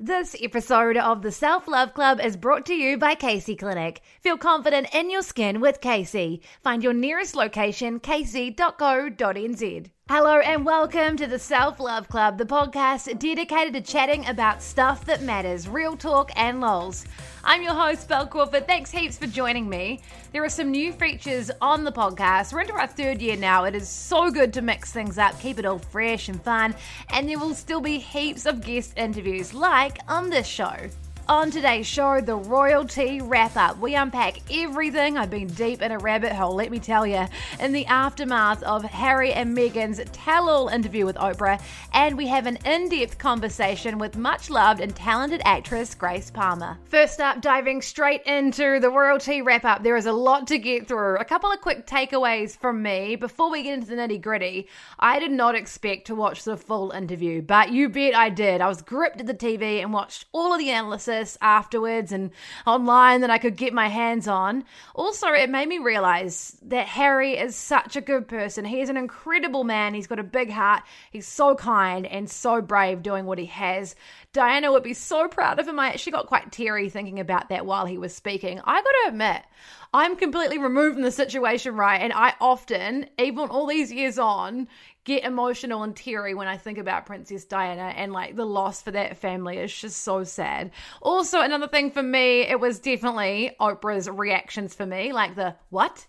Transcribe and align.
This 0.00 0.36
episode 0.40 0.96
of 0.96 1.22
the 1.22 1.32
Self 1.32 1.66
Love 1.66 1.92
Club 1.92 2.20
is 2.20 2.36
brought 2.36 2.64
to 2.66 2.72
you 2.72 2.98
by 2.98 3.16
Caci 3.16 3.56
Clinic. 3.56 4.00
Feel 4.20 4.38
confident 4.38 4.94
in 4.94 5.10
your 5.10 5.22
skin 5.22 5.58
with 5.58 5.80
Casey. 5.80 6.40
Find 6.62 6.84
your 6.84 6.92
nearest 6.92 7.34
location, 7.34 7.98
caci.co.nz. 7.98 9.90
Hello 10.10 10.38
and 10.38 10.64
welcome 10.64 11.18
to 11.18 11.26
the 11.26 11.38
Self 11.38 11.78
Love 11.78 12.08
Club, 12.08 12.38
the 12.38 12.46
podcast 12.46 13.18
dedicated 13.18 13.74
to 13.74 13.82
chatting 13.82 14.26
about 14.26 14.62
stuff 14.62 15.04
that 15.04 15.20
matters, 15.20 15.68
real 15.68 15.98
talk 15.98 16.32
and 16.34 16.62
lols. 16.62 17.04
I'm 17.44 17.60
your 17.60 17.74
host, 17.74 18.08
Bel 18.08 18.26
Crawford. 18.26 18.66
Thanks 18.66 18.90
heaps 18.90 19.18
for 19.18 19.26
joining 19.26 19.68
me. 19.68 20.00
There 20.32 20.42
are 20.42 20.48
some 20.48 20.70
new 20.70 20.94
features 20.94 21.50
on 21.60 21.84
the 21.84 21.92
podcast. 21.92 22.54
We're 22.54 22.62
into 22.62 22.72
our 22.72 22.86
third 22.86 23.20
year 23.20 23.36
now. 23.36 23.64
It 23.64 23.74
is 23.74 23.86
so 23.86 24.30
good 24.30 24.54
to 24.54 24.62
mix 24.62 24.92
things 24.92 25.18
up, 25.18 25.38
keep 25.40 25.58
it 25.58 25.66
all 25.66 25.78
fresh 25.78 26.30
and 26.30 26.42
fun, 26.42 26.74
and 27.10 27.28
there 27.28 27.38
will 27.38 27.54
still 27.54 27.82
be 27.82 27.98
heaps 27.98 28.46
of 28.46 28.62
guest 28.62 28.94
interviews 28.96 29.52
like 29.52 29.98
on 30.08 30.30
this 30.30 30.46
show. 30.46 30.88
On 31.30 31.50
today's 31.50 31.86
show, 31.86 32.22
the 32.22 32.36
royal 32.36 32.86
tea 32.86 33.20
wrap 33.20 33.54
up. 33.54 33.78
We 33.80 33.94
unpack 33.94 34.38
everything. 34.50 35.18
I've 35.18 35.28
been 35.28 35.48
deep 35.48 35.82
in 35.82 35.92
a 35.92 35.98
rabbit 35.98 36.32
hole, 36.32 36.54
let 36.54 36.70
me 36.70 36.78
tell 36.78 37.06
you, 37.06 37.26
in 37.60 37.72
the 37.72 37.84
aftermath 37.84 38.62
of 38.62 38.82
Harry 38.82 39.34
and 39.34 39.54
Meghan's 39.54 40.00
tell 40.10 40.48
all 40.48 40.68
interview 40.68 41.04
with 41.04 41.16
Oprah, 41.16 41.60
and 41.92 42.16
we 42.16 42.28
have 42.28 42.46
an 42.46 42.56
in 42.64 42.88
depth 42.88 43.18
conversation 43.18 43.98
with 43.98 44.16
much 44.16 44.48
loved 44.48 44.80
and 44.80 44.96
talented 44.96 45.42
actress 45.44 45.94
Grace 45.94 46.30
Palmer. 46.30 46.78
First 46.86 47.20
up, 47.20 47.42
diving 47.42 47.82
straight 47.82 48.22
into 48.22 48.80
the 48.80 48.88
royal 48.88 49.18
tea 49.18 49.42
wrap 49.42 49.66
up, 49.66 49.82
there 49.82 49.98
is 49.98 50.06
a 50.06 50.12
lot 50.12 50.46
to 50.46 50.56
get 50.56 50.88
through. 50.88 51.18
A 51.18 51.26
couple 51.26 51.52
of 51.52 51.60
quick 51.60 51.86
takeaways 51.86 52.56
from 52.56 52.80
me 52.82 53.16
before 53.16 53.50
we 53.50 53.64
get 53.64 53.74
into 53.74 53.88
the 53.88 53.96
nitty 53.96 54.22
gritty. 54.22 54.66
I 54.98 55.18
did 55.18 55.32
not 55.32 55.54
expect 55.54 56.06
to 56.06 56.14
watch 56.14 56.44
the 56.44 56.56
full 56.56 56.90
interview, 56.92 57.42
but 57.42 57.70
you 57.70 57.90
bet 57.90 58.14
I 58.14 58.30
did. 58.30 58.62
I 58.62 58.68
was 58.68 58.80
gripped 58.80 59.20
at 59.20 59.26
the 59.26 59.34
TV 59.34 59.82
and 59.82 59.92
watched 59.92 60.24
all 60.32 60.54
of 60.54 60.58
the 60.58 60.70
analysis 60.70 61.17
afterwards 61.40 62.12
and 62.12 62.30
online 62.66 63.22
that 63.22 63.30
I 63.30 63.38
could 63.38 63.56
get 63.56 63.72
my 63.72 63.88
hands 63.88 64.28
on. 64.28 64.64
Also, 64.94 65.28
it 65.28 65.50
made 65.50 65.68
me 65.68 65.78
realize 65.78 66.56
that 66.62 66.86
Harry 66.86 67.36
is 67.38 67.56
such 67.56 67.96
a 67.96 68.00
good 68.00 68.28
person. 68.28 68.64
He 68.64 68.80
is 68.80 68.88
an 68.88 68.96
incredible 68.96 69.64
man. 69.64 69.94
He's 69.94 70.06
got 70.06 70.18
a 70.18 70.24
big 70.24 70.50
heart. 70.50 70.82
He's 71.10 71.26
so 71.26 71.54
kind 71.54 72.06
and 72.06 72.30
so 72.30 72.60
brave 72.60 73.02
doing 73.02 73.26
what 73.26 73.38
he 73.38 73.46
has. 73.46 73.94
Diana 74.32 74.70
would 74.70 74.82
be 74.82 74.94
so 74.94 75.26
proud 75.28 75.58
of 75.58 75.66
him. 75.66 75.78
I 75.80 75.88
actually 75.88 76.12
got 76.12 76.26
quite 76.26 76.52
teary 76.52 76.90
thinking 76.90 77.18
about 77.18 77.48
that 77.48 77.66
while 77.66 77.86
he 77.86 77.98
was 77.98 78.14
speaking. 78.14 78.60
I 78.62 78.82
got 78.82 78.90
to 78.90 79.08
admit, 79.08 79.42
I'm 79.92 80.16
completely 80.16 80.58
removed 80.58 80.94
from 80.94 81.02
the 81.02 81.10
situation, 81.10 81.74
right? 81.74 82.00
And 82.00 82.12
I 82.12 82.34
often, 82.40 83.06
even 83.18 83.48
all 83.48 83.66
these 83.66 83.90
years 83.90 84.18
on, 84.18 84.68
get 85.04 85.24
emotional 85.24 85.82
and 85.82 85.96
teary 85.96 86.34
when 86.34 86.48
I 86.48 86.58
think 86.58 86.76
about 86.76 87.06
Princess 87.06 87.46
Diana 87.46 87.94
and 87.96 88.12
like 88.12 88.36
the 88.36 88.44
loss 88.44 88.82
for 88.82 88.90
that 88.90 89.16
family 89.16 89.56
is 89.56 89.74
just 89.74 90.02
so 90.02 90.24
sad. 90.24 90.70
Also, 91.00 91.40
another 91.40 91.68
thing 91.68 91.90
for 91.90 92.02
me, 92.02 92.42
it 92.42 92.60
was 92.60 92.78
definitely 92.78 93.56
Oprah's 93.58 94.08
reactions 94.10 94.74
for 94.74 94.84
me, 94.84 95.12
like 95.12 95.34
the 95.34 95.54
what? 95.70 96.06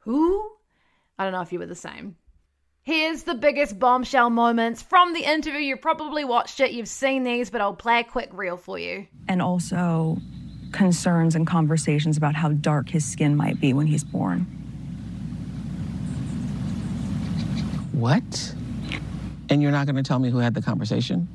Who? 0.00 0.50
I 1.16 1.24
don't 1.24 1.32
know 1.32 1.42
if 1.42 1.52
you 1.52 1.60
were 1.60 1.66
the 1.66 1.76
same. 1.76 2.16
Here's 2.84 3.22
the 3.22 3.36
biggest 3.36 3.78
bombshell 3.78 4.30
moments 4.30 4.82
from 4.82 5.12
the 5.12 5.22
interview. 5.22 5.60
You've 5.60 5.80
probably 5.80 6.24
watched 6.24 6.58
it, 6.58 6.72
you've 6.72 6.88
seen 6.88 7.22
these, 7.22 7.48
but 7.48 7.60
I'll 7.60 7.74
play 7.76 8.00
a 8.00 8.04
quick 8.04 8.30
reel 8.32 8.56
for 8.56 8.76
you. 8.76 9.06
And 9.28 9.40
also 9.40 10.18
concerns 10.72 11.34
and 11.34 11.46
conversations 11.46 12.16
about 12.16 12.34
how 12.34 12.48
dark 12.48 12.88
his 12.88 13.04
skin 13.04 13.36
might 13.36 13.60
be 13.60 13.72
when 13.72 13.86
he's 13.86 14.04
born. 14.04 14.40
What? 17.92 18.54
And 19.50 19.62
you're 19.62 19.70
not 19.70 19.86
going 19.86 19.96
to 19.96 20.02
tell 20.02 20.18
me 20.18 20.30
who 20.30 20.38
had 20.38 20.54
the 20.54 20.62
conversation? 20.62 21.28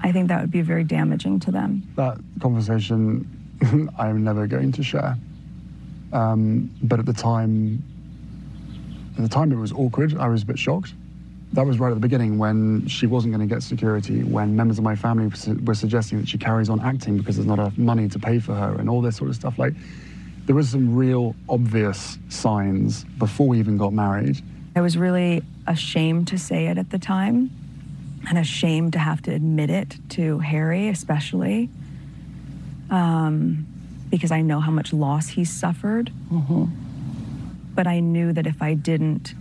I 0.00 0.12
think 0.12 0.28
that 0.28 0.40
would 0.40 0.50
be 0.50 0.62
very 0.62 0.84
damaging 0.84 1.40
to 1.40 1.50
them. 1.50 1.82
That 1.96 2.18
conversation 2.40 3.26
I'm 3.98 4.24
never 4.24 4.46
going 4.46 4.72
to 4.72 4.82
share. 4.82 5.16
Um, 6.12 6.70
but 6.82 6.98
at 7.00 7.06
the 7.06 7.12
time, 7.12 7.82
at 9.16 9.22
the 9.22 9.28
time 9.28 9.52
it 9.52 9.56
was 9.56 9.72
awkward. 9.72 10.16
I 10.16 10.28
was 10.28 10.42
a 10.42 10.46
bit 10.46 10.58
shocked. 10.58 10.94
That 11.54 11.64
was 11.66 11.78
right 11.78 11.90
at 11.90 11.94
the 11.94 12.00
beginning 12.00 12.38
when 12.38 12.86
she 12.86 13.06
wasn't 13.06 13.34
going 13.34 13.46
to 13.48 13.52
get 13.52 13.62
security, 13.62 14.22
when 14.22 14.54
members 14.54 14.78
of 14.78 14.84
my 14.84 14.94
family 14.94 15.30
were 15.64 15.74
suggesting 15.74 16.20
that 16.20 16.28
she 16.28 16.36
carries 16.38 16.68
on 16.68 16.80
acting 16.80 17.16
because 17.16 17.36
there's 17.36 17.48
not 17.48 17.58
enough 17.58 17.78
money 17.78 18.08
to 18.08 18.18
pay 18.18 18.38
for 18.38 18.54
her 18.54 18.76
and 18.78 18.90
all 18.90 19.00
this 19.00 19.16
sort 19.16 19.30
of 19.30 19.36
stuff. 19.36 19.58
Like, 19.58 19.72
there 20.44 20.54
was 20.54 20.70
some 20.70 20.94
real 20.94 21.34
obvious 21.48 22.18
signs 22.28 23.04
before 23.18 23.48
we 23.48 23.58
even 23.58 23.76
got 23.76 23.92
married. 23.92 24.42
I 24.76 24.80
was 24.80 24.96
really 24.96 25.42
ashamed 25.66 26.28
to 26.28 26.38
say 26.38 26.66
it 26.66 26.78
at 26.78 26.90
the 26.90 26.98
time 26.98 27.50
and 28.28 28.38
ashamed 28.38 28.92
to 28.94 28.98
have 28.98 29.22
to 29.22 29.32
admit 29.32 29.70
it 29.70 29.96
to 30.10 30.38
Harry, 30.38 30.88
especially 30.88 31.68
um, 32.90 33.66
because 34.10 34.30
I 34.30 34.40
know 34.42 34.60
how 34.60 34.70
much 34.70 34.92
loss 34.92 35.28
he 35.28 35.44
suffered. 35.44 36.10
Mm-hmm. 36.32 36.64
But 37.74 37.86
I 37.86 38.00
knew 38.00 38.32
that 38.32 38.46
if 38.46 38.60
I 38.62 38.74
didn't 38.74 39.34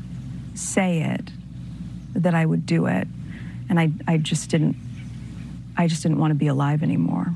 say 0.53 1.01
it, 1.01 1.31
that 2.17 2.33
I 2.33 2.45
would 2.45 2.66
do 2.66 2.85
it. 2.88 3.07
And 3.69 3.79
I, 3.79 3.91
I 4.07 4.17
just 4.17 4.50
didn't, 4.50 4.75
I 5.75 5.88
just 5.88 6.03
didn't 6.03 6.19
want 6.19 6.31
to 6.31 6.35
be 6.35 6.47
alive 6.47 6.83
anymore. 6.83 7.28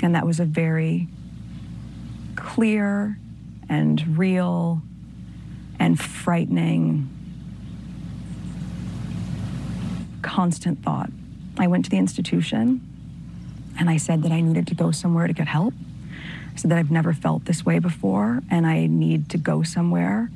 And 0.00 0.14
that 0.14 0.26
was 0.26 0.40
a 0.40 0.44
very 0.44 1.08
clear 2.34 3.18
and 3.68 4.18
real 4.18 4.82
and 5.78 5.98
frightening 5.98 7.08
constant 10.22 10.82
thought. 10.82 11.10
I 11.58 11.66
went 11.66 11.84
to 11.84 11.90
the 11.90 11.98
institution 11.98 12.80
and 13.78 13.90
I 13.90 13.96
said 13.96 14.22
that 14.22 14.32
I 14.32 14.40
needed 14.40 14.66
to 14.68 14.74
go 14.74 14.90
somewhere 14.90 15.26
to 15.26 15.32
get 15.32 15.48
help. 15.48 15.74
I 16.54 16.56
said 16.56 16.70
that 16.70 16.78
I've 16.78 16.90
never 16.90 17.12
felt 17.12 17.44
this 17.44 17.64
way 17.64 17.78
before 17.78 18.40
and 18.50 18.66
I 18.66 18.86
need 18.86 19.28
to 19.30 19.38
go 19.38 19.62
somewhere. 19.62 20.30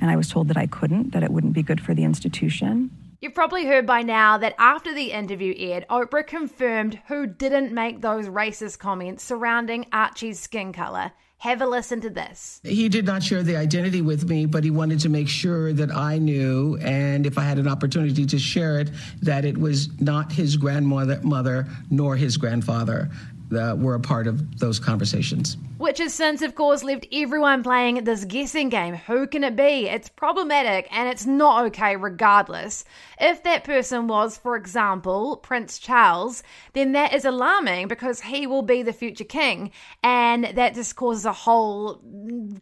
And 0.00 0.10
I 0.10 0.16
was 0.16 0.28
told 0.28 0.48
that 0.48 0.56
I 0.56 0.66
couldn't, 0.66 1.12
that 1.12 1.22
it 1.22 1.30
wouldn't 1.30 1.52
be 1.52 1.62
good 1.62 1.80
for 1.80 1.94
the 1.94 2.04
institution. 2.04 2.90
You've 3.20 3.34
probably 3.34 3.64
heard 3.64 3.86
by 3.86 4.02
now 4.02 4.36
that 4.38 4.54
after 4.58 4.94
the 4.94 5.10
interview 5.12 5.54
aired, 5.56 5.86
Oprah 5.88 6.26
confirmed 6.26 7.00
who 7.08 7.26
didn't 7.26 7.72
make 7.72 8.02
those 8.02 8.28
racist 8.28 8.78
comments 8.78 9.24
surrounding 9.24 9.86
Archie's 9.92 10.38
skin 10.38 10.72
color. 10.72 11.12
Have 11.38 11.60
a 11.60 11.66
listen 11.66 12.00
to 12.00 12.10
this. 12.10 12.60
He 12.62 12.88
did 12.88 13.04
not 13.04 13.22
share 13.22 13.42
the 13.42 13.56
identity 13.56 14.00
with 14.00 14.28
me, 14.28 14.46
but 14.46 14.64
he 14.64 14.70
wanted 14.70 15.00
to 15.00 15.08
make 15.08 15.28
sure 15.28 15.72
that 15.74 15.94
I 15.94 16.18
knew, 16.18 16.78
and 16.80 17.26
if 17.26 17.36
I 17.36 17.42
had 17.42 17.58
an 17.58 17.68
opportunity 17.68 18.24
to 18.24 18.38
share 18.38 18.80
it, 18.80 18.90
that 19.22 19.44
it 19.44 19.58
was 19.58 19.88
not 20.00 20.32
his 20.32 20.56
grandmother 20.56 21.20
mother, 21.22 21.68
nor 21.90 22.16
his 22.16 22.36
grandfather 22.36 23.10
that 23.50 23.78
were 23.78 23.94
a 23.94 24.00
part 24.00 24.26
of 24.26 24.58
those 24.58 24.78
conversations. 24.78 25.56
Which 25.78 25.98
has 25.98 26.14
since, 26.14 26.42
of 26.42 26.54
course, 26.54 26.82
left 26.82 27.06
everyone 27.12 27.62
playing 27.62 28.04
this 28.04 28.24
guessing 28.24 28.70
game. 28.70 28.94
Who 28.94 29.26
can 29.26 29.44
it 29.44 29.56
be? 29.56 29.86
It's 29.88 30.08
problematic 30.08 30.88
and 30.90 31.08
it's 31.08 31.26
not 31.26 31.66
okay, 31.66 31.96
regardless. 31.96 32.84
If 33.20 33.42
that 33.42 33.64
person 33.64 34.08
was, 34.08 34.36
for 34.36 34.56
example, 34.56 35.36
Prince 35.36 35.78
Charles, 35.78 36.42
then 36.72 36.92
that 36.92 37.14
is 37.14 37.24
alarming 37.24 37.88
because 37.88 38.20
he 38.20 38.46
will 38.46 38.62
be 38.62 38.82
the 38.82 38.92
future 38.92 39.24
king. 39.24 39.70
And 40.02 40.44
that 40.54 40.74
just 40.74 40.96
causes 40.96 41.26
a 41.26 41.32
whole 41.32 42.02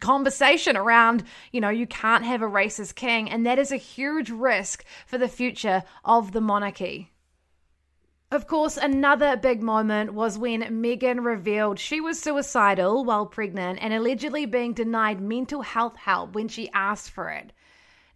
conversation 0.00 0.76
around, 0.76 1.25
you 1.52 1.60
know, 1.60 1.70
you 1.70 1.86
can't 1.86 2.25
have 2.25 2.42
a 2.42 2.46
racist 2.46 2.96
king. 2.96 3.31
And 3.31 3.46
that 3.46 3.58
is 3.58 3.70
a 3.70 3.76
huge 3.76 4.31
risk 4.31 4.84
for 5.06 5.19
the 5.19 5.28
future 5.28 5.84
of 6.04 6.32
the 6.32 6.40
monarchy. 6.40 7.13
Of 8.30 8.46
course, 8.46 8.76
another 8.76 9.36
big 9.36 9.62
moment 9.62 10.12
was 10.14 10.38
when 10.38 10.62
Meghan 10.62 11.24
revealed 11.24 11.78
she 11.78 12.00
was 12.00 12.20
suicidal 12.20 13.04
while 13.04 13.26
pregnant 13.26 13.78
and 13.80 13.94
allegedly 13.94 14.44
being 14.44 14.72
denied 14.72 15.20
mental 15.20 15.62
health 15.62 15.96
help 15.96 16.34
when 16.34 16.48
she 16.48 16.70
asked 16.72 17.10
for 17.10 17.30
it. 17.30 17.52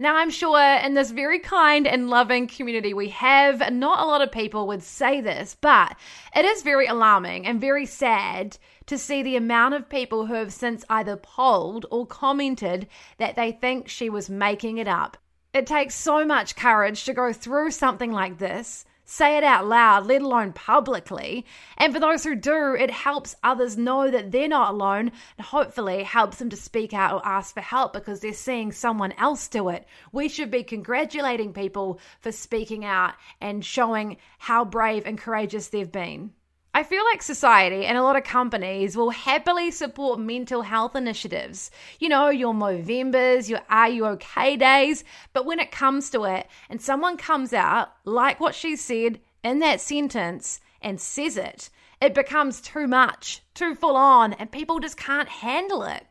Now, 0.00 0.16
I'm 0.16 0.31
sure 0.31 0.60
in 0.60 0.94
this 0.94 1.10
very 1.10 1.40
kind 1.40 1.87
and 1.87 2.08
loving 2.08 2.46
community 2.46 2.94
we 2.94 3.08
have, 3.08 3.72
not 3.72 4.00
a 4.00 4.05
lot 4.05 4.22
of 4.22 4.31
people 4.31 4.69
would 4.69 4.82
say 4.82 5.20
this, 5.20 5.56
but 5.60 5.96
it 6.34 6.44
is 6.44 6.62
very 6.62 6.87
alarming 6.87 7.46
and 7.46 7.60
very 7.60 7.84
sad 7.84 8.58
to 8.87 8.96
see 8.96 9.22
the 9.22 9.37
amount 9.37 9.75
of 9.75 9.88
people 9.88 10.26
who 10.26 10.34
have 10.34 10.52
since 10.52 10.84
either 10.88 11.16
polled 11.16 11.84
or 11.90 12.06
commented 12.06 12.87
that 13.19 13.34
they 13.34 13.52
think 13.52 13.88
she 13.88 14.08
was 14.08 14.31
making 14.31 14.78
it 14.78 14.88
up. 14.88 15.16
It 15.52 15.66
takes 15.66 15.96
so 15.96 16.25
much 16.25 16.55
courage 16.56 17.05
to 17.05 17.12
go 17.12 17.32
through 17.32 17.72
something 17.72 18.12
like 18.12 18.38
this, 18.38 18.84
say 19.10 19.38
it 19.38 19.43
out 19.43 19.66
loud, 19.66 20.05
let 20.05 20.20
alone 20.20 20.52
publicly. 20.52 21.46
And 21.78 21.94
for 21.94 21.99
those 21.99 22.22
who 22.22 22.34
do, 22.34 22.76
it 22.78 22.90
helps 22.90 23.34
others 23.43 23.78
know 23.78 24.10
that 24.10 24.31
they're 24.31 24.49
not 24.49 24.75
alone 24.75 25.12
and 25.38 25.46
hopefully 25.46 26.02
helps 26.02 26.37
them 26.37 26.50
to 26.50 26.56
speak 26.56 26.93
out 26.93 27.14
or 27.14 27.26
ask 27.26 27.55
for 27.55 27.62
help 27.62 27.94
because 27.94 28.20
they're 28.20 28.34
seeing 28.34 28.70
someone 28.70 29.12
else 29.12 29.49
do 29.49 29.70
it. 29.70 29.87
We 30.12 30.28
should 30.28 30.50
be 30.50 30.62
congratulating 30.62 31.55
people 31.55 32.00
for 32.20 32.32
speaking 32.32 32.84
out 32.84 33.14
and 33.40 33.64
showing 33.64 34.19
how 34.37 34.66
brave 34.66 35.06
and 35.06 35.16
courageous 35.16 35.69
they've 35.69 35.90
been. 35.90 36.32
I 36.79 36.85
feel 36.85 37.03
like 37.07 37.23
society 37.23 37.87
and 37.87 37.99
a 37.99 38.05
lot 38.05 38.15
of 38.15 38.23
companies 38.23 38.97
will 38.97 39.11
happily 39.11 39.73
support 39.73 40.21
mental 40.21 40.63
health 40.63 40.95
initiatives. 40.95 41.73
You 41.99 42.09
know, 42.09 42.29
your 42.29 42.55
Movembers, 42.55 43.49
your 43.49 43.63
Are 43.69 43.89
You 43.89 44.07
OK 44.07 44.57
days. 44.57 45.03
But 45.33 45.45
when 45.45 45.59
it 45.59 45.73
comes 45.73 46.09
to 46.11 46.23
it 46.23 46.47
and 46.71 46.81
someone 46.81 47.17
comes 47.17 47.53
out, 47.53 47.89
like 48.05 48.39
what 48.39 48.55
she 48.55 48.77
said 48.77 49.19
in 49.43 49.59
that 49.59 49.81
sentence, 49.81 50.61
and 50.81 51.01
says 51.01 51.37
it, 51.37 51.69
it 52.01 52.15
becomes 52.15 52.61
too 52.61 52.87
much, 52.87 53.43
too 53.55 53.75
full 53.75 53.97
on, 53.97 54.33
and 54.35 54.53
people 54.53 54.79
just 54.79 54.97
can't 54.97 55.29
handle 55.29 55.83
it. 55.83 56.07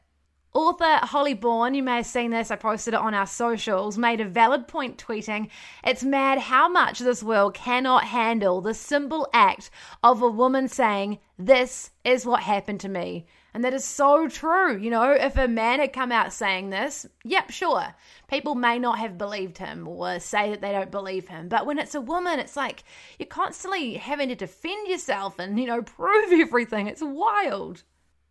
Author 0.54 1.06
Holly 1.06 1.34
Bourne, 1.34 1.74
you 1.74 1.84
may 1.84 1.98
have 1.98 2.06
seen 2.06 2.32
this, 2.32 2.50
I 2.50 2.56
posted 2.56 2.94
it 2.94 3.00
on 3.00 3.14
our 3.14 3.28
socials, 3.28 3.98
made 3.98 4.22
a 4.22 4.26
valid 4.26 4.68
point 4.68 4.98
tweeting, 4.98 5.50
It's 5.86 6.04
mad 6.04 6.40
how 6.40 6.70
much 6.70 7.00
this 7.00 7.22
world 7.22 7.54
cannot 7.54 8.06
handle 8.06 8.62
the 8.62 8.74
simple 8.74 9.28
act 9.34 9.70
of 10.04 10.22
a 10.22 10.30
woman 10.30 10.68
saying, 10.68 11.20
This 11.38 11.92
is 12.04 12.26
what 12.26 12.42
happened 12.42 12.80
to 12.82 12.90
me. 12.90 13.28
And 13.54 13.64
that 13.64 13.74
is 13.74 13.86
so 13.86 14.28
true. 14.28 14.78
You 14.78 14.92
know, 14.92 15.12
if 15.12 15.36
a 15.36 15.48
man 15.48 15.80
had 15.80 15.92
come 15.92 16.12
out 16.12 16.32
saying 16.32 16.70
this, 16.70 17.08
yep, 17.24 17.50
sure. 17.50 17.96
People 18.28 18.54
may 18.54 18.78
not 18.78 19.00
have 19.00 19.18
believed 19.18 19.58
him 19.58 19.88
or 19.88 20.20
say 20.20 20.52
that 20.52 20.62
they 20.62 20.72
don't 20.72 20.92
believe 20.92 21.28
him. 21.28 21.50
But 21.50 21.66
when 21.66 21.80
it's 21.80 21.96
a 21.96 22.02
woman, 22.02 22.40
it's 22.40 22.56
like 22.56 22.84
you're 23.18 23.26
constantly 23.26 23.96
having 23.96 24.30
to 24.30 24.36
defend 24.36 24.88
yourself 24.88 25.40
and, 25.40 25.60
you 25.60 25.66
know, 25.66 25.82
prove 25.98 26.32
everything. 26.34 26.86
It's 26.86 27.02
wild. 27.02 27.82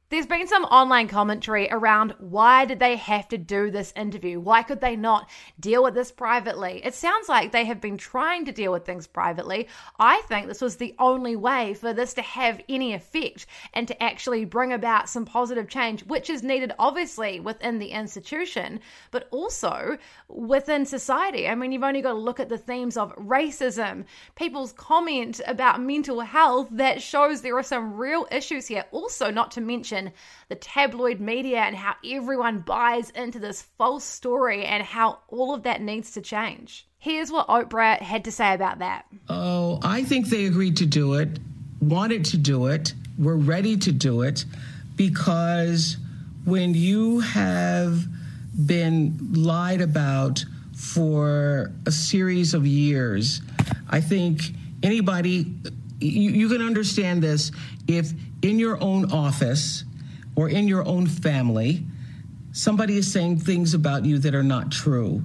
There's 0.08 0.24
been 0.24 0.46
some 0.46 0.62
online 0.62 1.08
commentary 1.08 1.68
around 1.68 2.14
why 2.20 2.64
did 2.64 2.78
they 2.78 2.94
have 2.94 3.26
to 3.30 3.38
do 3.38 3.72
this 3.72 3.92
interview? 3.96 4.38
Why 4.38 4.62
could 4.62 4.80
they 4.80 4.94
not 4.94 5.28
deal 5.58 5.82
with 5.82 5.94
this 5.94 6.12
privately? 6.12 6.80
It 6.84 6.94
sounds 6.94 7.28
like 7.28 7.50
they 7.50 7.64
have 7.64 7.80
been 7.80 7.98
trying 7.98 8.44
to 8.44 8.52
deal 8.52 8.70
with 8.70 8.86
things 8.86 9.08
privately. 9.08 9.66
I 9.98 10.20
think 10.28 10.46
this 10.46 10.60
was 10.60 10.76
the 10.76 10.94
only 11.00 11.34
way 11.34 11.74
for 11.74 11.92
this 11.92 12.14
to 12.14 12.22
have 12.22 12.60
any 12.68 12.94
effect 12.94 13.46
and 13.74 13.88
to 13.88 14.00
actually 14.00 14.44
bring 14.44 14.72
about 14.72 15.08
some 15.08 15.24
positive 15.24 15.68
change, 15.68 16.04
which 16.04 16.30
is 16.30 16.44
needed 16.44 16.72
obviously 16.78 17.40
within 17.40 17.80
the 17.80 17.88
institution, 17.88 18.78
but 19.10 19.26
also 19.32 19.98
within 20.28 20.86
society. 20.86 21.48
I 21.48 21.56
mean, 21.56 21.72
you've 21.72 21.82
only 21.82 22.00
got 22.00 22.12
to 22.12 22.18
look 22.18 22.38
at 22.38 22.48
the 22.48 22.58
themes 22.58 22.96
of 22.96 23.12
racism, 23.16 24.04
people's 24.36 24.72
comment 24.72 25.40
about 25.48 25.80
mental 25.80 26.20
health 26.20 26.68
that 26.70 27.02
shows 27.02 27.40
there 27.40 27.58
are 27.58 27.64
some 27.64 27.94
real 27.94 28.28
issues 28.30 28.68
here. 28.68 28.84
Also, 28.92 29.32
not 29.32 29.50
to 29.50 29.60
mention 29.60 29.95
the 30.48 30.54
tabloid 30.54 31.20
media 31.20 31.60
and 31.60 31.76
how 31.76 31.94
everyone 32.04 32.60
buys 32.60 33.10
into 33.10 33.38
this 33.38 33.62
false 33.78 34.04
story 34.04 34.64
and 34.64 34.82
how 34.82 35.18
all 35.28 35.54
of 35.54 35.62
that 35.64 35.80
needs 35.80 36.12
to 36.12 36.20
change. 36.20 36.86
Here's 36.98 37.30
what 37.30 37.48
Oprah 37.48 38.00
had 38.00 38.24
to 38.24 38.32
say 38.32 38.54
about 38.54 38.78
that. 38.80 39.06
Oh, 39.28 39.78
I 39.82 40.02
think 40.04 40.28
they 40.28 40.46
agreed 40.46 40.76
to 40.78 40.86
do 40.86 41.14
it, 41.14 41.38
wanted 41.80 42.24
to 42.26 42.36
do 42.36 42.66
it, 42.66 42.94
were 43.18 43.36
ready 43.36 43.76
to 43.76 43.92
do 43.92 44.22
it 44.22 44.44
because 44.96 45.96
when 46.44 46.74
you 46.74 47.20
have 47.20 48.04
been 48.66 49.16
lied 49.34 49.80
about 49.80 50.44
for 50.74 51.72
a 51.86 51.90
series 51.90 52.54
of 52.54 52.66
years, 52.66 53.40
I 53.88 54.00
think 54.00 54.40
anybody, 54.82 55.52
you, 56.00 56.30
you 56.30 56.48
can 56.48 56.62
understand 56.62 57.22
this 57.22 57.52
if 57.86 58.12
in 58.42 58.58
your 58.58 58.82
own 58.82 59.10
office 59.12 59.84
or 60.36 60.48
in 60.48 60.68
your 60.68 60.86
own 60.86 61.06
family, 61.06 61.84
somebody 62.52 62.96
is 62.96 63.10
saying 63.10 63.38
things 63.38 63.74
about 63.74 64.04
you 64.04 64.18
that 64.18 64.34
are 64.34 64.42
not 64.42 64.70
true 64.70 65.22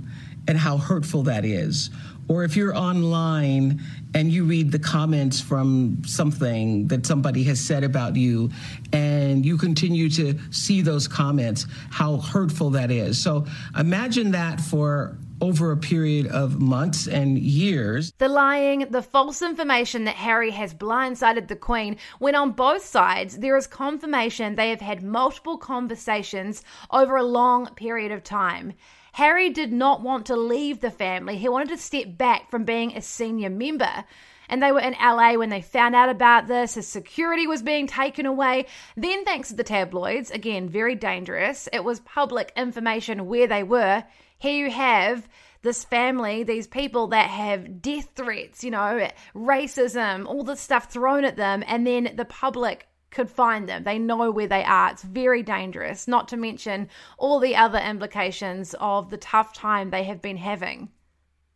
and 0.47 0.57
how 0.57 0.77
hurtful 0.77 1.23
that 1.23 1.45
is. 1.45 1.89
Or 2.27 2.43
if 2.43 2.55
you're 2.55 2.75
online 2.75 3.81
and 4.13 4.31
you 4.31 4.45
read 4.45 4.71
the 4.71 4.79
comments 4.79 5.41
from 5.41 6.01
something 6.05 6.87
that 6.87 7.05
somebody 7.05 7.43
has 7.43 7.59
said 7.59 7.83
about 7.83 8.15
you 8.15 8.49
and 8.93 9.45
you 9.45 9.57
continue 9.57 10.09
to 10.11 10.39
see 10.49 10.81
those 10.81 11.07
comments, 11.07 11.67
how 11.89 12.17
hurtful 12.17 12.69
that 12.71 12.89
is. 12.89 13.21
So 13.21 13.45
imagine 13.77 14.31
that 14.31 14.61
for 14.61 15.17
over 15.41 15.71
a 15.71 15.77
period 15.77 16.27
of 16.27 16.61
months 16.61 17.07
and 17.07 17.37
years. 17.37 18.13
The 18.19 18.29
lying, 18.29 18.87
the 18.91 19.01
false 19.01 19.41
information 19.41 20.05
that 20.05 20.15
Harry 20.15 20.51
has 20.51 20.73
blindsided 20.73 21.47
the 21.47 21.55
Queen, 21.55 21.97
when 22.19 22.35
on 22.35 22.51
both 22.51 22.85
sides 22.85 23.39
there 23.39 23.57
is 23.57 23.67
confirmation 23.67 24.55
they 24.55 24.69
have 24.69 24.81
had 24.81 25.03
multiple 25.03 25.57
conversations 25.57 26.63
over 26.91 27.15
a 27.17 27.23
long 27.23 27.67
period 27.75 28.11
of 28.11 28.23
time. 28.23 28.73
Harry 29.13 29.49
did 29.49 29.73
not 29.73 30.01
want 30.01 30.27
to 30.27 30.35
leave 30.37 30.79
the 30.79 30.91
family, 30.91 31.37
he 31.37 31.49
wanted 31.49 31.69
to 31.69 31.77
step 31.77 32.17
back 32.17 32.49
from 32.49 32.63
being 32.63 32.95
a 32.95 33.01
senior 33.01 33.49
member 33.49 34.05
and 34.51 34.61
they 34.61 34.71
were 34.71 34.81
in 34.81 34.95
LA 35.01 35.35
when 35.35 35.49
they 35.49 35.61
found 35.61 35.95
out 35.95 36.09
about 36.09 36.47
this. 36.47 36.75
His 36.75 36.85
security 36.85 37.47
was 37.47 37.63
being 37.63 37.87
taken 37.87 38.25
away. 38.25 38.65
Then, 38.97 39.23
thanks 39.23 39.47
to 39.47 39.55
the 39.55 39.63
tabloids, 39.63 40.29
again, 40.29 40.67
very 40.67 40.93
dangerous, 40.93 41.69
it 41.71 41.85
was 41.85 42.01
public 42.01 42.51
information 42.57 43.27
where 43.27 43.47
they 43.47 43.63
were. 43.63 44.03
Here 44.41 44.65
you 44.65 44.71
have 44.71 45.29
this 45.61 45.83
family, 45.83 46.41
these 46.41 46.65
people 46.65 47.05
that 47.09 47.29
have 47.29 47.79
death 47.79 48.09
threats, 48.15 48.63
you 48.63 48.71
know, 48.71 49.07
racism, 49.35 50.25
all 50.25 50.43
this 50.43 50.59
stuff 50.59 50.91
thrown 50.91 51.25
at 51.25 51.35
them, 51.35 51.63
and 51.67 51.85
then 51.85 52.13
the 52.15 52.25
public 52.25 52.87
could 53.11 53.29
find 53.29 53.69
them. 53.69 53.83
They 53.83 53.99
know 53.99 54.31
where 54.31 54.47
they 54.47 54.63
are. 54.63 54.89
It's 54.89 55.03
very 55.03 55.43
dangerous, 55.43 56.07
not 56.07 56.27
to 56.29 56.37
mention 56.37 56.89
all 57.19 57.39
the 57.39 57.55
other 57.55 57.77
implications 57.77 58.73
of 58.79 59.11
the 59.11 59.17
tough 59.17 59.53
time 59.53 59.91
they 59.91 60.05
have 60.05 60.23
been 60.23 60.37
having. 60.37 60.89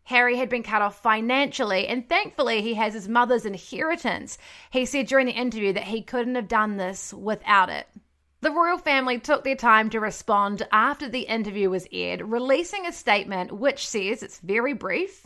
Harry 0.03 0.37
had 0.37 0.49
been 0.49 0.61
cut 0.61 0.83
off 0.83 1.01
financially, 1.01 1.87
and 1.87 2.07
thankfully, 2.07 2.61
he 2.61 2.75
has 2.75 2.93
his 2.93 3.09
mother's 3.09 3.47
inheritance. 3.47 4.37
He 4.69 4.85
said 4.85 5.07
during 5.07 5.25
the 5.25 5.31
interview 5.31 5.73
that 5.73 5.85
he 5.85 6.03
couldn't 6.03 6.35
have 6.35 6.47
done 6.47 6.77
this 6.77 7.11
without 7.11 7.69
it. 7.71 7.87
The 8.45 8.51
royal 8.51 8.77
family 8.77 9.18
took 9.18 9.44
their 9.44 9.56
time 9.56 9.89
to 9.89 10.00
respond 10.00 10.68
after 10.71 11.09
the 11.09 11.21
interview 11.21 11.71
was 11.71 11.88
aired, 11.92 12.21
releasing 12.21 12.86
a 12.86 12.94
statement 12.94 13.51
which 13.51 13.88
says 13.88 14.21
it's 14.21 14.38
very 14.38 14.74
brief. 14.74 15.25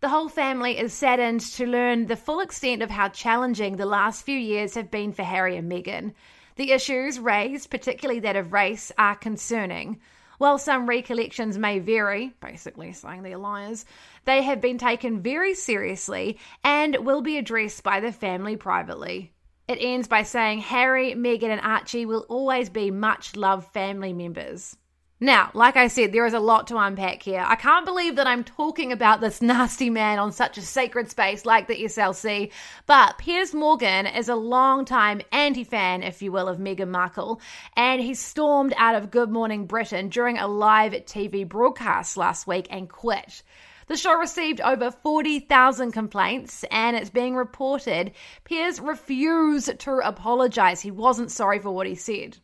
The 0.00 0.08
whole 0.08 0.28
family 0.28 0.76
is 0.76 0.92
saddened 0.92 1.42
to 1.52 1.64
learn 1.64 2.06
the 2.06 2.16
full 2.16 2.40
extent 2.40 2.82
of 2.82 2.90
how 2.90 3.10
challenging 3.10 3.76
the 3.76 3.86
last 3.86 4.24
few 4.24 4.36
years 4.36 4.74
have 4.74 4.90
been 4.90 5.12
for 5.12 5.22
Harry 5.22 5.56
and 5.56 5.70
Meghan. 5.70 6.14
The 6.56 6.72
issues 6.72 7.20
raised, 7.20 7.70
particularly 7.70 8.18
that 8.18 8.34
of 8.34 8.52
race, 8.52 8.90
are 8.98 9.14
concerning. 9.14 10.00
While 10.38 10.58
some 10.58 10.88
recollections 10.88 11.56
may 11.56 11.78
vary, 11.78 12.34
basically 12.40 12.92
saying 12.94 13.22
they're 13.22 13.38
liars, 13.38 13.84
they 14.24 14.42
have 14.42 14.60
been 14.60 14.78
taken 14.78 15.22
very 15.22 15.54
seriously 15.54 16.40
and 16.64 17.06
will 17.06 17.22
be 17.22 17.38
addressed 17.38 17.84
by 17.84 18.00
the 18.00 18.10
family 18.10 18.56
privately. 18.56 19.30
It 19.68 19.78
ends 19.80 20.06
by 20.06 20.22
saying 20.22 20.60
Harry, 20.60 21.14
Meghan, 21.14 21.50
and 21.50 21.60
Archie 21.60 22.06
will 22.06 22.24
always 22.28 22.70
be 22.70 22.92
much 22.92 23.34
loved 23.34 23.72
family 23.72 24.12
members. 24.12 24.76
Now, 25.18 25.50
like 25.54 25.76
I 25.76 25.88
said, 25.88 26.12
there 26.12 26.26
is 26.26 26.34
a 26.34 26.38
lot 26.38 26.66
to 26.66 26.76
unpack 26.76 27.22
here. 27.22 27.42
I 27.44 27.56
can't 27.56 27.86
believe 27.86 28.16
that 28.16 28.26
I'm 28.26 28.44
talking 28.44 28.92
about 28.92 29.20
this 29.20 29.40
nasty 29.42 29.88
man 29.88 30.18
on 30.18 30.30
such 30.30 30.58
a 30.58 30.62
sacred 30.62 31.10
space 31.10 31.46
like 31.46 31.66
the 31.66 31.84
SLC, 31.84 32.52
but 32.86 33.16
Piers 33.16 33.54
Morgan 33.54 34.06
is 34.06 34.28
a 34.28 34.36
long-time 34.36 35.22
anti-fan, 35.32 36.02
if 36.02 36.20
you 36.20 36.30
will, 36.30 36.48
of 36.48 36.58
Meghan 36.58 36.90
Markle, 36.90 37.40
and 37.76 38.00
he 38.02 38.14
stormed 38.14 38.74
out 38.76 38.94
of 38.94 39.10
Good 39.10 39.30
Morning 39.30 39.66
Britain 39.66 40.10
during 40.10 40.36
a 40.36 40.46
live 40.46 40.92
TV 40.92 41.48
broadcast 41.48 42.18
last 42.18 42.46
week 42.46 42.66
and 42.70 42.88
quit. 42.88 43.42
The 43.88 43.96
show 43.96 44.14
received 44.14 44.60
over 44.60 44.90
40,000 44.90 45.92
complaints, 45.92 46.64
and 46.72 46.96
it's 46.96 47.10
being 47.10 47.36
reported 47.36 48.12
Piers 48.42 48.80
refused 48.80 49.78
to 49.78 49.98
apologize. 49.98 50.80
He 50.80 50.90
wasn't 50.90 51.30
sorry 51.30 51.60
for 51.60 51.70
what 51.70 51.86
he 51.86 51.94
said. 51.94 52.38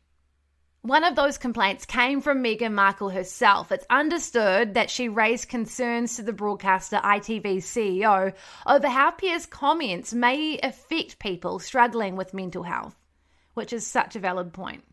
One 0.83 1.03
of 1.05 1.17
those 1.17 1.39
complaints 1.39 1.85
came 1.85 2.21
from 2.21 2.43
Meghan 2.43 2.75
Markle 2.75 3.11
herself. 3.11 3.73
It's 3.73 3.87
understood 3.91 4.75
that 4.75 4.91
she 4.91 5.09
raised 5.09 5.49
concerns 5.49 6.17
to 6.17 6.23
the 6.23 6.33
broadcaster 6.33 6.97
ITV's 6.97 7.67
CEO 7.67 8.33
over 8.67 8.89
how 8.89 9.11
Piers' 9.11 9.47
comments 9.47 10.13
may 10.13 10.59
affect 10.61 11.19
people 11.19 11.59
struggling 11.59 12.17
with 12.17 12.35
mental 12.35 12.63
health, 12.63 12.97
which 13.55 13.73
is 13.73 13.87
such 13.87 14.15
a 14.17 14.21
valid 14.21 14.53
point. 14.53 14.85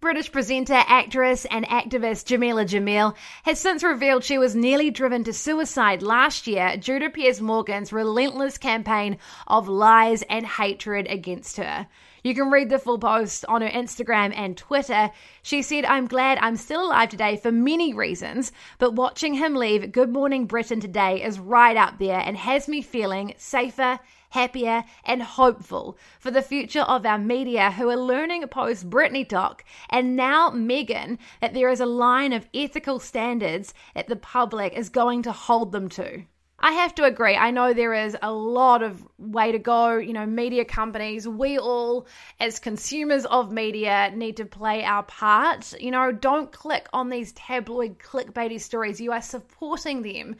British 0.00 0.32
presenter, 0.32 0.82
actress, 0.86 1.44
and 1.50 1.66
activist 1.66 2.24
Jameela 2.24 2.64
Jamil 2.64 3.14
has 3.42 3.60
since 3.60 3.82
revealed 3.82 4.24
she 4.24 4.38
was 4.38 4.54
nearly 4.54 4.90
driven 4.90 5.24
to 5.24 5.32
suicide 5.34 6.02
last 6.02 6.46
year 6.46 6.74
due 6.78 6.98
to 6.98 7.10
Piers 7.10 7.42
Morgan's 7.42 7.92
relentless 7.92 8.56
campaign 8.56 9.18
of 9.46 9.68
lies 9.68 10.22
and 10.22 10.46
hatred 10.46 11.06
against 11.06 11.58
her. 11.58 11.86
You 12.24 12.34
can 12.34 12.50
read 12.50 12.70
the 12.70 12.78
full 12.78 12.98
post 12.98 13.44
on 13.46 13.60
her 13.60 13.68
Instagram 13.68 14.32
and 14.34 14.56
Twitter. 14.56 15.10
She 15.42 15.60
said, 15.60 15.84
I'm 15.84 16.06
glad 16.06 16.38
I'm 16.40 16.56
still 16.56 16.86
alive 16.86 17.10
today 17.10 17.36
for 17.36 17.52
many 17.52 17.92
reasons, 17.92 18.52
but 18.78 18.94
watching 18.94 19.34
him 19.34 19.54
leave 19.54 19.92
Good 19.92 20.08
Morning 20.08 20.46
Britain 20.46 20.80
today 20.80 21.22
is 21.22 21.38
right 21.38 21.76
up 21.76 21.98
there 21.98 22.20
and 22.20 22.38
has 22.38 22.68
me 22.68 22.80
feeling 22.80 23.34
safer, 23.36 24.00
happier, 24.30 24.84
and 25.04 25.22
hopeful 25.22 25.96
for 26.18 26.30
the 26.30 26.42
future 26.42 26.82
of 26.82 27.04
our 27.06 27.18
media 27.18 27.70
who 27.70 27.88
are 27.88 27.96
learning 27.96 28.46
post 28.48 28.88
Britney 28.88 29.28
talk 29.28 29.64
and 29.88 30.16
now 30.16 30.50
Meghan 30.50 31.18
that 31.40 31.54
there 31.54 31.68
is 31.68 31.80
a 31.80 31.86
line 31.86 32.32
of 32.32 32.48
ethical 32.54 32.98
standards 32.98 33.74
that 33.94 34.08
the 34.08 34.16
public 34.16 34.72
is 34.72 34.88
going 34.88 35.22
to 35.22 35.32
hold 35.32 35.72
them 35.72 35.88
to. 35.90 36.24
I 36.62 36.72
have 36.72 36.94
to 36.96 37.04
agree. 37.04 37.36
I 37.36 37.50
know 37.50 37.72
there 37.72 37.94
is 37.94 38.16
a 38.20 38.30
lot 38.30 38.82
of 38.82 39.02
way 39.18 39.50
to 39.50 39.58
go. 39.58 39.96
You 39.96 40.12
know, 40.12 40.26
media 40.26 40.66
companies, 40.66 41.26
we 41.26 41.58
all, 41.58 42.06
as 42.38 42.58
consumers 42.58 43.24
of 43.24 43.50
media, 43.50 44.12
need 44.14 44.36
to 44.36 44.44
play 44.44 44.84
our 44.84 45.02
part. 45.04 45.72
You 45.80 45.90
know, 45.90 46.12
don't 46.12 46.52
click 46.52 46.86
on 46.92 47.08
these 47.08 47.32
tabloid 47.32 47.98
clickbaity 47.98 48.60
stories. 48.60 49.00
You 49.00 49.12
are 49.12 49.22
supporting 49.22 50.02
them. 50.02 50.36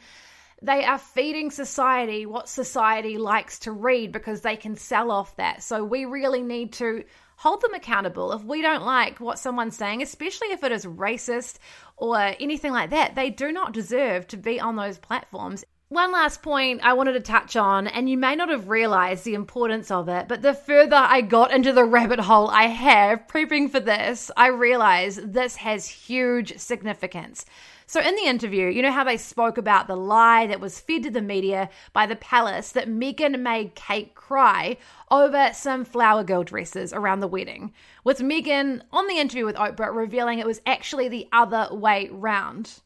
They 0.63 0.83
are 0.83 0.99
feeding 0.99 1.49
society 1.49 2.25
what 2.27 2.47
society 2.47 3.17
likes 3.17 3.59
to 3.59 3.71
read 3.71 4.11
because 4.11 4.41
they 4.41 4.55
can 4.55 4.75
sell 4.75 5.09
off 5.09 5.35
that. 5.37 5.63
So 5.63 5.83
we 5.83 6.05
really 6.05 6.43
need 6.43 6.73
to 6.73 7.03
hold 7.37 7.61
them 7.61 7.73
accountable. 7.73 8.31
If 8.33 8.43
we 8.43 8.61
don't 8.61 8.85
like 8.85 9.19
what 9.19 9.39
someone's 9.39 9.75
saying, 9.75 10.03
especially 10.03 10.49
if 10.49 10.63
it 10.63 10.71
is 10.71 10.85
racist 10.85 11.57
or 11.97 12.35
anything 12.39 12.71
like 12.71 12.91
that, 12.91 13.15
they 13.15 13.31
do 13.31 13.51
not 13.51 13.73
deserve 13.73 14.27
to 14.27 14.37
be 14.37 14.59
on 14.59 14.75
those 14.75 14.99
platforms. 14.99 15.65
One 15.91 16.13
last 16.13 16.41
point 16.41 16.79
I 16.83 16.93
wanted 16.93 17.11
to 17.15 17.19
touch 17.19 17.57
on, 17.57 17.85
and 17.85 18.09
you 18.09 18.17
may 18.17 18.33
not 18.33 18.47
have 18.47 18.69
realized 18.69 19.25
the 19.25 19.33
importance 19.33 19.91
of 19.91 20.07
it, 20.07 20.29
but 20.29 20.41
the 20.41 20.53
further 20.53 20.95
I 20.95 21.19
got 21.19 21.51
into 21.51 21.73
the 21.73 21.83
rabbit 21.83 22.21
hole 22.21 22.47
I 22.47 22.67
have 22.67 23.27
prepping 23.27 23.69
for 23.69 23.81
this, 23.81 24.31
I 24.37 24.47
realized 24.47 25.33
this 25.33 25.57
has 25.57 25.89
huge 25.89 26.57
significance. 26.57 27.43
So, 27.87 27.99
in 27.99 28.15
the 28.15 28.23
interview, 28.23 28.67
you 28.67 28.81
know 28.81 28.91
how 28.93 29.03
they 29.03 29.17
spoke 29.17 29.57
about 29.57 29.87
the 29.87 29.97
lie 29.97 30.47
that 30.47 30.61
was 30.61 30.79
fed 30.79 31.03
to 31.03 31.11
the 31.11 31.21
media 31.21 31.69
by 31.91 32.05
the 32.05 32.15
palace 32.15 32.71
that 32.71 32.87
Meghan 32.87 33.41
made 33.41 33.75
Kate 33.75 34.15
cry 34.15 34.77
over 35.09 35.49
some 35.51 35.83
flower 35.83 36.23
girl 36.23 36.45
dresses 36.45 36.93
around 36.93 37.19
the 37.19 37.27
wedding, 37.27 37.73
with 38.05 38.19
Meghan 38.19 38.81
on 38.93 39.07
the 39.07 39.17
interview 39.17 39.43
with 39.43 39.57
Oprah 39.57 39.93
revealing 39.93 40.39
it 40.39 40.47
was 40.47 40.61
actually 40.65 41.09
the 41.09 41.27
other 41.33 41.67
way 41.69 42.07
round. 42.13 42.79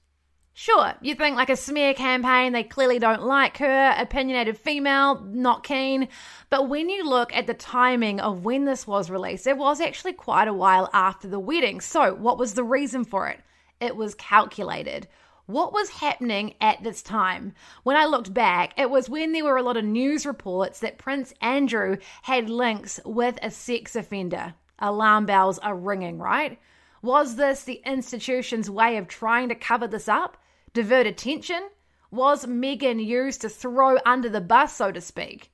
Sure, 0.57 0.93
you 1.01 1.15
think 1.15 1.35
like 1.35 1.49
a 1.49 1.57
smear 1.57 1.93
campaign, 1.93 2.53
they 2.53 2.63
clearly 2.63 2.97
don't 2.97 3.23
like 3.23 3.57
her, 3.57 3.93
opinionated 3.97 4.57
female, 4.57 5.19
not 5.19 5.65
keen. 5.65 6.07
But 6.49 6.69
when 6.69 6.87
you 6.87 7.03
look 7.03 7.35
at 7.35 7.45
the 7.45 7.53
timing 7.53 8.21
of 8.21 8.45
when 8.45 8.63
this 8.63 8.87
was 8.87 9.09
released, 9.09 9.47
it 9.47 9.57
was 9.57 9.81
actually 9.81 10.13
quite 10.13 10.47
a 10.47 10.53
while 10.53 10.89
after 10.93 11.27
the 11.27 11.39
wedding. 11.39 11.81
So, 11.81 12.15
what 12.15 12.37
was 12.37 12.53
the 12.53 12.63
reason 12.63 13.03
for 13.03 13.27
it? 13.27 13.41
It 13.81 13.97
was 13.97 14.15
calculated. 14.15 15.09
What 15.45 15.73
was 15.73 15.89
happening 15.89 16.53
at 16.61 16.81
this 16.81 17.01
time? 17.01 17.51
When 17.83 17.97
I 17.97 18.05
looked 18.05 18.33
back, 18.33 18.79
it 18.79 18.89
was 18.89 19.09
when 19.09 19.33
there 19.33 19.43
were 19.43 19.57
a 19.57 19.61
lot 19.61 19.75
of 19.75 19.83
news 19.83 20.25
reports 20.25 20.79
that 20.79 20.97
Prince 20.97 21.33
Andrew 21.41 21.97
had 22.21 22.49
links 22.49 22.97
with 23.03 23.37
a 23.41 23.51
sex 23.51 23.93
offender. 23.93 24.53
Alarm 24.79 25.25
bells 25.25 25.59
are 25.59 25.75
ringing, 25.75 26.17
right? 26.17 26.57
Was 27.01 27.35
this 27.35 27.65
the 27.65 27.81
institution's 27.85 28.69
way 28.69 28.95
of 28.95 29.09
trying 29.09 29.49
to 29.49 29.55
cover 29.55 29.85
this 29.85 30.07
up? 30.07 30.37
Divert 30.75 31.07
attention? 31.07 31.69
Was 32.11 32.45
Meghan 32.45 33.03
used 33.03 33.41
to 33.41 33.49
throw 33.49 33.97
under 34.05 34.29
the 34.29 34.41
bus, 34.41 34.75
so 34.75 34.91
to 34.91 35.01
speak? 35.01 35.51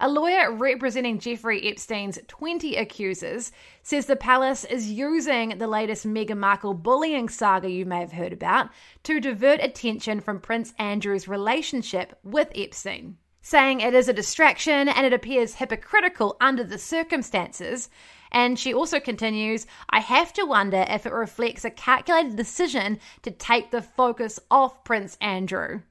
A 0.00 0.08
lawyer 0.08 0.50
representing 0.50 1.18
Jeffrey 1.18 1.68
Epstein's 1.68 2.18
20 2.28 2.76
accusers 2.76 3.52
says 3.82 4.06
the 4.06 4.16
palace 4.16 4.64
is 4.64 4.90
using 4.90 5.58
the 5.58 5.66
latest 5.66 6.06
Meghan 6.06 6.38
Markle 6.38 6.74
bullying 6.74 7.28
saga 7.28 7.68
you 7.68 7.84
may 7.84 8.00
have 8.00 8.12
heard 8.12 8.32
about 8.32 8.70
to 9.02 9.20
divert 9.20 9.60
attention 9.62 10.20
from 10.20 10.40
Prince 10.40 10.72
Andrew's 10.78 11.28
relationship 11.28 12.18
with 12.24 12.50
Epstein 12.54 13.18
saying 13.42 13.80
it 13.80 13.92
is 13.92 14.08
a 14.08 14.12
distraction 14.12 14.88
and 14.88 15.04
it 15.04 15.12
appears 15.12 15.56
hypocritical 15.56 16.36
under 16.40 16.62
the 16.62 16.78
circumstances. 16.78 17.90
And 18.32 18.58
she 18.58 18.72
also 18.72 18.98
continues, 18.98 19.66
I 19.90 20.00
have 20.00 20.32
to 20.32 20.44
wonder 20.44 20.84
if 20.88 21.04
it 21.06 21.12
reflects 21.12 21.64
a 21.64 21.70
calculated 21.70 22.34
decision 22.34 22.98
to 23.22 23.30
take 23.30 23.70
the 23.70 23.82
focus 23.82 24.40
off 24.50 24.82
Prince 24.84 25.18
Andrew. 25.20 25.82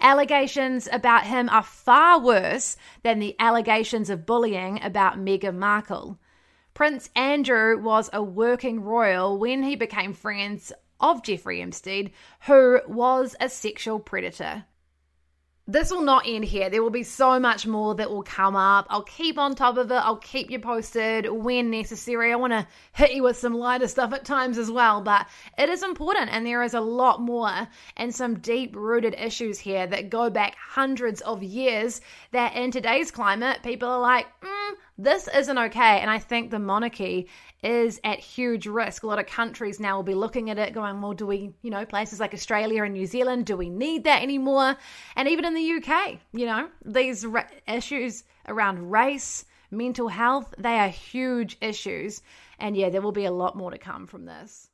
Allegations 0.00 0.88
about 0.92 1.26
him 1.26 1.48
are 1.48 1.64
far 1.64 2.20
worse 2.20 2.76
than 3.02 3.18
the 3.18 3.34
allegations 3.40 4.10
of 4.10 4.26
bullying 4.26 4.80
about 4.80 5.18
Meghan 5.18 5.56
Markle. 5.56 6.20
Prince 6.72 7.10
Andrew 7.16 7.76
was 7.82 8.08
a 8.12 8.22
working 8.22 8.80
royal 8.80 9.36
when 9.36 9.64
he 9.64 9.74
became 9.74 10.12
friends 10.12 10.72
of 11.00 11.24
Jeffrey 11.24 11.60
Epstein, 11.60 12.12
who 12.46 12.80
was 12.86 13.34
a 13.40 13.48
sexual 13.48 13.98
predator 13.98 14.64
this 15.70 15.90
will 15.90 16.02
not 16.02 16.26
end 16.26 16.46
here. 16.46 16.70
There 16.70 16.82
will 16.82 16.88
be 16.88 17.02
so 17.02 17.38
much 17.38 17.66
more 17.66 17.94
that 17.96 18.10
will 18.10 18.22
come 18.22 18.56
up. 18.56 18.86
I'll 18.88 19.02
keep 19.02 19.36
on 19.36 19.54
top 19.54 19.76
of 19.76 19.90
it. 19.90 19.94
I'll 19.94 20.16
keep 20.16 20.50
you 20.50 20.58
posted 20.58 21.30
when 21.30 21.70
necessary. 21.70 22.32
I 22.32 22.36
want 22.36 22.54
to 22.54 22.66
hit 22.92 23.12
you 23.12 23.22
with 23.22 23.36
some 23.36 23.52
lighter 23.52 23.86
stuff 23.86 24.14
at 24.14 24.24
times 24.24 24.56
as 24.56 24.70
well, 24.70 25.02
but 25.02 25.26
it 25.58 25.68
is 25.68 25.82
important 25.82 26.30
and 26.32 26.46
there 26.46 26.62
is 26.62 26.72
a 26.72 26.80
lot 26.80 27.20
more 27.20 27.68
and 27.98 28.14
some 28.14 28.38
deep 28.38 28.74
rooted 28.74 29.14
issues 29.14 29.58
here 29.58 29.86
that 29.86 30.08
go 30.08 30.30
back 30.30 30.56
hundreds 30.56 31.20
of 31.20 31.42
years 31.42 32.00
that 32.32 32.56
in 32.56 32.70
today's 32.70 33.10
climate, 33.10 33.58
people 33.62 33.90
are 33.90 34.00
like, 34.00 34.26
mm, 34.40 34.74
this 34.96 35.28
isn't 35.28 35.58
okay. 35.58 36.00
And 36.00 36.10
I 36.10 36.18
think 36.18 36.50
the 36.50 36.58
monarchy 36.58 37.28
is 37.62 38.00
at 38.04 38.18
huge 38.18 38.66
risk. 38.66 39.02
A 39.02 39.06
lot 39.06 39.18
of 39.18 39.26
countries 39.26 39.80
now 39.80 39.96
will 39.96 40.04
be 40.04 40.14
looking 40.14 40.50
at 40.50 40.58
it 40.58 40.72
going, 40.72 41.00
well, 41.00 41.12
do 41.12 41.26
we, 41.26 41.52
you 41.62 41.70
know, 41.70 41.84
places 41.84 42.20
like 42.20 42.32
Australia 42.32 42.84
and 42.84 42.94
New 42.94 43.06
Zealand, 43.06 43.46
do 43.46 43.56
we 43.56 43.68
need 43.68 44.04
that 44.04 44.22
anymore? 44.22 44.76
And 45.16 45.28
even 45.28 45.44
in 45.44 45.54
the 45.54 45.72
UK, 45.72 46.18
you 46.32 46.46
know, 46.46 46.68
these 46.84 47.26
issues 47.66 48.24
around 48.46 48.90
race, 48.90 49.44
mental 49.70 50.08
health, 50.08 50.54
they 50.58 50.78
are 50.78 50.88
huge 50.88 51.58
issues. 51.60 52.22
And 52.58 52.76
yeah, 52.76 52.90
there 52.90 53.02
will 53.02 53.12
be 53.12 53.24
a 53.24 53.32
lot 53.32 53.56
more 53.56 53.70
to 53.70 53.78
come 53.78 54.06
from 54.06 54.24
this. 54.24 54.67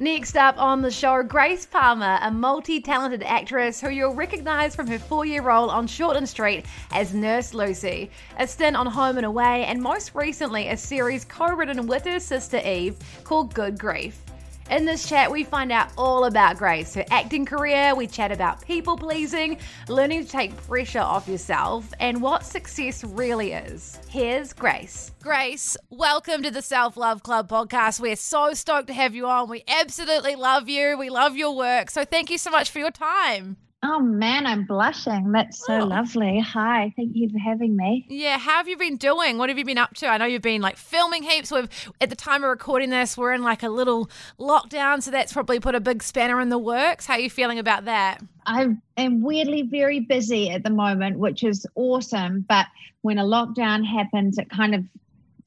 Next 0.00 0.34
up 0.34 0.56
on 0.56 0.80
the 0.80 0.90
show, 0.90 1.22
Grace 1.22 1.66
Palmer, 1.66 2.18
a 2.22 2.30
multi 2.30 2.80
talented 2.80 3.22
actress 3.22 3.82
who 3.82 3.90
you'll 3.90 4.14
recognise 4.14 4.74
from 4.74 4.86
her 4.86 4.98
four 4.98 5.26
year 5.26 5.42
role 5.42 5.68
on 5.68 5.86
Shortland 5.86 6.26
Street 6.26 6.64
as 6.90 7.12
Nurse 7.12 7.52
Lucy, 7.52 8.10
a 8.38 8.46
stint 8.46 8.76
on 8.76 8.86
Home 8.86 9.18
and 9.18 9.26
Away, 9.26 9.66
and 9.66 9.78
most 9.82 10.14
recently 10.14 10.68
a 10.68 10.76
series 10.78 11.26
co 11.26 11.54
written 11.54 11.86
with 11.86 12.06
her 12.06 12.18
sister 12.18 12.62
Eve 12.64 12.96
called 13.24 13.52
Good 13.52 13.78
Grief. 13.78 14.22
In 14.70 14.84
this 14.84 15.08
chat, 15.08 15.32
we 15.32 15.42
find 15.42 15.72
out 15.72 15.90
all 15.98 16.26
about 16.26 16.56
Grace, 16.56 16.94
her 16.94 17.04
acting 17.10 17.44
career, 17.44 17.92
we 17.96 18.06
chat 18.06 18.30
about 18.30 18.64
people 18.64 18.96
pleasing, 18.96 19.58
learning 19.88 20.24
to 20.24 20.30
take 20.30 20.56
pressure 20.68 21.00
off 21.00 21.26
yourself, 21.26 21.92
and 21.98 22.22
what 22.22 22.44
success 22.44 23.02
really 23.02 23.52
is. 23.52 23.98
Here's 24.08 24.52
Grace. 24.52 25.10
Grace, 25.20 25.76
welcome 25.90 26.44
to 26.44 26.52
the 26.52 26.62
Self 26.62 26.96
Love 26.96 27.24
Club 27.24 27.48
podcast. 27.48 27.98
We're 27.98 28.14
so 28.14 28.54
stoked 28.54 28.86
to 28.86 28.92
have 28.92 29.12
you 29.12 29.26
on. 29.26 29.50
We 29.50 29.64
absolutely 29.66 30.36
love 30.36 30.68
you. 30.68 30.96
We 30.96 31.10
love 31.10 31.36
your 31.36 31.56
work. 31.56 31.90
So 31.90 32.04
thank 32.04 32.30
you 32.30 32.38
so 32.38 32.52
much 32.52 32.70
for 32.70 32.78
your 32.78 32.92
time. 32.92 33.56
Oh 33.82 33.98
man, 33.98 34.46
I'm 34.46 34.66
blushing. 34.66 35.32
That's 35.32 35.64
so 35.64 35.80
oh. 35.80 35.86
lovely. 35.86 36.38
Hi, 36.38 36.92
thank 36.96 37.12
you 37.14 37.30
for 37.30 37.38
having 37.38 37.76
me. 37.76 38.04
Yeah, 38.10 38.38
how 38.38 38.58
have 38.58 38.68
you 38.68 38.76
been 38.76 38.98
doing? 38.98 39.38
What 39.38 39.48
have 39.48 39.56
you 39.56 39.64
been 39.64 39.78
up 39.78 39.94
to? 39.96 40.06
I 40.06 40.18
know 40.18 40.26
you've 40.26 40.42
been 40.42 40.60
like 40.60 40.76
filming 40.76 41.22
heaps. 41.22 41.50
With 41.50 41.70
at 41.98 42.10
the 42.10 42.16
time 42.16 42.44
of 42.44 42.50
recording 42.50 42.90
this, 42.90 43.16
we're 43.16 43.32
in 43.32 43.42
like 43.42 43.62
a 43.62 43.70
little 43.70 44.10
lockdown, 44.38 45.02
so 45.02 45.10
that's 45.10 45.32
probably 45.32 45.60
put 45.60 45.74
a 45.74 45.80
big 45.80 46.02
spanner 46.02 46.42
in 46.42 46.50
the 46.50 46.58
works. 46.58 47.06
How 47.06 47.14
are 47.14 47.20
you 47.20 47.30
feeling 47.30 47.58
about 47.58 47.86
that? 47.86 48.22
I 48.44 48.76
am 48.98 49.22
weirdly 49.22 49.62
very 49.62 50.00
busy 50.00 50.50
at 50.50 50.62
the 50.62 50.70
moment, 50.70 51.18
which 51.18 51.42
is 51.42 51.66
awesome. 51.74 52.44
But 52.46 52.66
when 53.00 53.18
a 53.18 53.24
lockdown 53.24 53.86
happens, 53.86 54.36
it 54.36 54.50
kind 54.50 54.74
of 54.74 54.84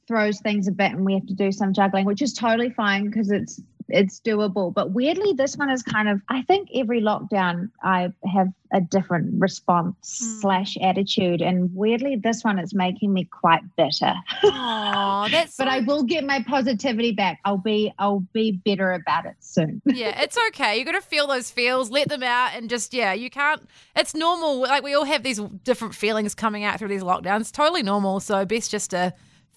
throws 0.08 0.40
things 0.42 0.68
a 0.68 0.72
bit, 0.72 0.92
and 0.92 1.06
we 1.06 1.14
have 1.14 1.28
to 1.28 1.34
do 1.36 1.52
some 1.52 1.72
juggling, 1.72 2.06
which 2.06 2.24
is 2.24 2.34
totally 2.34 2.72
fine 2.72 3.06
because 3.06 3.30
it's 3.30 3.62
it's 3.90 4.20
doable. 4.20 4.74
But 4.74 4.92
weirdly, 4.92 5.34
this 5.34 5.58
one 5.58 5.70
is 5.70 5.84
kind 5.84 6.10
of, 6.10 6.22
I 6.30 6.42
think 6.44 6.70
every 6.74 7.02
lockdown 7.02 7.70
I 7.84 8.12
have 8.32 8.50
a 8.74 8.82
different 8.82 9.40
response 9.40 9.96
mm. 10.22 10.42
slash 10.42 10.78
attitude. 10.82 11.42
And 11.42 11.74
weirdly, 11.74 12.16
this 12.16 12.44
one 12.44 12.60
is 12.60 12.74
making 12.74 13.14
me 13.14 13.26
quite 13.26 13.62
bitter. 13.78 14.14
Oh, 14.44 15.28
that's 15.32 15.56
but 15.56 15.68
I 15.68 15.82
will 15.82 16.04
get 16.04 16.26
my 16.26 16.44
positivity 16.44 17.12
back. 17.12 17.40
I'll 17.46 17.58
be 17.58 17.94
I'll 18.00 18.26
be 18.34 18.52
better 18.52 18.92
about 18.92 19.26
it 19.26 19.36
soon. 19.40 19.82
yeah, 19.86 20.22
it's 20.22 20.38
okay. 20.50 20.78
You 20.78 20.86
gotta 20.86 21.02
feel 21.02 21.28
those 21.28 21.52
feels, 21.52 21.92
let 21.92 22.10
them 22.10 22.24
out 22.24 22.56
and 22.56 22.70
just 22.70 22.94
yeah, 22.94 23.14
you 23.14 23.30
can't 23.30 23.62
it's 23.96 24.16
normal. 24.16 24.62
Like 24.62 24.84
we 24.84 24.96
all 24.96 25.06
have 25.06 25.24
these 25.24 25.40
different 25.64 25.96
feelings 25.96 26.34
coming 26.36 26.64
out 26.64 26.80
through 26.80 26.90
these 26.90 27.04
lockdowns. 27.04 27.52
Totally 27.52 27.84
normal. 27.84 28.20
So 28.20 28.44
best 28.44 28.72
just 28.72 28.90
to 28.90 29.14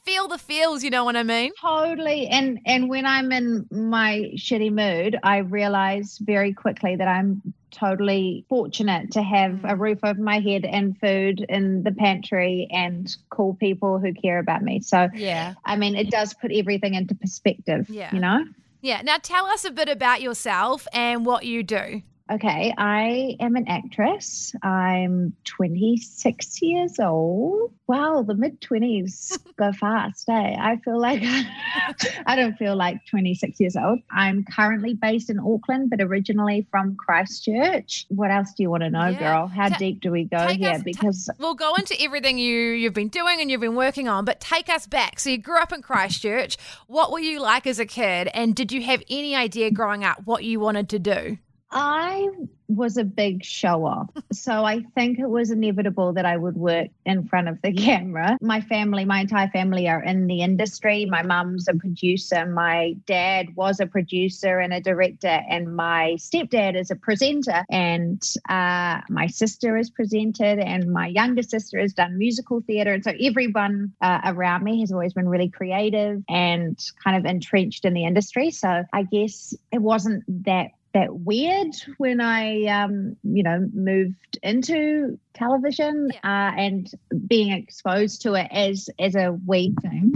feel 0.07 0.29
the 0.29 0.39
feels, 0.39 0.83
you 0.83 0.91
know 0.91 1.05
what 1.05 1.17
I 1.17 1.23
mean? 1.25 1.53
Totally. 1.61 2.29
And 2.29 2.61
and 2.65 2.89
when 2.89 3.05
I'm 3.05 3.33
in 3.33 3.67
my 3.71 4.31
shitty 4.37 4.73
mood, 4.73 5.19
I 5.23 5.39
realize 5.39 6.19
very 6.19 6.55
quickly 6.55 6.97
that 6.97 7.09
I'm 7.09 7.43
totally 7.73 8.47
fortunate 8.49 9.13
to 9.13 9.23
have 9.23 9.65
a 9.65 9.75
mm. 9.75 9.79
roof 9.79 9.99
over 10.03 10.21
my 10.21 10.39
head 10.41 10.65
and 10.65 10.99
food 10.99 11.45
in 11.49 11.83
the 11.83 11.93
pantry 11.93 12.69
and 12.71 13.15
cool 13.29 13.55
people 13.55 13.99
who 13.99 14.15
care 14.15 14.39
about 14.39 14.63
me. 14.63 14.81
So, 14.81 15.09
Yeah. 15.15 15.55
I 15.65 15.77
mean, 15.77 15.95
it 15.95 16.11
does 16.11 16.33
put 16.33 16.53
everything 16.53 16.95
into 16.95 17.15
perspective, 17.15 17.91
Yeah. 17.91 18.15
you 18.15 18.21
know? 18.21 18.45
Yeah. 18.81 19.03
Now 19.03 19.17
tell 19.21 19.47
us 19.47 19.65
a 19.65 19.71
bit 19.71 19.91
about 19.91 20.23
yourself 20.23 20.87
and 20.93 21.27
what 21.27 21.45
you 21.45 21.63
do. 21.63 22.03
Okay, 22.29 22.75
I 22.77 23.37
am 23.39 23.55
an 23.55 23.69
actress. 23.69 24.53
I'm 24.61 25.33
26 25.45 26.61
years 26.61 26.99
old. 26.99 27.71
Wow, 27.87 28.25
the 28.27 28.35
mid 28.35 28.61
20s 28.61 29.39
go 29.57 29.71
fast, 29.73 30.29
eh? 30.29 30.57
I 30.59 30.77
feel 30.85 31.01
like 31.01 31.23
I 32.27 32.35
don't 32.35 32.57
feel 32.59 32.75
like 32.75 33.07
26 33.09 33.61
years 33.61 33.77
old. 33.77 34.01
I'm 34.11 34.45
currently 34.45 34.95
based 34.95 35.31
in 35.31 35.39
Auckland, 35.39 35.91
but 35.91 36.01
originally 36.01 36.67
from 36.69 36.97
Christchurch. 36.97 38.07
What 38.09 38.33
else 38.33 38.53
do 38.57 38.65
you 38.65 38.71
want 38.71 38.83
to 38.83 38.91
know, 38.91 39.07
Yeah. 39.11 39.19
girl? 39.21 39.47
How 39.47 39.69
Ta- 39.69 39.77
deep 39.79 40.01
do 40.01 40.11
we 40.11 40.25
go 40.25 40.49
here? 40.49 40.71
us- 40.71 40.79
ta- 40.79 40.83
because 40.85 41.31
We'll 41.39 41.55
go 41.55 41.77
into 41.77 41.95
everything 42.03 42.39
you 42.39 42.57
you've 42.73 42.93
been 42.93 43.07
doing 43.07 43.41
and 43.41 43.53
you've 43.53 43.61
been 43.61 43.77
working 43.77 44.09
on, 44.09 44.25
but 44.25 44.41
take 44.41 44.69
us 44.69 44.89
back. 44.89 45.21
So 45.21 45.31
you 45.31 45.39
grew 45.39 45.59
up 45.59 45.73
in 45.73 45.81
Christchurch. 45.81 46.57
What 46.89 47.13
were 47.13 47.21
you 47.21 47.41
like 47.41 47.69
as 47.69 47.79
a 47.79 47.87
kid? 47.87 48.29
And 48.35 48.57
did 48.57 48.73
you 48.73 48.83
have 48.83 49.01
any 49.09 49.37
idea 49.37 49.71
growing 49.71 50.03
up 50.03 50.23
what 50.25 50.43
you 50.43 50.59
wanted 50.59 50.89
to 50.89 50.99
do? 50.99 51.39
I 51.71 52.29
was 52.69 52.97
a 52.97 53.05
big 53.05 53.45
show 53.45 53.85
off. 53.87 54.11
So 54.33 54.65
I 54.65 54.83
think 54.95 55.19
it 55.19 55.29
was 55.29 55.51
inevitable 55.51 56.13
that 56.15 56.27
I 56.27 56.37
would 56.37 56.57
work 56.57 56.89
in 57.05 57.27
front 57.27 57.49
of 57.49 57.61
the 57.63 57.73
camera. 57.77 58.37
My 58.41 58.61
family, 58.61 59.05
my 59.05 59.21
entire 59.21 59.49
family 59.49 59.89
are 59.89 60.03
in 60.03 60.27
the 60.27 60.43
industry. 60.43 61.07
My 61.07 61.23
mum's 61.23 61.69
a 61.69 61.75
producer. 61.75 62.47
My 62.47 62.97
dad 63.07 63.55
was 63.55 63.81
a 63.81 63.87
producer 63.87 64.59
and 64.59 64.73
a 64.73 64.81
director. 64.81 65.43
And 65.49 65.77
my 65.77 66.17
stepdad 66.19 66.79
is 66.79 66.91
a 66.91 66.97
presenter. 66.97 67.65
And 67.71 68.23
uh, 68.49 69.01
my 69.09 69.27
sister 69.29 69.77
is 69.77 69.91
presented. 69.91 70.59
And 70.59 70.93
my 70.93 71.07
younger 71.07 71.43
sister 71.43 71.79
has 71.81 71.93
done 71.93 72.19
musical 72.19 72.61
theatre. 72.61 72.93
And 72.93 73.05
so 73.05 73.13
everyone 73.21 73.93
uh, 74.01 74.21
around 74.25 74.65
me 74.65 74.81
has 74.81 74.93
always 74.93 75.15
been 75.15 75.29
really 75.29 75.49
creative 75.49 76.23
and 76.29 76.79
kind 77.03 77.17
of 77.17 77.25
entrenched 77.25 77.85
in 77.85 77.95
the 77.95 78.05
industry. 78.05 78.51
So 78.51 78.85
I 78.93 79.03
guess 79.05 79.55
it 79.73 79.83
wasn't 79.83 80.25
that 80.45 80.71
that 80.97 81.15
weird 81.15 81.75
when 81.99 82.23
I, 82.23 82.65
um, 82.65 83.17
you 83.23 83.43
know, 83.43 83.69
moved 83.75 84.39
into 84.43 85.19
television 85.35 86.11
uh, 86.25 86.53
and 86.57 86.91
being 87.27 87.53
exposed 87.53 88.23
to 88.23 88.33
it 88.33 88.49
as 88.51 88.89
as 88.99 89.15
a 89.15 89.39
wee 89.47 89.75
thing, 89.83 90.15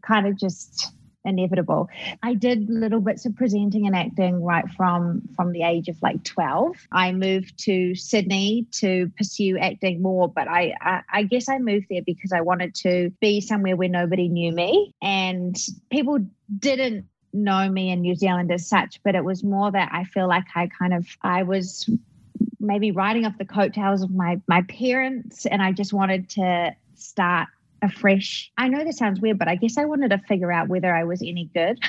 kind 0.00 0.26
of 0.26 0.38
just 0.38 0.92
inevitable. 1.26 1.88
I 2.22 2.34
did 2.34 2.70
little 2.70 3.00
bits 3.00 3.26
of 3.26 3.36
presenting 3.36 3.86
and 3.86 3.94
acting 3.94 4.42
right 4.42 4.64
from 4.70 5.22
from 5.36 5.52
the 5.52 5.62
age 5.62 5.88
of 5.88 6.00
like 6.00 6.24
12. 6.24 6.74
I 6.90 7.12
moved 7.12 7.58
to 7.64 7.94
Sydney 7.94 8.66
to 8.80 9.10
pursue 9.18 9.58
acting 9.58 10.00
more, 10.00 10.28
but 10.28 10.48
I 10.48 10.74
I, 10.80 11.00
I 11.12 11.22
guess 11.24 11.50
I 11.50 11.58
moved 11.58 11.86
there 11.90 12.02
because 12.04 12.32
I 12.32 12.40
wanted 12.40 12.74
to 12.76 13.10
be 13.20 13.42
somewhere 13.42 13.76
where 13.76 13.90
nobody 13.90 14.28
knew 14.28 14.52
me 14.52 14.94
and 15.02 15.54
people 15.90 16.18
didn't 16.58 17.08
know 17.34 17.68
me 17.68 17.90
in 17.90 18.00
New 18.00 18.14
Zealand 18.14 18.50
as 18.52 18.66
such, 18.66 19.02
but 19.02 19.14
it 19.14 19.24
was 19.24 19.42
more 19.42 19.70
that 19.70 19.90
I 19.92 20.04
feel 20.04 20.28
like 20.28 20.44
I 20.54 20.68
kind 20.68 20.94
of 20.94 21.06
I 21.22 21.42
was 21.42 21.90
maybe 22.60 22.90
riding 22.92 23.26
off 23.26 23.36
the 23.38 23.44
coattails 23.44 24.02
of 24.02 24.10
my 24.10 24.40
my 24.48 24.62
parents 24.62 25.44
and 25.46 25.62
I 25.62 25.72
just 25.72 25.92
wanted 25.92 26.30
to 26.30 26.74
start 26.94 27.48
afresh. 27.84 28.50
I 28.56 28.68
know 28.68 28.84
this 28.84 28.98
sounds 28.98 29.20
weird, 29.20 29.38
but 29.38 29.48
I 29.48 29.56
guess 29.56 29.78
I 29.78 29.84
wanted 29.84 30.10
to 30.10 30.18
figure 30.18 30.50
out 30.50 30.68
whether 30.68 30.94
I 30.94 31.04
was 31.04 31.22
any 31.22 31.50
good. 31.54 31.78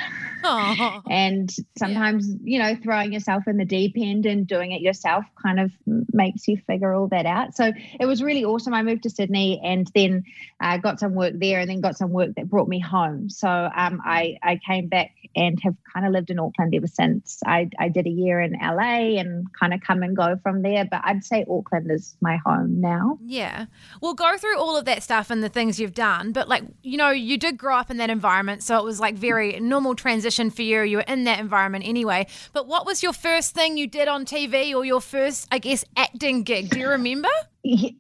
And 1.09 1.49
sometimes, 1.77 2.27
you 2.43 2.59
know, 2.59 2.75
throwing 2.83 3.11
yourself 3.11 3.47
in 3.47 3.57
the 3.57 3.65
deep 3.65 3.95
end 3.97 4.27
and 4.27 4.45
doing 4.45 4.73
it 4.73 4.81
yourself 4.81 5.25
kind 5.41 5.59
of 5.59 5.71
makes 6.13 6.47
you 6.47 6.57
figure 6.67 6.93
all 6.93 7.07
that 7.07 7.25
out. 7.25 7.55
So 7.55 7.71
it 7.99 8.05
was 8.05 8.21
really 8.21 8.43
awesome. 8.45 8.73
I 8.73 8.83
moved 8.83 9.03
to 9.03 9.09
Sydney 9.09 9.59
and 9.63 9.89
then 9.95 10.23
uh, 10.61 10.77
got 10.77 10.99
some 10.99 11.15
work 11.15 11.33
there 11.37 11.59
and 11.59 11.69
then 11.69 11.81
got 11.81 11.97
some 11.97 12.11
work 12.11 12.35
that 12.35 12.49
brought 12.49 12.67
me 12.67 12.79
home. 12.79 13.29
So 13.29 13.47
um, 13.47 14.01
I, 14.05 14.37
I 14.43 14.59
came 14.65 14.87
back 14.87 15.11
and 15.35 15.59
have 15.63 15.75
kind 15.93 16.05
of 16.05 16.13
lived 16.13 16.29
in 16.29 16.39
Auckland 16.39 16.73
ever 16.75 16.87
since. 16.87 17.39
I, 17.45 17.69
I 17.79 17.89
did 17.89 18.05
a 18.05 18.11
year 18.11 18.39
in 18.39 18.53
LA 18.53 19.19
and 19.19 19.47
kind 19.59 19.73
of 19.73 19.81
come 19.81 20.03
and 20.03 20.15
go 20.15 20.39
from 20.43 20.61
there. 20.61 20.85
But 20.85 21.01
I'd 21.03 21.23
say 21.23 21.45
Auckland 21.49 21.91
is 21.91 22.15
my 22.21 22.37
home 22.45 22.79
now. 22.79 23.19
Yeah. 23.25 23.65
We'll 24.01 24.13
go 24.13 24.37
through 24.37 24.59
all 24.59 24.77
of 24.77 24.85
that 24.85 25.03
stuff 25.03 25.29
and 25.29 25.43
the 25.43 25.49
things 25.49 25.79
you've 25.85 25.93
done, 25.93 26.31
but 26.31 26.47
like, 26.47 26.63
you 26.81 26.97
know, 26.97 27.11
you 27.11 27.37
did 27.37 27.59
grow 27.59 27.75
up 27.77 27.91
in 27.91 27.97
that 27.97 28.09
environment, 28.09 28.63
so 28.63 28.79
it 28.79 28.83
was 28.83 28.99
like 28.99 29.13
very 29.13 29.59
normal 29.59 29.93
transition 29.93 30.49
for 30.49 30.63
you. 30.63 30.81
You 30.81 30.97
were 30.97 31.03
in 31.03 31.25
that 31.25 31.39
environment 31.39 31.85
anyway. 31.87 32.25
But 32.53 32.67
what 32.67 32.87
was 32.87 33.03
your 33.03 33.13
first 33.13 33.53
thing 33.53 33.77
you 33.77 33.85
did 33.85 34.07
on 34.07 34.25
TV 34.25 34.73
or 34.73 34.83
your 34.83 34.99
first, 34.99 35.47
I 35.51 35.59
guess, 35.59 35.85
acting 35.95 36.41
gig? 36.41 36.71
Do 36.71 36.79
you 36.79 36.89
remember? 36.89 37.29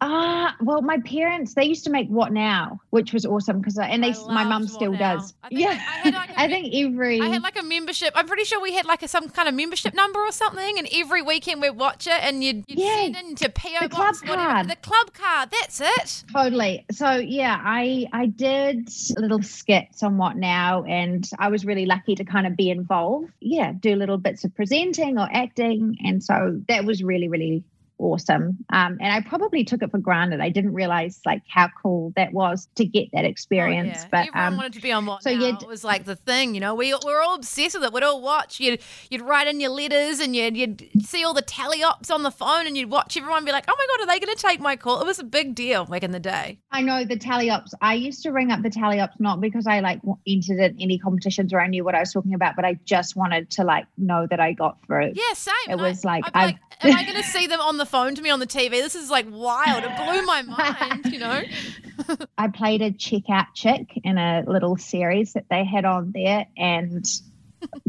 Ah, 0.01 0.49
uh, 0.49 0.51
well, 0.61 0.81
my 0.81 0.99
parents 0.99 1.53
they 1.55 1.63
used 1.65 1.83
to 1.85 1.89
make 1.89 2.07
What 2.07 2.31
Now, 2.31 2.79
which 2.91 3.13
was 3.13 3.25
awesome 3.25 3.59
because 3.59 3.77
and 3.79 4.03
they 4.03 4.13
my 4.27 4.43
mum 4.43 4.67
still 4.67 4.91
Now. 4.93 5.15
does. 5.15 5.33
I 5.43 5.49
think 5.49 5.59
yeah, 5.61 5.81
I 6.03 6.09
like 6.09 6.35
think 6.49 6.73
every 6.75 7.21
I 7.21 7.27
had 7.27 7.41
like 7.41 7.57
a 7.59 7.63
membership. 7.63 8.11
I'm 8.15 8.27
pretty 8.27 8.43
sure 8.43 8.61
we 8.61 8.73
had 8.73 8.85
like 8.85 9.01
a, 9.03 9.07
some 9.07 9.29
kind 9.29 9.47
of 9.49 9.55
membership 9.55 9.93
number 9.93 10.19
or 10.19 10.31
something, 10.31 10.77
and 10.77 10.87
every 10.93 11.21
weekend 11.21 11.61
we'd 11.61 11.71
watch 11.71 12.07
it, 12.07 12.13
and 12.21 12.43
you'd, 12.43 12.63
you'd 12.67 12.79
Yeah. 12.79 13.03
send 13.03 13.15
in 13.15 13.35
to 13.35 13.49
PO 13.49 13.69
The 13.83 13.89
box, 13.89 14.19
club 14.21 14.29
whatever. 14.37 14.51
card. 14.53 14.69
The 14.69 14.75
club 14.77 15.13
card. 15.13 15.49
That's 15.51 15.81
it. 15.81 16.23
Totally. 16.31 16.85
So 16.91 17.13
yeah, 17.15 17.59
I 17.63 18.05
I 18.13 18.27
did 18.27 18.89
a 19.17 19.21
little 19.21 19.41
skits 19.41 20.03
on 20.03 20.17
what 20.17 20.37
now, 20.37 20.83
and 20.83 21.27
I 21.39 21.47
was 21.49 21.65
really 21.65 21.85
lucky 21.85 22.15
to 22.15 22.23
kind 22.23 22.45
of 22.45 22.55
be 22.55 22.69
involved. 22.69 23.31
Yeah, 23.39 23.71
do 23.73 23.95
little 23.95 24.17
bits 24.17 24.43
of 24.43 24.53
presenting 24.55 25.17
or 25.17 25.27
acting, 25.31 25.97
and 26.05 26.23
so 26.23 26.61
that 26.67 26.85
was 26.85 27.03
really 27.03 27.27
really 27.29 27.63
awesome. 27.97 28.57
Um, 28.71 28.97
and 28.99 29.13
I 29.13 29.21
probably 29.21 29.63
took 29.63 29.81
it 29.81 29.91
for 29.91 29.97
granted. 29.97 30.41
I 30.41 30.49
didn't 30.49 30.73
realize 30.73 31.19
like 31.25 31.41
how 31.47 31.69
cool 31.81 32.13
that 32.15 32.33
was 32.33 32.67
to 32.75 32.85
get 32.85 33.09
that 33.13 33.25
experience. 33.25 33.97
Oh, 33.97 34.01
yeah. 34.01 34.07
But 34.11 34.27
everyone 34.27 34.47
um, 34.47 34.57
wanted 34.57 34.73
to 34.73 34.81
be 34.81 34.91
on 34.91 35.05
what 35.05 35.23
so 35.23 35.33
now. 35.33 35.57
it 35.61 35.67
was 35.67 35.83
like 35.83 36.05
the 36.05 36.15
thing, 36.15 36.55
you 36.55 36.61
know. 36.61 36.75
We 36.75 36.93
we 36.93 37.13
were 37.13 37.21
all 37.21 37.35
obsessed 37.35 37.75
with 37.75 37.83
it. 37.83 37.93
We'd 37.93 38.03
all 38.03 38.21
watch. 38.21 38.59
You'd 38.59 38.81
you'd 39.09 39.21
write 39.21 39.47
in 39.47 39.59
your 39.59 39.71
letters, 39.71 40.19
and 40.19 40.35
you'd 40.35 40.57
you'd 40.57 41.05
see 41.05 41.23
all 41.23 41.33
the 41.33 41.41
tally 41.41 41.83
ops 41.83 42.09
on 42.09 42.23
the 42.23 42.31
phone, 42.31 42.67
and 42.67 42.77
you'd 42.77 42.89
watch 42.89 43.17
everyone 43.17 43.45
be 43.45 43.51
like, 43.51 43.65
"Oh 43.67 43.75
my 43.77 43.87
god, 43.97 44.03
are 44.03 44.13
they 44.13 44.25
going 44.25 44.35
to 44.35 44.41
take 44.41 44.59
my 44.59 44.75
call?" 44.75 45.01
It 45.01 45.05
was 45.05 45.19
a 45.19 45.23
big 45.23 45.55
deal 45.55 45.85
back 45.85 46.03
in 46.03 46.11
the 46.11 46.19
day. 46.19 46.59
I 46.71 46.81
know 46.81 47.05
the 47.05 47.17
tally 47.17 47.49
ops. 47.49 47.73
I 47.81 47.93
used 47.95 48.23
to 48.23 48.31
ring 48.31 48.51
up 48.51 48.61
the 48.61 48.69
tally 48.69 48.99
ops 48.99 49.15
not 49.19 49.41
because 49.41 49.67
I 49.67 49.79
like 49.79 50.01
entered 50.27 50.59
in 50.59 50.77
any 50.79 50.99
competitions 50.99 51.53
or 51.53 51.61
I 51.61 51.67
knew 51.67 51.83
what 51.83 51.95
I 51.95 51.99
was 51.99 52.11
talking 52.11 52.33
about, 52.33 52.55
but 52.55 52.65
I 52.65 52.79
just 52.85 53.15
wanted 53.15 53.49
to 53.51 53.63
like 53.63 53.85
know 53.97 54.27
that 54.29 54.39
I 54.39 54.53
got 54.53 54.77
through. 54.85 55.11
Yeah, 55.13 55.33
same. 55.33 55.55
It 55.69 55.77
was 55.77 56.03
like 56.03 56.25
I. 56.33 56.45
like, 56.45 56.57
am 56.81 56.95
I 56.95 57.03
going 57.03 57.15
to 57.21 57.23
see 57.23 57.47
them 57.47 57.61
on 57.61 57.77
the 57.77 57.84
phone 57.85 58.15
to 58.15 58.21
me 58.21 58.29
on 58.29 58.39
the 58.39 58.47
TV? 58.47 58.71
This 58.71 58.95
is 58.95 59.09
like 59.09 59.27
wild. 59.29 59.83
It 59.83 59.95
blew 59.95 60.25
my 60.25 60.41
mind, 60.81 61.05
you 61.07 61.19
know. 61.19 61.41
I 62.37 62.49
played 62.49 62.81
a 62.81 62.91
checkout 62.91 63.47
chick 63.53 63.99
in 64.03 64.17
a 64.17 64.43
little 64.45 64.77
series 64.77 65.33
that 65.33 65.45
they 65.49 65.63
had 65.63 65.85
on 65.85 66.11
there, 66.13 66.47
and 66.57 67.05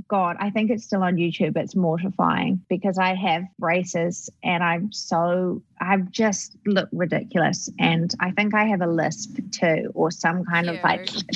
God, 0.09 0.37
I 0.39 0.51
think 0.51 0.71
it's 0.71 0.85
still 0.85 1.03
on 1.03 1.17
YouTube. 1.17 1.57
It's 1.57 1.75
mortifying 1.75 2.65
because 2.69 2.99
I 2.99 3.15
have 3.15 3.45
braces 3.59 4.31
and 4.43 4.63
I'm 4.63 4.93
so 4.93 5.63
I've 5.81 6.11
just 6.11 6.57
looked 6.67 6.93
ridiculous, 6.93 7.71
and 7.79 8.13
I 8.21 8.31
think 8.33 8.55
I 8.55 8.65
have 8.65 8.81
a 8.81 8.87
lisp 8.87 9.39
too, 9.51 9.91
or 9.95 10.11
some 10.11 10.45
kind 10.45 10.69
of 10.69 10.83
like 10.83 11.09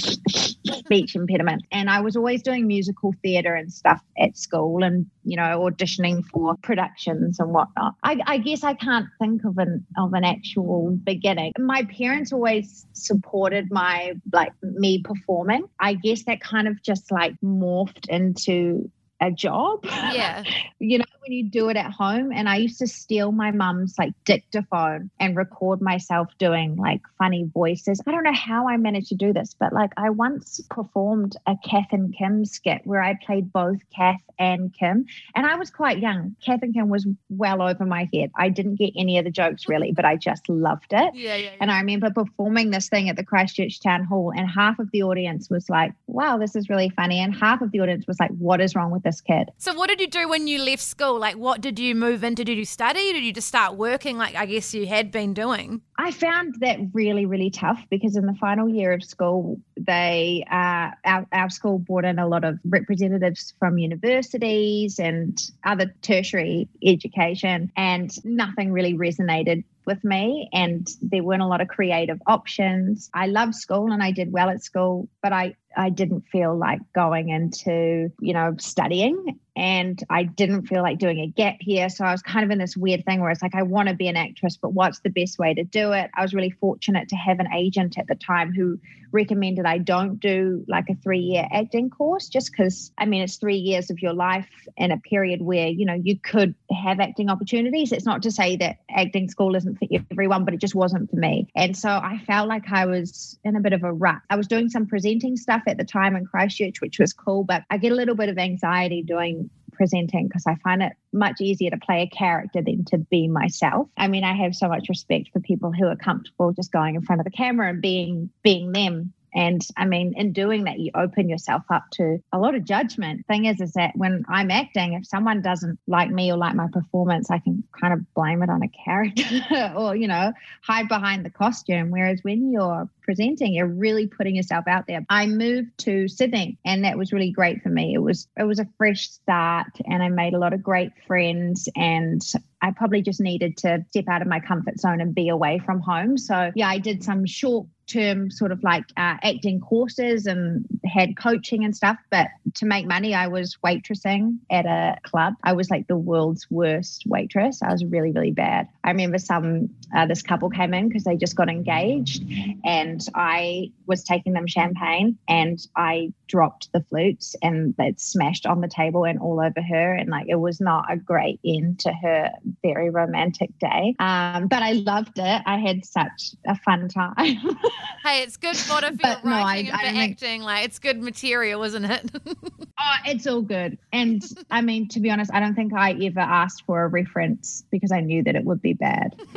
speech 0.66 1.14
impediment. 1.14 1.62
And 1.72 1.90
I 1.90 2.00
was 2.00 2.16
always 2.16 2.42
doing 2.42 2.66
musical 2.66 3.14
theatre 3.22 3.54
and 3.54 3.72
stuff 3.72 4.00
at 4.18 4.36
school, 4.36 4.82
and 4.82 5.06
you 5.24 5.36
know, 5.36 5.60
auditioning 5.70 6.24
for 6.26 6.56
productions 6.62 7.38
and 7.40 7.52
whatnot. 7.52 7.94
I, 8.02 8.18
I 8.26 8.38
guess 8.38 8.64
I 8.64 8.74
can't 8.74 9.06
think 9.18 9.44
of 9.44 9.58
an 9.58 9.86
of 9.98 10.12
an 10.14 10.24
actual 10.24 10.90
beginning. 11.04 11.52
My 11.58 11.84
parents 11.84 12.32
always 12.32 12.86
supported 12.92 13.70
my 13.70 14.14
like 14.32 14.52
me 14.62 15.02
performing. 15.02 15.64
I 15.78 15.94
guess 15.94 16.24
that 16.24 16.40
kind 16.40 16.68
of 16.68 16.82
just 16.82 17.10
like 17.10 17.34
morphed 17.42 18.08
into 18.08 18.90
a 19.20 19.30
job. 19.30 19.80
Yeah. 19.84 20.42
you 20.78 20.98
know, 20.98 21.04
when 21.20 21.32
you 21.32 21.44
do 21.44 21.68
it 21.68 21.76
at 21.76 21.90
home. 21.90 22.32
And 22.32 22.48
I 22.48 22.56
used 22.56 22.78
to 22.78 22.86
steal 22.86 23.32
my 23.32 23.50
mum's 23.50 23.96
like 23.98 24.12
dictaphone 24.24 25.10
and 25.20 25.36
record 25.36 25.80
myself 25.80 26.28
doing 26.38 26.76
like 26.76 27.00
funny 27.18 27.48
voices. 27.52 28.00
I 28.06 28.10
don't 28.10 28.24
know 28.24 28.32
how 28.32 28.68
I 28.68 28.76
managed 28.76 29.08
to 29.08 29.14
do 29.14 29.32
this, 29.32 29.54
but 29.58 29.72
like 29.72 29.92
I 29.96 30.10
once 30.10 30.60
performed 30.70 31.36
a 31.46 31.56
Kath 31.64 31.92
and 31.92 32.14
Kim 32.16 32.44
skit 32.44 32.82
where 32.84 33.02
I 33.02 33.18
played 33.24 33.52
both 33.52 33.78
Kath 33.94 34.20
and 34.38 34.74
Kim. 34.74 35.06
And 35.34 35.46
I 35.46 35.56
was 35.56 35.70
quite 35.70 35.98
young. 35.98 36.34
Kath 36.44 36.62
and 36.62 36.74
Kim 36.74 36.88
was 36.88 37.06
well 37.28 37.62
over 37.62 37.84
my 37.84 38.08
head. 38.12 38.30
I 38.36 38.48
didn't 38.48 38.76
get 38.76 38.92
any 38.96 39.18
of 39.18 39.24
the 39.24 39.30
jokes 39.30 39.68
really, 39.68 39.92
but 39.92 40.04
I 40.04 40.16
just 40.16 40.48
loved 40.48 40.92
it. 40.92 41.14
Yeah, 41.14 41.36
yeah. 41.36 41.50
And 41.60 41.70
I 41.70 41.78
remember 41.80 42.10
performing 42.10 42.70
this 42.70 42.88
thing 42.88 43.08
at 43.08 43.16
the 43.16 43.24
Christchurch 43.24 43.80
Town 43.80 44.04
Hall, 44.04 44.32
and 44.34 44.48
half 44.48 44.78
of 44.78 44.90
the 44.92 45.02
audience 45.02 45.50
was 45.50 45.68
like, 45.68 45.92
wow, 46.06 46.38
this 46.38 46.56
is 46.56 46.68
really 46.68 46.90
funny. 46.90 47.20
And 47.20 47.34
half 47.34 47.60
of 47.60 47.70
the 47.72 47.80
audience 47.80 48.06
was 48.06 48.18
like, 48.18 48.30
what 48.30 48.60
is 48.60 48.74
wrong 48.74 48.90
with 48.90 49.02
this 49.02 49.09
kid? 49.20 49.50
So, 49.58 49.74
what 49.74 49.88
did 49.88 50.00
you 50.00 50.08
do 50.08 50.28
when 50.28 50.46
you 50.46 50.62
left 50.62 50.82
school? 50.82 51.00
school, 51.00 51.18
like 51.18 51.36
what 51.36 51.60
did 51.60 51.78
you 51.78 51.94
move 51.94 52.22
into? 52.22 52.44
Did 52.44 52.58
you 52.58 52.64
study? 52.64 53.12
Did 53.12 53.24
you 53.24 53.32
just 53.32 53.48
start 53.48 53.76
working 53.76 54.18
like 54.18 54.34
I 54.34 54.44
guess 54.46 54.74
you 54.74 54.86
had 54.86 55.10
been 55.10 55.32
doing? 55.32 55.80
I 55.98 56.10
found 56.12 56.56
that 56.60 56.78
really, 56.92 57.26
really 57.26 57.50
tough 57.50 57.82
because 57.90 58.16
in 58.16 58.26
the 58.26 58.34
final 58.34 58.68
year 58.68 58.92
of 58.92 59.02
school, 59.02 59.60
they 59.78 60.44
uh, 60.50 60.90
our, 61.04 61.26
our 61.32 61.50
school 61.50 61.78
brought 61.78 62.04
in 62.04 62.18
a 62.18 62.28
lot 62.28 62.44
of 62.44 62.58
representatives 62.64 63.54
from 63.58 63.78
universities 63.78 64.98
and 64.98 65.40
other 65.64 65.94
tertiary 66.02 66.68
education, 66.84 67.72
and 67.76 68.12
nothing 68.24 68.72
really 68.72 68.94
resonated 68.94 69.64
with 69.86 70.04
me 70.04 70.48
and 70.52 70.86
there 71.00 71.22
weren't 71.22 71.42
a 71.42 71.46
lot 71.46 71.60
of 71.60 71.66
creative 71.66 72.20
options. 72.26 73.10
I 73.14 73.26
loved 73.26 73.54
school 73.54 73.90
and 73.90 74.02
I 74.02 74.12
did 74.12 74.30
well 74.30 74.50
at 74.50 74.62
school, 74.62 75.08
but 75.22 75.32
I 75.32 75.56
I 75.76 75.90
didn't 75.90 76.22
feel 76.32 76.56
like 76.56 76.80
going 76.92 77.28
into, 77.28 78.10
you 78.20 78.32
know, 78.32 78.54
studying 78.58 79.38
and 79.56 80.02
I 80.08 80.24
didn't 80.24 80.66
feel 80.66 80.82
like 80.82 80.98
doing 80.98 81.20
a 81.20 81.26
gap 81.26 81.56
year. 81.60 81.88
So 81.88 82.04
I 82.04 82.12
was 82.12 82.22
kind 82.22 82.44
of 82.44 82.50
in 82.50 82.58
this 82.58 82.76
weird 82.76 83.04
thing 83.04 83.20
where 83.20 83.30
it's 83.30 83.42
like, 83.42 83.54
I 83.54 83.62
want 83.62 83.88
to 83.88 83.94
be 83.94 84.08
an 84.08 84.16
actress, 84.16 84.56
but 84.56 84.72
what's 84.72 85.00
the 85.00 85.10
best 85.10 85.38
way 85.38 85.54
to 85.54 85.64
do 85.64 85.92
it? 85.92 86.10
I 86.14 86.22
was 86.22 86.34
really 86.34 86.50
fortunate 86.50 87.08
to 87.10 87.16
have 87.16 87.40
an 87.40 87.52
agent 87.52 87.98
at 87.98 88.06
the 88.06 88.14
time 88.14 88.52
who 88.52 88.78
recommended 89.12 89.66
I 89.66 89.78
don't 89.78 90.20
do 90.20 90.64
like 90.68 90.88
a 90.88 90.94
three 90.94 91.18
year 91.18 91.46
acting 91.52 91.90
course 91.90 92.28
just 92.28 92.52
because, 92.52 92.92
I 92.96 93.06
mean, 93.06 93.22
it's 93.22 93.36
three 93.36 93.56
years 93.56 93.90
of 93.90 94.00
your 94.00 94.12
life 94.12 94.48
in 94.76 94.92
a 94.92 94.98
period 94.98 95.42
where, 95.42 95.68
you 95.68 95.84
know, 95.84 95.98
you 96.00 96.18
could 96.18 96.54
have 96.70 97.00
acting 97.00 97.28
opportunities. 97.28 97.92
It's 97.92 98.06
not 98.06 98.22
to 98.22 98.30
say 98.30 98.56
that 98.56 98.76
acting 98.88 99.28
school 99.28 99.54
isn't 99.56 99.78
for 99.78 99.88
everyone, 100.10 100.44
but 100.44 100.54
it 100.54 100.60
just 100.60 100.74
wasn't 100.74 101.10
for 101.10 101.16
me. 101.16 101.48
And 101.54 101.76
so 101.76 101.88
I 101.88 102.18
felt 102.26 102.48
like 102.48 102.70
I 102.70 102.86
was 102.86 103.38
in 103.44 103.56
a 103.56 103.60
bit 103.60 103.72
of 103.72 103.82
a 103.82 103.92
rut. 103.92 104.20
I 104.30 104.36
was 104.36 104.46
doing 104.46 104.68
some 104.68 104.86
presenting 104.86 105.36
stuff 105.36 105.59
at 105.66 105.78
the 105.78 105.84
time 105.84 106.16
in 106.16 106.26
Christchurch, 106.26 106.80
which 106.80 106.98
was 106.98 107.12
cool, 107.12 107.44
but 107.44 107.62
I 107.70 107.78
get 107.78 107.92
a 107.92 107.94
little 107.94 108.14
bit 108.14 108.28
of 108.28 108.38
anxiety 108.38 109.02
doing 109.02 109.50
presenting 109.72 110.28
because 110.28 110.46
I 110.46 110.56
find 110.56 110.82
it 110.82 110.92
much 111.10 111.40
easier 111.40 111.70
to 111.70 111.78
play 111.78 112.02
a 112.02 112.06
character 112.06 112.60
than 112.60 112.84
to 112.86 112.98
be 112.98 113.28
myself. 113.28 113.88
I 113.96 114.08
mean, 114.08 114.24
I 114.24 114.34
have 114.34 114.54
so 114.54 114.68
much 114.68 114.90
respect 114.90 115.30
for 115.32 115.40
people 115.40 115.72
who 115.72 115.86
are 115.86 115.96
comfortable 115.96 116.52
just 116.52 116.70
going 116.70 116.96
in 116.96 117.02
front 117.02 117.20
of 117.20 117.24
the 117.24 117.30
camera 117.30 117.70
and 117.70 117.80
being 117.80 118.28
being 118.42 118.72
them. 118.72 119.14
And 119.34 119.66
I 119.76 119.84
mean, 119.84 120.14
in 120.16 120.32
doing 120.32 120.64
that, 120.64 120.78
you 120.78 120.90
open 120.94 121.28
yourself 121.28 121.62
up 121.70 121.84
to 121.92 122.22
a 122.32 122.38
lot 122.38 122.54
of 122.54 122.64
judgment. 122.64 123.26
Thing 123.26 123.44
is, 123.44 123.60
is 123.60 123.72
that 123.72 123.96
when 123.96 124.24
I'm 124.28 124.50
acting, 124.50 124.94
if 124.94 125.06
someone 125.06 125.42
doesn't 125.42 125.78
like 125.86 126.10
me 126.10 126.30
or 126.32 126.36
like 126.36 126.54
my 126.54 126.68
performance, 126.72 127.30
I 127.30 127.38
can 127.38 127.62
kind 127.78 127.92
of 127.92 128.14
blame 128.14 128.42
it 128.42 128.50
on 128.50 128.62
a 128.62 128.68
character 128.68 129.72
or, 129.76 129.94
you 129.94 130.08
know, 130.08 130.32
hide 130.62 130.88
behind 130.88 131.24
the 131.24 131.30
costume. 131.30 131.90
Whereas 131.90 132.20
when 132.22 132.50
you're 132.50 132.88
presenting, 133.02 133.54
you're 133.54 133.66
really 133.66 134.06
putting 134.06 134.36
yourself 134.36 134.66
out 134.66 134.86
there. 134.86 135.04
I 135.08 135.26
moved 135.26 135.78
to 135.78 136.08
Sydney 136.08 136.58
and 136.64 136.84
that 136.84 136.98
was 136.98 137.12
really 137.12 137.30
great 137.30 137.62
for 137.62 137.68
me. 137.68 137.94
It 137.94 138.02
was 138.02 138.28
it 138.38 138.44
was 138.44 138.58
a 138.58 138.68
fresh 138.78 139.08
start 139.10 139.66
and 139.84 140.02
I 140.02 140.08
made 140.08 140.34
a 140.34 140.38
lot 140.38 140.52
of 140.52 140.62
great 140.62 140.92
friends 141.06 141.68
and 141.76 142.22
I 142.62 142.72
probably 142.72 143.02
just 143.02 143.20
needed 143.20 143.56
to 143.58 143.84
step 143.90 144.04
out 144.08 144.22
of 144.22 144.28
my 144.28 144.40
comfort 144.40 144.78
zone 144.78 145.00
and 145.00 145.14
be 145.14 145.28
away 145.28 145.58
from 145.58 145.80
home. 145.80 146.18
So 146.18 146.52
yeah, 146.54 146.68
I 146.68 146.78
did 146.78 147.02
some 147.02 147.26
short 147.26 147.66
term 147.90 148.30
sort 148.30 148.52
of 148.52 148.62
like 148.62 148.84
uh, 148.96 149.16
acting 149.22 149.60
courses 149.60 150.26
and 150.26 150.64
had 150.84 151.16
coaching 151.16 151.64
and 151.64 151.74
stuff. 151.76 151.98
But 152.10 152.28
to 152.54 152.66
make 152.66 152.86
money, 152.86 153.14
I 153.14 153.26
was 153.26 153.56
waitressing 153.64 154.38
at 154.50 154.66
a 154.66 154.96
club. 155.02 155.34
I 155.42 155.52
was 155.52 155.70
like 155.70 155.86
the 155.86 155.96
world's 155.96 156.46
worst 156.50 157.04
waitress. 157.06 157.62
I 157.62 157.72
was 157.72 157.84
really, 157.84 158.12
really 158.12 158.32
bad. 158.32 158.68
I 158.84 158.90
remember 158.90 159.18
some, 159.18 159.70
uh, 159.94 160.06
this 160.06 160.22
couple 160.22 160.50
came 160.50 160.74
in 160.74 160.88
because 160.88 161.04
they 161.04 161.16
just 161.16 161.36
got 161.36 161.48
engaged 161.48 162.24
and 162.64 163.04
I 163.14 163.72
was 163.86 164.04
taking 164.04 164.32
them 164.32 164.46
champagne 164.46 165.18
and 165.28 165.58
I 165.76 166.12
dropped 166.28 166.72
the 166.72 166.82
flutes 166.82 167.34
and 167.42 167.74
it 167.78 168.00
smashed 168.00 168.46
on 168.46 168.60
the 168.60 168.68
table 168.68 169.04
and 169.04 169.18
all 169.18 169.40
over 169.40 169.60
her. 169.60 169.94
And 169.94 170.10
like 170.10 170.26
it 170.28 170.36
was 170.36 170.60
not 170.60 170.90
a 170.90 170.96
great 170.96 171.40
end 171.44 171.80
to 171.80 171.92
her 171.92 172.30
very 172.62 172.90
romantic 172.90 173.50
day. 173.58 173.94
Um, 173.98 174.48
but 174.48 174.62
I 174.62 174.72
loved 174.72 175.18
it. 175.18 175.42
I 175.46 175.58
had 175.58 175.84
such 175.84 176.34
a 176.46 176.56
fun 176.56 176.88
time. 176.88 177.16
hey, 178.04 178.22
it's 178.22 178.36
good 178.36 178.56
fodder 178.56 178.88
for 178.88 178.96
but 179.00 179.24
your 179.24 179.32
writing 179.32 179.66
no, 179.66 179.78
I, 179.78 179.82
and 179.84 179.96
for 179.96 180.02
acting. 180.02 180.42
Like 180.42 180.66
it's 180.66 180.78
good 180.78 181.00
material, 181.00 181.62
isn't 181.64 181.84
it? 181.84 182.10
oh, 182.26 182.94
it's 183.06 183.26
all 183.26 183.42
good. 183.42 183.78
And 183.92 184.22
I 184.50 184.60
mean, 184.60 184.88
to 184.88 185.00
be 185.00 185.10
honest, 185.10 185.30
I 185.32 185.40
don't 185.40 185.54
think 185.54 185.72
I 185.74 185.92
ever 185.92 186.20
asked 186.20 186.64
for 186.66 186.84
a 186.84 186.88
reference 186.88 187.64
because 187.70 187.92
I 187.92 188.00
knew 188.00 188.22
that 188.24 188.36
it 188.36 188.44
would 188.44 188.62
be 188.62 188.72
bad. 188.72 189.20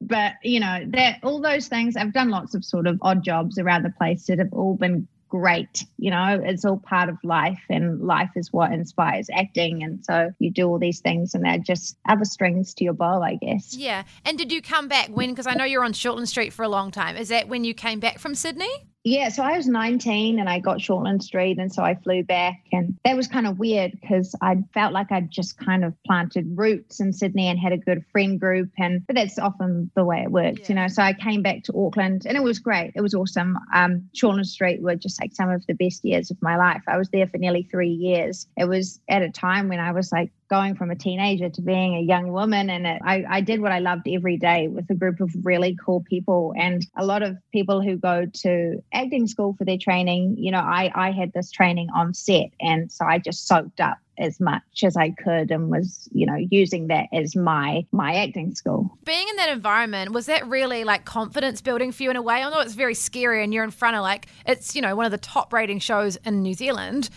but 0.00 0.34
you 0.42 0.60
know 0.60 0.84
that 0.88 1.18
all 1.22 1.40
those 1.40 1.68
things 1.68 1.96
i've 1.96 2.12
done 2.12 2.28
lots 2.28 2.54
of 2.54 2.64
sort 2.64 2.88
of 2.88 2.98
odd 3.02 3.22
jobs 3.22 3.56
around 3.56 3.84
the 3.84 3.90
place 3.90 4.26
that 4.26 4.38
have 4.38 4.52
all 4.52 4.74
been 4.74 5.06
great. 5.32 5.86
You 5.96 6.10
know, 6.10 6.38
it's 6.44 6.62
all 6.66 6.76
part 6.76 7.08
of 7.08 7.16
life, 7.24 7.62
and 7.70 8.02
life 8.02 8.28
is 8.36 8.52
what 8.52 8.70
inspires 8.70 9.28
acting. 9.32 9.82
And 9.82 10.04
so 10.04 10.30
you 10.38 10.50
do 10.50 10.68
all 10.68 10.78
these 10.78 11.00
things, 11.00 11.34
and 11.34 11.42
they're 11.42 11.56
just 11.56 11.96
other 12.06 12.26
strings 12.26 12.74
to 12.74 12.84
your 12.84 12.92
bow, 12.92 13.22
I 13.22 13.36
guess. 13.36 13.74
Yeah. 13.74 14.02
And 14.26 14.36
did 14.36 14.52
you 14.52 14.60
come 14.60 14.88
back 14.88 15.08
when? 15.08 15.30
Because 15.30 15.46
I 15.46 15.54
know 15.54 15.64
you're 15.64 15.84
on 15.84 15.94
Shortland 15.94 16.28
Street 16.28 16.52
for 16.52 16.64
a 16.64 16.68
long 16.68 16.90
time. 16.90 17.16
Is 17.16 17.30
that 17.30 17.48
when 17.48 17.64
you 17.64 17.72
came 17.72 17.98
back 17.98 18.18
from 18.18 18.34
Sydney? 18.34 18.70
Yeah, 19.04 19.30
so 19.30 19.42
I 19.42 19.56
was 19.56 19.66
19 19.66 20.38
and 20.38 20.48
I 20.48 20.60
got 20.60 20.78
Shortland 20.78 21.22
Street, 21.22 21.58
and 21.58 21.72
so 21.72 21.82
I 21.82 21.96
flew 21.96 22.22
back, 22.22 22.60
and 22.72 22.96
that 23.04 23.16
was 23.16 23.26
kind 23.26 23.48
of 23.48 23.58
weird 23.58 23.92
because 24.00 24.36
I 24.40 24.58
felt 24.72 24.92
like 24.92 25.10
I'd 25.10 25.30
just 25.30 25.58
kind 25.58 25.84
of 25.84 25.94
planted 26.04 26.56
roots 26.56 27.00
in 27.00 27.12
Sydney 27.12 27.48
and 27.48 27.58
had 27.58 27.72
a 27.72 27.78
good 27.78 28.04
friend 28.12 28.38
group, 28.38 28.70
and 28.78 29.04
but 29.06 29.16
that's 29.16 29.40
often 29.40 29.90
the 29.96 30.04
way 30.04 30.22
it 30.22 30.30
works, 30.30 30.60
yeah. 30.60 30.66
you 30.68 30.74
know. 30.76 30.88
So 30.88 31.02
I 31.02 31.14
came 31.14 31.42
back 31.42 31.64
to 31.64 31.72
Auckland, 31.76 32.26
and 32.26 32.36
it 32.36 32.44
was 32.44 32.60
great. 32.60 32.92
It 32.94 33.00
was 33.00 33.14
awesome. 33.14 33.58
Um, 33.74 34.08
Shortland 34.14 34.46
Street 34.46 34.80
were 34.80 34.94
just 34.94 35.20
like 35.20 35.32
some 35.34 35.50
of 35.50 35.66
the 35.66 35.74
best 35.74 36.04
years 36.04 36.30
of 36.30 36.40
my 36.40 36.56
life. 36.56 36.82
I 36.86 36.96
was 36.96 37.08
there 37.10 37.26
for 37.26 37.38
nearly 37.38 37.64
three 37.64 37.90
years. 37.90 38.46
It 38.56 38.68
was 38.68 39.00
at 39.08 39.22
a 39.22 39.30
time 39.30 39.68
when 39.68 39.80
I 39.80 39.90
was 39.90 40.12
like 40.12 40.30
going 40.52 40.74
from 40.74 40.90
a 40.90 40.94
teenager 40.94 41.48
to 41.48 41.62
being 41.62 41.96
a 41.96 42.00
young 42.00 42.30
woman. 42.30 42.68
And 42.68 42.86
it, 42.86 43.00
I, 43.02 43.24
I 43.26 43.40
did 43.40 43.62
what 43.62 43.72
I 43.72 43.78
loved 43.78 44.06
every 44.06 44.36
day 44.36 44.68
with 44.68 44.84
a 44.90 44.94
group 44.94 45.18
of 45.20 45.30
really 45.44 45.74
cool 45.82 46.04
people. 46.06 46.52
And 46.58 46.86
a 46.94 47.06
lot 47.06 47.22
of 47.22 47.38
people 47.52 47.80
who 47.80 47.96
go 47.96 48.26
to 48.26 48.84
acting 48.92 49.26
school 49.26 49.54
for 49.56 49.64
their 49.64 49.78
training, 49.78 50.36
you 50.36 50.50
know, 50.50 50.58
I, 50.58 50.92
I 50.94 51.10
had 51.10 51.32
this 51.32 51.50
training 51.50 51.88
on 51.96 52.12
set. 52.12 52.50
And 52.60 52.92
so 52.92 53.06
I 53.06 53.18
just 53.18 53.48
soaked 53.48 53.80
up 53.80 53.96
as 54.18 54.38
much 54.40 54.84
as 54.84 54.94
I 54.94 55.10
could 55.10 55.50
and 55.50 55.70
was, 55.70 56.06
you 56.12 56.26
know, 56.26 56.36
using 56.36 56.88
that 56.88 57.06
as 57.14 57.34
my 57.34 57.86
my 57.90 58.16
acting 58.16 58.54
school. 58.54 58.98
Being 59.04 59.26
in 59.26 59.36
that 59.36 59.48
environment, 59.48 60.12
was 60.12 60.26
that 60.26 60.46
really 60.46 60.84
like 60.84 61.06
confidence 61.06 61.62
building 61.62 61.92
for 61.92 62.02
you 62.02 62.10
in 62.10 62.16
a 62.16 62.22
way? 62.22 62.42
I 62.42 62.50
know 62.50 62.60
it's 62.60 62.74
very 62.74 62.94
scary 62.94 63.42
and 63.42 63.54
you're 63.54 63.64
in 63.64 63.70
front 63.70 63.96
of 63.96 64.02
like 64.02 64.26
it's, 64.46 64.76
you 64.76 64.82
know, 64.82 64.94
one 64.94 65.06
of 65.06 65.12
the 65.12 65.18
top 65.18 65.52
rating 65.52 65.78
shows 65.78 66.16
in 66.26 66.42
New 66.42 66.52
Zealand 66.52 67.08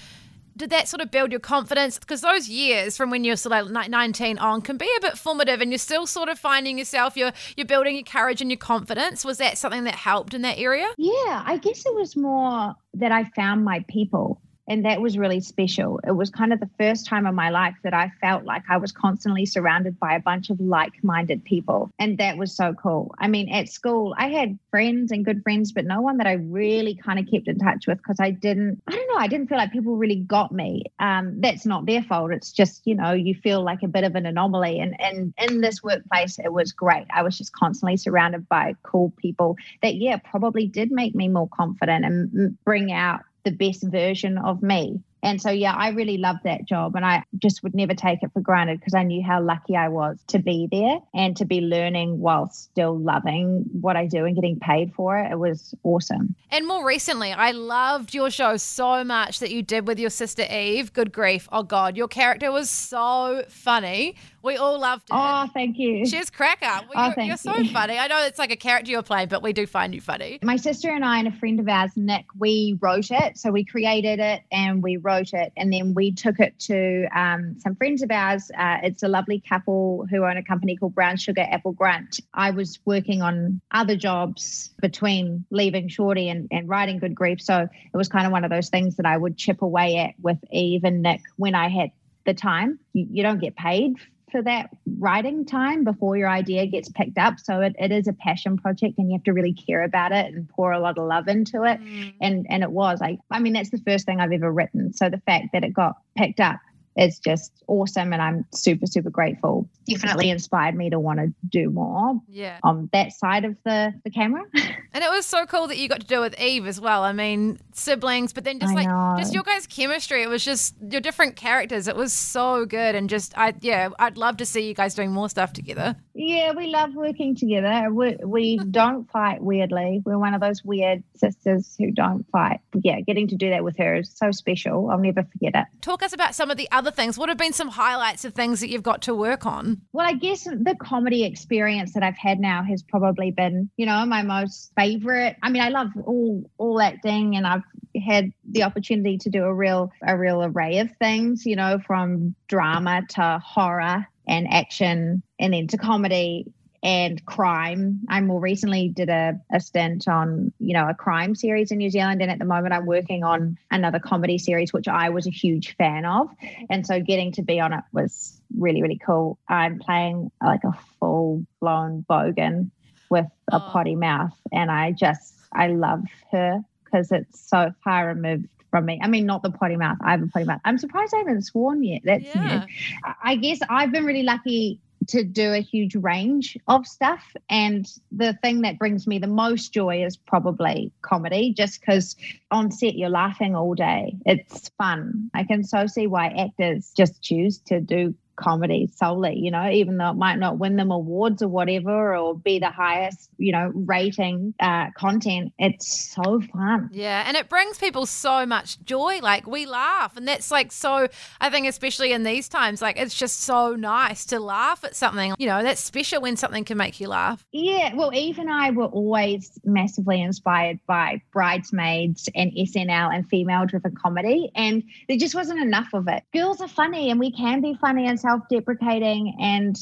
did 0.57 0.69
that 0.69 0.87
sort 0.87 1.01
of 1.01 1.11
build 1.11 1.31
your 1.31 1.39
confidence? 1.39 1.99
Because 1.99 2.21
those 2.21 2.47
years 2.47 2.95
from 2.95 3.09
when 3.09 3.23
you're 3.23 3.35
sort 3.35 3.53
of 3.53 3.71
like 3.71 3.89
19 3.89 4.37
on 4.39 4.61
can 4.61 4.77
be 4.77 4.89
a 4.97 5.01
bit 5.01 5.17
formative 5.17 5.61
and 5.61 5.71
you're 5.71 5.77
still 5.77 6.07
sort 6.07 6.29
of 6.29 6.39
finding 6.39 6.77
yourself, 6.77 7.17
you're, 7.17 7.33
you're 7.57 7.65
building 7.65 7.95
your 7.95 8.03
courage 8.03 8.41
and 8.41 8.49
your 8.49 8.57
confidence. 8.57 9.25
Was 9.25 9.37
that 9.39 9.57
something 9.57 9.83
that 9.83 9.95
helped 9.95 10.33
in 10.33 10.41
that 10.43 10.57
area? 10.57 10.87
Yeah, 10.97 11.43
I 11.45 11.59
guess 11.61 11.85
it 11.85 11.93
was 11.93 12.15
more 12.15 12.73
that 12.93 13.11
I 13.11 13.25
found 13.35 13.65
my 13.65 13.83
people 13.89 14.41
and 14.67 14.85
that 14.85 15.01
was 15.01 15.17
really 15.17 15.39
special. 15.39 15.99
It 16.05 16.13
was 16.13 16.29
kind 16.29 16.51
of 16.51 16.59
the 16.59 16.69
first 16.79 17.05
time 17.05 17.25
in 17.25 17.35
my 17.35 17.49
life 17.49 17.75
that 17.83 17.93
I 17.93 18.11
felt 18.21 18.45
like 18.45 18.63
I 18.69 18.77
was 18.77 18.91
constantly 18.91 19.45
surrounded 19.45 19.99
by 19.99 20.15
a 20.15 20.19
bunch 20.19 20.49
of 20.49 20.59
like 20.59 21.03
minded 21.03 21.43
people. 21.43 21.91
And 21.99 22.17
that 22.17 22.37
was 22.37 22.55
so 22.55 22.73
cool. 22.73 23.13
I 23.19 23.27
mean, 23.27 23.49
at 23.49 23.69
school, 23.69 24.15
I 24.17 24.29
had 24.29 24.57
friends 24.71 25.11
and 25.11 25.25
good 25.25 25.43
friends, 25.43 25.71
but 25.71 25.85
no 25.85 26.01
one 26.01 26.17
that 26.17 26.27
I 26.27 26.33
really 26.33 26.95
kind 26.95 27.19
of 27.19 27.29
kept 27.29 27.47
in 27.47 27.59
touch 27.59 27.87
with 27.87 27.97
because 27.97 28.19
I 28.19 28.31
didn't, 28.31 28.81
I 28.87 28.95
don't 28.95 29.07
know, 29.07 29.17
I 29.17 29.27
didn't 29.27 29.47
feel 29.47 29.57
like 29.57 29.71
people 29.71 29.97
really 29.97 30.15
got 30.15 30.51
me. 30.51 30.83
Um, 30.99 31.41
that's 31.41 31.65
not 31.65 31.85
their 31.85 32.01
fault. 32.01 32.31
It's 32.31 32.51
just, 32.51 32.81
you 32.85 32.95
know, 32.95 33.11
you 33.11 33.35
feel 33.35 33.63
like 33.63 33.83
a 33.83 33.87
bit 33.87 34.03
of 34.03 34.15
an 34.15 34.25
anomaly. 34.25 34.79
And, 34.79 34.99
and 34.99 35.33
in 35.37 35.61
this 35.61 35.83
workplace, 35.83 36.39
it 36.39 36.51
was 36.51 36.71
great. 36.71 37.05
I 37.13 37.21
was 37.21 37.37
just 37.37 37.53
constantly 37.53 37.97
surrounded 37.97 38.47
by 38.49 38.75
cool 38.83 39.13
people 39.17 39.57
that, 39.81 39.95
yeah, 39.95 40.17
probably 40.17 40.67
did 40.67 40.91
make 40.91 41.13
me 41.13 41.27
more 41.27 41.49
confident 41.49 42.05
and 42.05 42.57
bring 42.63 42.91
out 42.91 43.21
the 43.45 43.51
best 43.51 43.83
version 43.83 44.37
of 44.37 44.61
me. 44.61 44.99
And 45.25 45.41
so, 45.41 45.49
yeah, 45.49 45.73
I 45.73 45.89
really 45.89 46.19
loved 46.19 46.41
that 46.43 46.65
job 46.65 46.95
and 46.95 47.03
I 47.03 47.23
just 47.39 47.63
would 47.63 47.73
never 47.73 47.95
take 47.95 48.21
it 48.21 48.31
for 48.31 48.41
granted 48.41 48.79
because 48.79 48.93
I 48.93 49.01
knew 49.01 49.23
how 49.23 49.41
lucky 49.41 49.75
I 49.75 49.87
was 49.87 50.19
to 50.27 50.37
be 50.37 50.67
there 50.71 50.99
and 51.15 51.35
to 51.37 51.45
be 51.45 51.61
learning 51.61 52.19
while 52.19 52.47
still 52.51 52.95
loving 52.95 53.65
what 53.81 53.95
I 53.95 54.05
do 54.05 54.25
and 54.25 54.35
getting 54.35 54.59
paid 54.59 54.93
for 54.93 55.17
it. 55.17 55.31
It 55.31 55.39
was 55.39 55.73
awesome. 55.81 56.35
And 56.51 56.67
more 56.67 56.85
recently, 56.85 57.31
I 57.31 57.51
loved 57.51 58.13
your 58.13 58.29
show 58.29 58.57
so 58.57 59.03
much 59.03 59.39
that 59.39 59.49
you 59.49 59.63
did 59.63 59.87
with 59.87 59.97
your 59.97 60.11
sister 60.11 60.43
Eve. 60.43 60.93
Good 60.93 61.11
grief. 61.11 61.49
Oh, 61.51 61.63
God. 61.63 61.97
Your 61.97 62.07
character 62.07 62.51
was 62.51 62.69
so 62.69 63.45
funny. 63.49 64.17
We 64.45 64.57
all 64.57 64.79
loved 64.79 65.09
it. 65.09 65.13
Oh, 65.13 65.49
thank 65.55 65.79
you. 65.79 66.05
She's 66.05 66.29
cracker. 66.29 66.85
Well, 66.87 66.91
oh, 66.95 67.13
you're, 67.17 67.25
you're 67.25 67.37
so 67.37 67.57
you. 67.57 67.71
funny. 67.71 67.97
I 67.97 68.05
know 68.05 68.23
it's 68.25 68.37
like 68.37 68.51
a 68.51 68.55
character 68.55 68.91
you're 68.91 69.01
playing, 69.01 69.29
but 69.29 69.41
we 69.41 69.53
do 69.53 69.65
find 69.65 69.95
you 69.95 70.01
funny. 70.01 70.37
My 70.43 70.55
sister 70.55 70.91
and 70.91 71.03
I 71.03 71.17
and 71.17 71.27
a 71.27 71.31
friend 71.31 71.59
of 71.59 71.67
ours, 71.67 71.93
Nick, 71.95 72.25
we 72.37 72.77
wrote 72.79 73.09
it. 73.09 73.39
So 73.39 73.49
we 73.49 73.65
created 73.65 74.19
it 74.19 74.43
and 74.51 74.83
we 74.83 74.97
wrote 74.97 75.33
it. 75.33 75.51
And 75.57 75.73
then 75.73 75.95
we 75.95 76.11
took 76.11 76.39
it 76.39 76.59
to 76.59 77.07
um, 77.15 77.55
some 77.57 77.75
friends 77.75 78.03
of 78.03 78.11
ours. 78.11 78.51
Uh, 78.55 78.77
it's 78.83 79.01
a 79.01 79.07
lovely 79.07 79.41
couple 79.49 80.05
who 80.11 80.23
own 80.23 80.37
a 80.37 80.43
company 80.43 80.75
called 80.75 80.93
Brown 80.93 81.17
Sugar 81.17 81.47
Apple 81.49 81.71
Grunt. 81.71 82.19
I 82.35 82.51
was 82.51 82.77
working 82.85 83.23
on 83.23 83.61
other 83.71 83.95
jobs 83.95 84.69
between 84.79 85.43
leaving 85.49 85.87
Shorty 85.87 86.29
and, 86.29 86.47
and 86.51 86.69
writing 86.69 86.99
Good 86.99 87.15
Grief. 87.15 87.41
So 87.41 87.61
it 87.61 87.97
was 87.97 88.09
kind 88.09 88.27
of 88.27 88.31
one 88.31 88.43
of 88.43 88.51
those 88.51 88.69
things 88.69 88.97
that 88.97 89.07
I 89.07 89.17
would 89.17 89.37
chip 89.37 89.63
away 89.63 89.97
at 89.97 90.13
with 90.21 90.37
Eve 90.51 90.83
and 90.83 91.01
Nick 91.01 91.21
when 91.37 91.55
I 91.55 91.67
had 91.69 91.89
the 92.27 92.35
time. 92.35 92.77
You, 92.93 93.07
you 93.09 93.23
don't 93.23 93.39
get 93.39 93.55
paid 93.55 93.95
for 94.31 94.41
that 94.41 94.69
writing 94.97 95.45
time 95.45 95.83
before 95.83 96.17
your 96.17 96.29
idea 96.29 96.65
gets 96.65 96.89
picked 96.89 97.17
up. 97.17 97.39
So 97.39 97.61
it, 97.61 97.75
it 97.79 97.91
is 97.91 98.07
a 98.07 98.13
passion 98.13 98.57
project 98.57 98.97
and 98.97 99.09
you 99.09 99.17
have 99.17 99.23
to 99.25 99.33
really 99.33 99.53
care 99.53 99.83
about 99.83 100.11
it 100.11 100.33
and 100.33 100.49
pour 100.49 100.71
a 100.71 100.79
lot 100.79 100.97
of 100.97 101.07
love 101.07 101.27
into 101.27 101.63
it. 101.63 101.79
Mm. 101.79 102.13
And 102.21 102.45
and 102.49 102.63
it 102.63 102.71
was 102.71 102.99
like 103.01 103.19
I 103.31 103.39
mean 103.39 103.53
that's 103.53 103.69
the 103.69 103.81
first 103.85 104.05
thing 104.05 104.19
I've 104.19 104.31
ever 104.31 104.51
written. 104.51 104.93
So 104.93 105.09
the 105.09 105.21
fact 105.25 105.47
that 105.53 105.63
it 105.63 105.73
got 105.73 105.97
picked 106.17 106.39
up 106.39 106.59
is 106.97 107.19
just 107.19 107.51
awesome 107.67 108.13
and 108.13 108.21
I'm 108.21 108.45
super, 108.53 108.85
super 108.85 109.09
grateful. 109.09 109.67
Definitely 109.87 110.29
inspired 110.29 110.75
me 110.75 110.89
to 110.89 110.99
want 110.99 111.19
to 111.19 111.33
do 111.49 111.69
more 111.69 112.19
yeah. 112.29 112.59
on 112.63 112.89
that 112.93 113.11
side 113.11 113.43
of 113.43 113.57
the, 113.65 113.93
the 114.03 114.09
camera. 114.09 114.43
and 114.93 115.03
it 115.03 115.09
was 115.09 115.25
so 115.25 115.45
cool 115.45 115.67
that 115.67 115.77
you 115.77 115.89
got 115.89 116.01
to 116.01 116.07
do 116.07 116.17
it 116.17 116.31
with 116.31 116.41
Eve 116.41 116.65
as 116.67 116.79
well. 116.79 117.03
I 117.03 117.11
mean, 117.11 117.59
siblings, 117.73 118.31
but 118.31 118.43
then 118.43 118.59
just 118.59 118.71
I 118.71 118.75
like 118.75 118.87
know. 118.87 119.15
just 119.17 119.33
your 119.33 119.43
guys' 119.43 119.67
chemistry. 119.67 120.23
It 120.23 120.29
was 120.29 120.45
just 120.45 120.75
your 120.89 121.01
different 121.01 121.35
characters. 121.35 121.87
It 121.87 121.95
was 121.95 122.13
so 122.13 122.65
good 122.65 122.95
and 122.95 123.09
just 123.09 123.37
I 123.37 123.53
yeah, 123.61 123.89
I'd 123.99 124.17
love 124.17 124.37
to 124.37 124.45
see 124.45 124.67
you 124.67 124.73
guys 124.73 124.95
doing 124.95 125.11
more 125.11 125.29
stuff 125.29 125.53
together. 125.53 125.95
Yeah, 126.17 126.53
we 126.53 126.67
love 126.67 126.95
working 126.95 127.35
together. 127.35 127.89
We, 127.91 128.15
we 128.23 128.57
don't 128.57 129.09
fight 129.11 129.41
weirdly. 129.41 130.01
We're 130.05 130.17
one 130.17 130.33
of 130.33 130.39
those 130.39 130.63
weird 130.63 131.03
sisters 131.15 131.75
who 131.77 131.91
don't 131.91 132.25
fight. 132.31 132.61
Yeah, 132.73 133.01
getting 133.01 133.27
to 133.27 133.35
do 133.35 133.49
that 133.49 133.65
with 133.65 133.77
her 133.77 133.95
is 133.95 134.13
so 134.15 134.31
special. 134.31 134.89
I'll 134.89 134.97
never 134.97 135.23
forget 135.23 135.55
it. 135.55 135.65
Talk 135.81 136.01
us 136.01 136.13
about 136.13 136.33
some 136.33 136.49
of 136.49 136.55
the 136.55 136.69
other 136.71 136.89
things. 136.89 137.17
What 137.17 137.27
have 137.27 137.37
been 137.37 137.51
some 137.51 137.67
highlights 137.67 138.23
of 138.23 138.33
things 138.33 138.61
that 138.61 138.69
you've 138.69 138.81
got 138.81 139.01
to 139.03 139.13
work 139.13 139.45
on? 139.45 139.81
Well, 139.91 140.07
I 140.07 140.13
guess 140.13 140.45
the 140.45 140.75
comedy 140.79 141.25
experience 141.25 141.93
that 141.95 142.03
I've 142.03 142.17
had 142.17 142.39
now 142.39 142.63
has 142.63 142.81
probably 142.81 143.31
been, 143.31 143.69
you 143.75 143.85
know, 143.85 144.05
my 144.05 144.21
most 144.21 144.71
favorite. 144.77 145.35
I 145.43 145.49
mean, 145.49 145.61
I 145.61 145.69
love 145.69 145.89
all 146.05 146.49
all 146.57 146.79
acting 146.79 147.35
and 147.35 147.45
I've 147.45 147.63
had 148.07 148.31
the 148.49 148.63
opportunity 148.63 149.17
to 149.17 149.29
do 149.29 149.43
a 149.43 149.53
real 149.53 149.91
a 150.01 150.17
real 150.17 150.43
array 150.43 150.79
of 150.79 150.91
things, 150.97 151.45
you 151.45 151.57
know, 151.57 151.79
from 151.85 152.35
drama 152.47 153.01
to 153.09 153.41
horror 153.43 154.07
and 154.27 154.47
action 154.51 155.23
and 155.39 155.53
then 155.53 155.67
to 155.67 155.77
comedy 155.77 156.51
and 156.85 157.25
crime. 157.25 158.01
I 158.09 158.21
more 158.21 158.39
recently 158.39 158.89
did 158.89 159.09
a, 159.09 159.41
a 159.51 159.59
stint 159.59 160.07
on, 160.07 160.53
you 160.59 160.73
know, 160.73 160.87
a 160.87 160.93
crime 160.93 161.33
series 161.33 161.71
in 161.71 161.79
New 161.79 161.89
Zealand. 161.89 162.21
And 162.21 162.29
at 162.29 162.37
the 162.37 162.45
moment 162.45 162.75
I'm 162.75 162.85
working 162.85 163.23
on 163.23 163.57
another 163.71 163.97
comedy 163.97 164.37
series, 164.37 164.71
which 164.71 164.87
I 164.87 165.09
was 165.09 165.25
a 165.25 165.31
huge 165.31 165.75
fan 165.77 166.05
of. 166.05 166.29
And 166.69 166.85
so 166.85 167.01
getting 167.01 167.31
to 167.33 167.41
be 167.41 167.59
on 167.59 167.73
it 167.73 167.83
was 167.91 168.39
really, 168.55 168.83
really 168.83 168.99
cool. 169.03 169.39
I'm 169.49 169.79
playing 169.79 170.31
like 170.43 170.63
a 170.63 170.73
full 170.99 171.43
blown 171.59 172.05
bogan 172.07 172.69
with 173.09 173.25
a 173.51 173.55
oh. 173.55 173.69
potty 173.71 173.95
mouth. 173.95 174.37
And 174.51 174.69
I 174.69 174.91
just 174.91 175.33
I 175.51 175.67
love 175.69 176.03
her 176.31 176.61
because 176.83 177.11
it's 177.11 177.49
so 177.49 177.73
far 177.83 178.09
removed 178.09 178.47
from 178.75 178.85
me. 178.85 178.99
I 179.01 179.07
mean, 179.07 179.25
not 179.25 179.41
the 179.41 179.51
potty 179.51 179.77
mouth. 179.77 179.99
I 180.01 180.11
have 180.11 180.21
a 180.21 180.27
potty 180.27 180.43
mouth. 180.43 180.59
I'm 180.65 180.77
surprised 180.77 181.13
I 181.15 181.19
haven't 181.19 181.43
sworn 181.43 181.81
yet. 181.81 182.01
That's 182.03 182.25
yeah. 182.25 182.65
new. 182.65 183.13
I 183.23 183.37
guess 183.37 183.59
I've 183.69 183.93
been 183.93 184.03
really 184.03 184.23
lucky 184.23 184.81
to 185.07 185.23
do 185.23 185.53
a 185.53 185.61
huge 185.61 185.95
range 185.95 186.57
of 186.67 186.85
stuff. 186.85 187.23
And 187.49 187.87
the 188.11 188.37
thing 188.43 188.63
that 188.63 188.77
brings 188.77 189.07
me 189.07 189.17
the 189.17 189.27
most 189.27 189.71
joy 189.71 190.03
is 190.03 190.17
probably 190.17 190.91
comedy, 191.03 191.53
just 191.55 191.79
because 191.79 192.17
on 192.51 192.69
set 192.69 192.95
you're 192.95 193.07
laughing 193.07 193.55
all 193.55 193.75
day. 193.75 194.17
It's 194.25 194.69
fun. 194.77 195.31
I 195.33 195.45
can 195.45 195.63
so 195.63 195.87
see 195.87 196.07
why 196.07 196.27
actors 196.27 196.91
just 196.97 197.21
choose 197.21 197.59
to 197.67 197.79
do 197.79 198.13
comedy 198.35 198.89
solely, 198.95 199.37
you 199.37 199.51
know, 199.51 199.69
even 199.69 199.97
though 199.97 200.09
it 200.09 200.15
might 200.15 200.37
not 200.37 200.57
win 200.57 200.75
them 200.75 200.91
awards 200.91 201.41
or 201.41 201.47
whatever 201.47 202.15
or 202.15 202.35
be 202.35 202.59
the 202.59 202.69
highest, 202.69 203.29
you 203.37 203.51
know, 203.51 203.71
rating 203.73 204.53
uh, 204.59 204.91
content. 204.91 205.53
It's 205.57 206.13
so 206.13 206.41
fun. 206.53 206.89
Yeah. 206.91 207.23
And 207.27 207.37
it 207.37 207.49
brings 207.49 207.77
people 207.77 208.05
so 208.05 208.45
much 208.45 208.83
joy. 208.83 209.19
Like 209.21 209.47
we 209.47 209.65
laugh. 209.65 210.17
And 210.17 210.27
that's 210.27 210.51
like 210.51 210.71
so, 210.71 211.07
I 211.39 211.49
think, 211.49 211.67
especially 211.67 212.11
in 212.11 212.23
these 212.23 212.49
times, 212.49 212.81
like 212.81 212.99
it's 212.99 213.15
just 213.15 213.41
so 213.41 213.75
nice 213.75 214.25
to 214.25 214.39
laugh 214.39 214.83
at 214.83 214.95
something. 214.95 215.35
You 215.37 215.47
know, 215.47 215.63
that's 215.63 215.81
special 215.81 216.21
when 216.21 216.35
something 216.37 216.63
can 216.63 216.77
make 216.77 216.99
you 216.99 217.07
laugh. 217.07 217.45
Yeah. 217.51 217.93
Well, 217.95 218.13
Eve 218.13 218.39
and 218.39 218.49
I 218.49 218.71
were 218.71 218.85
always 218.85 219.59
massively 219.63 220.21
inspired 220.21 220.79
by 220.87 221.21
Bridesmaids 221.31 222.29
and 222.35 222.51
SNL 222.51 223.13
and 223.13 223.27
female 223.27 223.65
driven 223.65 223.95
comedy. 223.95 224.51
And 224.55 224.83
there 225.07 225.17
just 225.17 225.35
wasn't 225.35 225.61
enough 225.61 225.89
of 225.93 226.07
it. 226.07 226.23
Girls 226.33 226.61
are 226.61 226.67
funny 226.67 227.09
and 227.09 227.19
we 227.19 227.31
can 227.31 227.61
be 227.61 227.75
funny 227.75 228.07
and 228.07 228.19
self 228.25 228.41
deprecating 228.49 229.35
and 229.39 229.77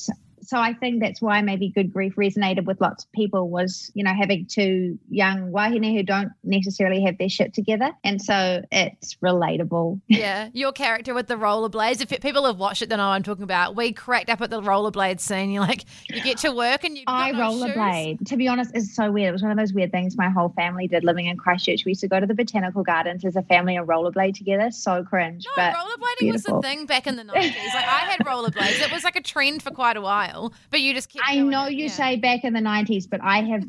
so 0.45 0.57
I 0.57 0.73
think 0.73 1.01
that's 1.01 1.21
why 1.21 1.41
maybe 1.41 1.69
Good 1.69 1.93
Grief 1.93 2.15
resonated 2.15 2.65
with 2.65 2.81
lots 2.81 3.05
of 3.05 3.11
people 3.11 3.49
was, 3.49 3.91
you 3.93 4.03
know, 4.03 4.13
having 4.13 4.45
two 4.45 4.99
young 5.09 5.51
wahine 5.51 5.93
who 5.95 6.03
don't 6.03 6.31
necessarily 6.43 7.01
have 7.03 7.17
their 7.17 7.29
shit 7.29 7.53
together. 7.53 7.91
And 8.03 8.21
so 8.21 8.63
it's 8.71 9.15
relatable. 9.15 10.01
Yeah. 10.07 10.49
Your 10.53 10.71
character 10.71 11.13
with 11.13 11.27
the 11.27 11.35
rollerblades, 11.35 12.01
if 12.01 12.21
people 12.21 12.45
have 12.45 12.57
watched 12.57 12.81
it, 12.81 12.89
they 12.89 12.97
know 12.97 13.03
I'm 13.03 13.23
talking 13.23 13.43
about. 13.43 13.75
We 13.75 13.91
cracked 13.93 14.29
up 14.29 14.41
at 14.41 14.49
the 14.49 14.61
rollerblade 14.61 15.19
scene. 15.19 15.51
You're 15.51 15.63
like, 15.63 15.85
you 16.09 16.21
get 16.21 16.37
to 16.39 16.51
work 16.51 16.83
and 16.83 16.97
you 16.97 17.03
I 17.07 17.31
no 17.31 17.39
rollerblade. 17.39 18.19
Shoes. 18.19 18.27
To 18.29 18.37
be 18.37 18.47
honest, 18.47 18.71
it's 18.73 18.95
so 18.95 19.11
weird. 19.11 19.29
It 19.29 19.33
was 19.33 19.41
one 19.41 19.51
of 19.51 19.57
those 19.57 19.73
weird 19.73 19.91
things 19.91 20.17
my 20.17 20.29
whole 20.29 20.49
family 20.49 20.87
did 20.87 21.03
living 21.03 21.27
in 21.27 21.37
Christchurch. 21.37 21.85
We 21.85 21.91
used 21.91 22.01
to 22.01 22.07
go 22.07 22.19
to 22.19 22.25
the 22.25 22.33
botanical 22.33 22.83
gardens 22.83 23.25
as 23.25 23.35
a 23.35 23.43
family 23.43 23.75
and 23.75 23.87
rollerblade 23.87 24.35
together. 24.35 24.71
So 24.71 25.03
cringe. 25.03 25.45
No, 25.45 25.51
but 25.55 25.73
rollerblading 25.73 26.19
beautiful. 26.19 26.55
was 26.55 26.63
the 26.63 26.67
thing 26.67 26.85
back 26.85 27.07
in 27.07 27.15
the 27.15 27.23
90s. 27.23 27.33
like 27.33 27.85
I 27.85 28.05
had 28.09 28.19
rollerblades. 28.21 28.81
It 28.81 28.91
was 28.91 29.03
like 29.03 29.15
a 29.15 29.21
trend 29.21 29.63
for 29.63 29.71
quite 29.71 29.97
a 29.97 30.01
while 30.01 30.32
but 30.69 30.81
you 30.81 30.93
just 30.93 31.09
keep. 31.09 31.21
I 31.25 31.39
know 31.39 31.65
it, 31.65 31.73
you 31.73 31.85
yeah. 31.85 31.91
say 31.91 32.15
back 32.17 32.43
in 32.43 32.53
the 32.53 32.61
nineties, 32.61 33.07
but 33.07 33.21
I 33.23 33.41
have 33.41 33.63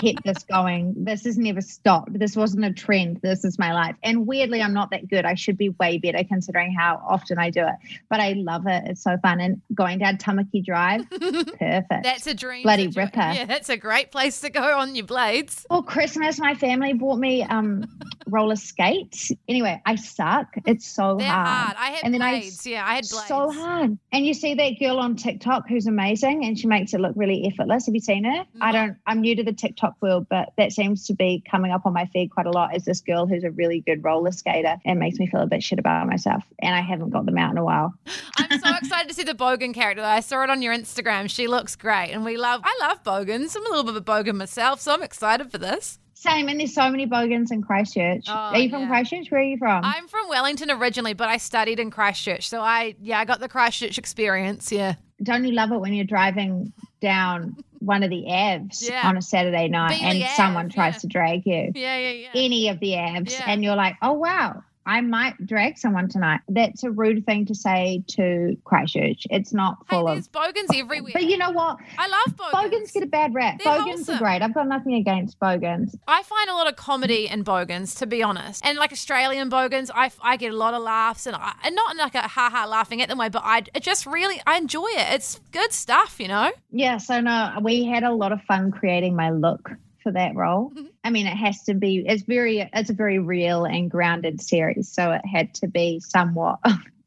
kept 0.00 0.24
this 0.24 0.42
going. 0.44 0.94
This 0.96 1.24
has 1.24 1.38
never 1.38 1.60
stopped. 1.60 2.18
This 2.18 2.36
wasn't 2.36 2.64
a 2.64 2.72
trend. 2.72 3.20
This 3.22 3.44
is 3.44 3.58
my 3.58 3.72
life. 3.72 3.96
And 4.02 4.26
weirdly, 4.26 4.62
I'm 4.62 4.72
not 4.72 4.90
that 4.90 5.08
good. 5.08 5.24
I 5.24 5.34
should 5.34 5.56
be 5.56 5.70
way 5.70 5.98
better 5.98 6.24
considering 6.24 6.72
how 6.72 7.02
often 7.08 7.38
I 7.38 7.50
do 7.50 7.66
it. 7.66 7.74
But 8.08 8.20
I 8.20 8.32
love 8.32 8.66
it. 8.66 8.84
It's 8.86 9.02
so 9.02 9.16
fun. 9.18 9.40
And 9.40 9.60
going 9.74 9.98
down 9.98 10.18
Tamaki 10.18 10.64
Drive, 10.64 11.08
perfect. 11.10 12.02
That's 12.02 12.26
a 12.26 12.34
dream. 12.34 12.62
Bloody 12.62 12.84
situation. 12.84 13.10
ripper. 13.14 13.32
Yeah, 13.32 13.44
that's 13.46 13.68
a 13.68 13.76
great 13.76 14.10
place 14.10 14.40
to 14.40 14.50
go 14.50 14.78
on 14.78 14.94
your 14.94 15.06
blades. 15.06 15.66
Well, 15.70 15.82
Christmas, 15.82 16.38
my 16.38 16.54
family 16.54 16.92
bought 16.92 17.18
me 17.18 17.42
um, 17.42 17.84
roller 18.26 18.56
skates. 18.56 19.32
Anyway, 19.48 19.80
I 19.86 19.96
suck. 19.96 20.48
It's 20.66 20.86
so 20.86 21.18
hard. 21.18 21.22
hard. 21.22 21.76
I 21.78 21.90
had 21.90 22.04
and 22.04 22.14
blades. 22.16 22.62
Then 22.62 22.72
I, 22.72 22.76
yeah, 22.76 22.86
I 22.86 22.94
had 22.94 23.08
blades. 23.08 23.28
So 23.28 23.50
hard. 23.50 23.98
And 24.12 24.26
you 24.26 24.34
see 24.34 24.54
that 24.54 24.78
girl 24.80 24.98
on 24.98 25.16
TikTok 25.16 25.68
who's 25.68 25.86
amazing 25.92 26.44
and 26.44 26.58
she 26.58 26.66
makes 26.66 26.94
it 26.94 27.00
look 27.00 27.12
really 27.16 27.46
effortless. 27.46 27.86
Have 27.86 27.94
you 27.94 28.00
seen 28.00 28.24
her? 28.24 28.30
I 28.30 28.72
mm-hmm. 28.72 28.72
don't, 28.72 28.96
I'm 29.06 29.20
new 29.20 29.36
to 29.36 29.42
the 29.42 29.52
TikTok 29.52 29.94
world, 30.00 30.26
but 30.28 30.52
that 30.56 30.72
seems 30.72 31.06
to 31.06 31.14
be 31.14 31.42
coming 31.48 31.70
up 31.70 31.86
on 31.86 31.92
my 31.92 32.06
feed 32.06 32.28
quite 32.28 32.46
a 32.46 32.50
lot 32.50 32.74
is 32.74 32.84
this 32.84 33.00
girl 33.00 33.26
who's 33.26 33.44
a 33.44 33.50
really 33.50 33.80
good 33.80 34.02
roller 34.02 34.32
skater 34.32 34.76
and 34.84 34.98
makes 34.98 35.18
me 35.18 35.26
feel 35.26 35.40
a 35.40 35.46
bit 35.46 35.62
shit 35.62 35.78
about 35.78 36.06
myself. 36.06 36.42
And 36.60 36.74
I 36.74 36.80
haven't 36.80 37.10
got 37.10 37.26
them 37.26 37.38
out 37.38 37.52
in 37.52 37.58
a 37.58 37.64
while. 37.64 37.94
I'm 38.38 38.58
so 38.58 38.74
excited 38.76 39.08
to 39.08 39.14
see 39.14 39.24
the 39.24 39.34
Bogan 39.34 39.74
character. 39.74 40.02
I 40.02 40.20
saw 40.20 40.42
it 40.42 40.50
on 40.50 40.62
your 40.62 40.74
Instagram. 40.74 41.28
She 41.28 41.46
looks 41.46 41.76
great. 41.76 42.10
And 42.12 42.24
we 42.24 42.36
love, 42.36 42.62
I 42.64 42.78
love 42.80 43.04
Bogans. 43.04 43.54
I'm 43.54 43.66
a 43.66 43.68
little 43.68 43.84
bit 43.84 43.96
of 43.96 43.96
a 43.96 44.00
Bogan 44.02 44.36
myself, 44.36 44.80
so 44.80 44.92
I'm 44.92 45.02
excited 45.02 45.50
for 45.50 45.58
this. 45.58 45.98
Same, 46.22 46.48
and 46.48 46.60
there's 46.60 46.72
so 46.72 46.88
many 46.88 47.04
Bogans 47.04 47.50
in 47.50 47.62
Christchurch. 47.62 48.26
Oh, 48.28 48.32
are 48.32 48.58
you 48.58 48.70
from 48.70 48.82
yeah. 48.82 48.88
Christchurch? 48.88 49.28
Where 49.32 49.40
are 49.40 49.44
you 49.44 49.58
from? 49.58 49.84
I'm 49.84 50.06
from 50.06 50.28
Wellington 50.28 50.70
originally, 50.70 51.14
but 51.14 51.28
I 51.28 51.36
studied 51.38 51.80
in 51.80 51.90
Christchurch. 51.90 52.48
So 52.48 52.60
I, 52.60 52.94
yeah, 53.00 53.18
I 53.18 53.24
got 53.24 53.40
the 53.40 53.48
Christchurch 53.48 53.98
experience. 53.98 54.70
Yeah. 54.70 54.94
Don't 55.22 55.44
you 55.44 55.52
love 55.52 55.72
it 55.72 55.78
when 55.78 55.94
you're 55.94 56.04
driving 56.04 56.72
down 57.00 57.56
one 57.78 58.02
of 58.02 58.10
the 58.10 58.24
avs 58.28 58.88
yeah. 58.88 59.06
on 59.08 59.16
a 59.16 59.22
Saturday 59.22 59.68
night 59.68 60.00
and 60.00 60.22
someone 60.36 60.68
tries 60.68 60.94
yeah. 60.94 60.98
to 61.00 61.06
drag 61.08 61.46
you? 61.46 61.72
Yeah, 61.74 61.98
yeah, 61.98 62.10
yeah. 62.10 62.28
Any 62.34 62.68
of 62.68 62.80
the 62.80 62.92
avs, 62.92 63.40
and 63.44 63.62
you're 63.62 63.76
like, 63.76 63.96
oh 64.02 64.12
wow, 64.12 64.62
I 64.86 65.00
might 65.00 65.46
drag 65.46 65.78
someone 65.78 66.08
tonight. 66.08 66.40
That's 66.48 66.82
a 66.82 66.90
rude 66.90 67.24
thing 67.24 67.46
to 67.46 67.54
say 67.54 68.02
to 68.08 68.56
Christchurch. 68.64 69.26
It's 69.30 69.52
not 69.52 69.86
full 69.88 70.08
hey, 70.08 70.18
of 70.18 70.32
bogans 70.32 70.70
everywhere. 70.74 71.12
But 71.12 71.24
you 71.24 71.38
know 71.38 71.50
what? 71.50 71.78
I 71.98 72.08
love 72.08 72.36
bogans. 72.36 72.52
Bogans 72.52 72.92
get 72.92 73.02
a 73.02 73.06
bad 73.06 73.34
rap. 73.34 73.60
They're 73.62 73.78
bogans 73.78 74.02
awesome. 74.02 74.16
are 74.16 74.18
great. 74.18 74.42
I've 74.42 74.54
got 74.54 74.66
nothing 74.66 74.94
against 74.94 75.38
bogans. 75.38 75.94
I 76.08 76.22
find 76.22 76.50
a 76.50 76.54
lot 76.54 76.68
of 76.68 76.76
comedy 76.76 77.28
in 77.28 77.42
bogans, 77.42 77.94
to 77.96 78.06
be 78.06 78.22
honest. 78.22 78.64
And 78.64 78.78
like 78.78 78.92
Australian 78.92 79.48
bogans, 79.48 79.90
I, 79.94 80.10
I 80.20 80.36
get 80.36 80.52
a 80.52 80.56
lot 80.56 80.74
of 80.74 80.82
laughs 80.82 81.26
and, 81.26 81.36
I, 81.36 81.54
and 81.64 81.74
not 81.76 81.96
like 81.96 82.14
a 82.14 82.22
ha 82.22 82.50
ha 82.50 82.66
laughing 82.66 83.00
at 83.02 83.08
them 83.08 83.18
way, 83.18 83.28
but 83.28 83.42
I 83.44 83.62
it 83.74 83.82
just 83.82 84.06
really 84.06 84.40
I 84.46 84.56
enjoy 84.56 84.88
it. 84.88 85.14
It's 85.14 85.40
good 85.52 85.72
stuff, 85.72 86.18
you 86.18 86.28
know. 86.28 86.52
Yeah. 86.70 86.98
So 86.98 87.20
no, 87.20 87.58
we 87.62 87.84
had 87.84 88.02
a 88.02 88.12
lot 88.12 88.32
of 88.32 88.42
fun 88.42 88.72
creating 88.72 89.14
my 89.14 89.30
look 89.30 89.70
for 90.02 90.12
that 90.12 90.34
role. 90.34 90.70
Mm-hmm. 90.70 90.86
I 91.04 91.10
mean, 91.10 91.26
it 91.26 91.36
has 91.36 91.62
to 91.64 91.74
be. 91.74 92.04
It's 92.06 92.22
very. 92.22 92.68
It's 92.72 92.90
a 92.90 92.94
very 92.94 93.18
real 93.18 93.64
and 93.64 93.90
grounded 93.90 94.40
series, 94.40 94.88
so 94.88 95.12
it 95.12 95.22
had 95.24 95.54
to 95.54 95.68
be 95.68 96.00
somewhat 96.00 96.58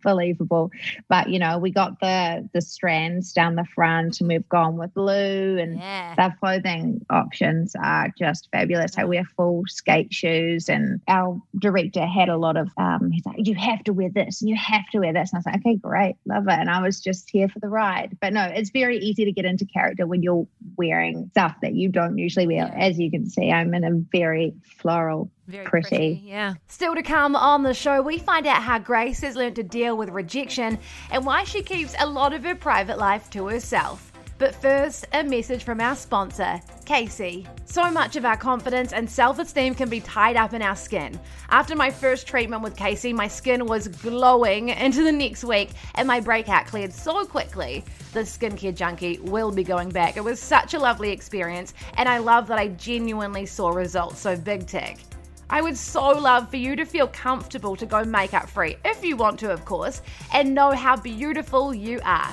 believable. 0.06 0.72
But 1.10 1.30
you 1.30 1.39
know, 1.39 1.58
we 1.58 1.72
got 1.72 2.00
the 2.00 2.48
the 2.54 2.62
strands 2.62 3.34
down 3.34 3.56
the 3.56 3.65
front, 3.76 4.22
and 4.22 4.30
we've 4.30 4.48
gone 4.48 4.78
with 4.78 4.94
blue, 4.94 5.58
and 5.60 5.78
yeah. 5.78 6.15
the 6.15 6.34
clothing 6.39 7.06
options 7.10 7.76
are 7.76 8.08
just 8.18 8.48
fabulous. 8.54 8.98
I 8.98 9.04
wear 9.04 9.26
full 9.36 9.63
skate 9.68 10.13
shoes, 10.13 10.70
and 10.70 11.02
our 11.10 11.41
director 11.60 12.06
had 12.06 12.30
a 12.30 12.38
lot 12.38 12.56
of. 12.56 12.70
Um, 12.78 13.12
he's 13.12 13.26
like, 13.26 13.46
"You 13.46 13.56
have 13.56 13.84
to 13.86 13.94
wear 13.94 14.10
this, 14.10 14.41
and 14.41 14.50
you 14.50 14.56
have 14.56 14.88
to 14.91 15.00
wear 15.00 15.12
this," 15.12 15.34
and 15.34 15.38
I 15.38 15.39
was 15.39 15.46
like, 15.48 15.56
"Okay, 15.58 15.76
great, 15.76 16.15
love 16.26 16.48
it." 16.48 16.60
And 16.60 16.70
I 16.70 16.82
was 16.82 17.02
just 17.02 17.30
here 17.30 17.50
for 17.50 17.60
the 17.60 17.68
ride. 17.68 18.18
But 18.22 18.32
no, 18.32 18.46
it's 18.46 18.70
very 18.70 19.00
easy 19.00 19.26
to 19.26 19.32
get 19.32 19.46
into 19.46 19.65
character 19.65 20.08
when 20.08 20.24
you're 20.24 20.48
wearing 20.78 21.30
stuff 21.32 21.56
that 21.62 21.74
you 21.74 21.89
don't 21.89 22.18
usually 22.18 22.48
wear. 22.48 22.72
As 22.78 23.00
you 23.00 23.12
can 23.12 23.28
see, 23.28 23.52
I'm 23.52 23.74
in 23.74 23.84
a 23.84 23.91
very 24.12 24.54
floral 24.80 25.32
Very 25.47 25.65
pretty. 25.65 25.88
pretty. 25.89 26.21
Yeah. 26.25 26.55
Still 26.67 26.95
to 26.95 27.03
come 27.03 27.36
on 27.36 27.63
the 27.63 27.73
show, 27.73 28.01
we 28.01 28.17
find 28.17 28.47
out 28.47 28.63
how 28.63 28.79
Grace 28.79 29.19
has 29.19 29.36
learned 29.36 29.55
to 29.58 29.63
deal 29.63 29.95
with 29.95 30.10
rejection 30.10 30.79
and 31.12 31.25
why 31.25 31.43
she 31.43 31.62
keeps 31.62 31.95
a 31.99 32.08
lot 32.08 32.34
of 32.34 32.43
her 32.43 32.55
private 32.55 32.97
life 32.97 33.29
to 33.31 33.47
herself. 33.47 34.12
But 34.38 34.53
first, 34.53 35.05
a 35.13 35.23
message 35.23 35.63
from 35.63 35.79
our 35.79 35.95
sponsor, 35.95 36.60
Caci. 36.86 37.47
So 37.65 37.89
much 37.89 38.17
of 38.17 38.25
our 38.25 38.36
confidence 38.36 38.91
and 38.91 39.10
self 39.10 39.39
esteem 39.39 39.75
can 39.75 39.88
be 39.88 40.01
tied 40.01 40.36
up 40.36 40.53
in 40.53 40.62
our 40.62 40.75
skin. 40.75 41.17
After 41.49 41.73
my 41.73 41.89
first 41.89 42.27
treatment 42.27 42.62
with 42.62 42.75
Caci, 42.75 43.13
my 43.13 43.29
skin 43.29 43.65
was 43.65 43.88
glowing 43.88 44.69
into 44.69 45.03
the 45.03 45.12
next 45.12 45.45
week 45.45 45.69
and 45.93 46.05
my 46.05 46.19
breakout 46.19 46.65
cleared 46.65 46.91
so 46.91 47.23
quickly. 47.23 47.86
The 48.12 48.21
skincare 48.21 48.75
junkie 48.75 49.19
will 49.19 49.51
be 49.51 49.63
going 49.63 49.89
back. 49.89 50.17
It 50.17 50.23
was 50.23 50.41
such 50.41 50.73
a 50.73 50.79
lovely 50.79 51.12
experience, 51.12 51.73
and 51.95 52.10
I 52.10 52.17
love 52.17 52.47
that 52.47 52.60
I 52.60 52.69
genuinely 52.69 53.45
saw 53.45 53.69
results, 53.69 54.19
so 54.19 54.36
big 54.36 54.67
tick. 54.67 54.97
I 55.49 55.62
would 55.62 55.77
so 55.77 56.10
love 56.10 56.49
for 56.49 56.58
you 56.58 56.75
to 56.75 56.86
feel 56.86 57.08
comfortable 57.08 57.75
to 57.75 57.86
go 57.86 58.03
makeup 58.03 58.49
free, 58.49 58.77
if 58.84 59.03
you 59.03 59.15
want 59.15 59.39
to, 59.39 59.51
of 59.51 59.63
course, 59.63 60.01
and 60.34 60.55
know 60.55 60.71
how 60.71 60.95
beautiful 60.95 61.73
you 61.73 61.99
are. 62.03 62.31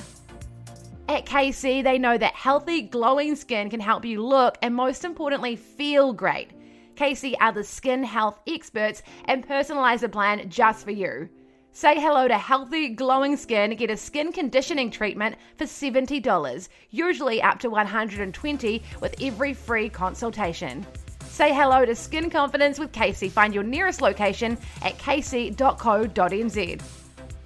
At 1.09 1.27
Caci, 1.27 1.83
they 1.83 1.98
know 1.98 2.16
that 2.16 2.35
healthy, 2.35 2.81
glowing 2.83 3.37
skin 3.37 3.68
can 3.68 3.81
help 3.81 4.05
you 4.05 4.22
look 4.22 4.57
and, 4.62 4.75
most 4.75 5.05
importantly, 5.05 5.57
feel 5.57 6.12
great. 6.12 6.53
Caci 6.96 7.35
are 7.40 7.53
the 7.53 7.64
skin 7.64 8.03
health 8.03 8.40
experts 8.46 9.03
and 9.27 9.46
personalize 9.46 10.03
a 10.03 10.09
plan 10.09 10.48
just 10.48 10.85
for 10.85 10.90
you. 10.90 11.29
Say 11.72 12.01
hello 12.01 12.29
to 12.29 12.38
healthy, 12.38 12.90
glowing 12.90 13.37
skin. 13.37 13.75
Get 13.77 13.90
a 13.90 13.96
skin 13.96 14.33
conditioning 14.33 14.90
treatment 14.90 15.37
for 15.57 15.64
$70, 15.64 16.68
usually 16.90 17.42
up 17.42 17.59
to 17.61 17.70
$120 17.70 18.83
with 19.01 19.14
every 19.22 19.55
free 19.55 19.88
consultation. 19.88 20.87
Say 21.33 21.55
hello 21.55 21.87
to 21.87 21.97
Skin 21.97 22.29
Confidence 22.29 22.79
with 22.79 22.92
Caci. 22.92 23.31
Find 23.31 23.55
your 23.55 23.62
nearest 23.62 24.03
location 24.03 24.59
at 24.83 24.99
caci.co.nz. 24.99 26.83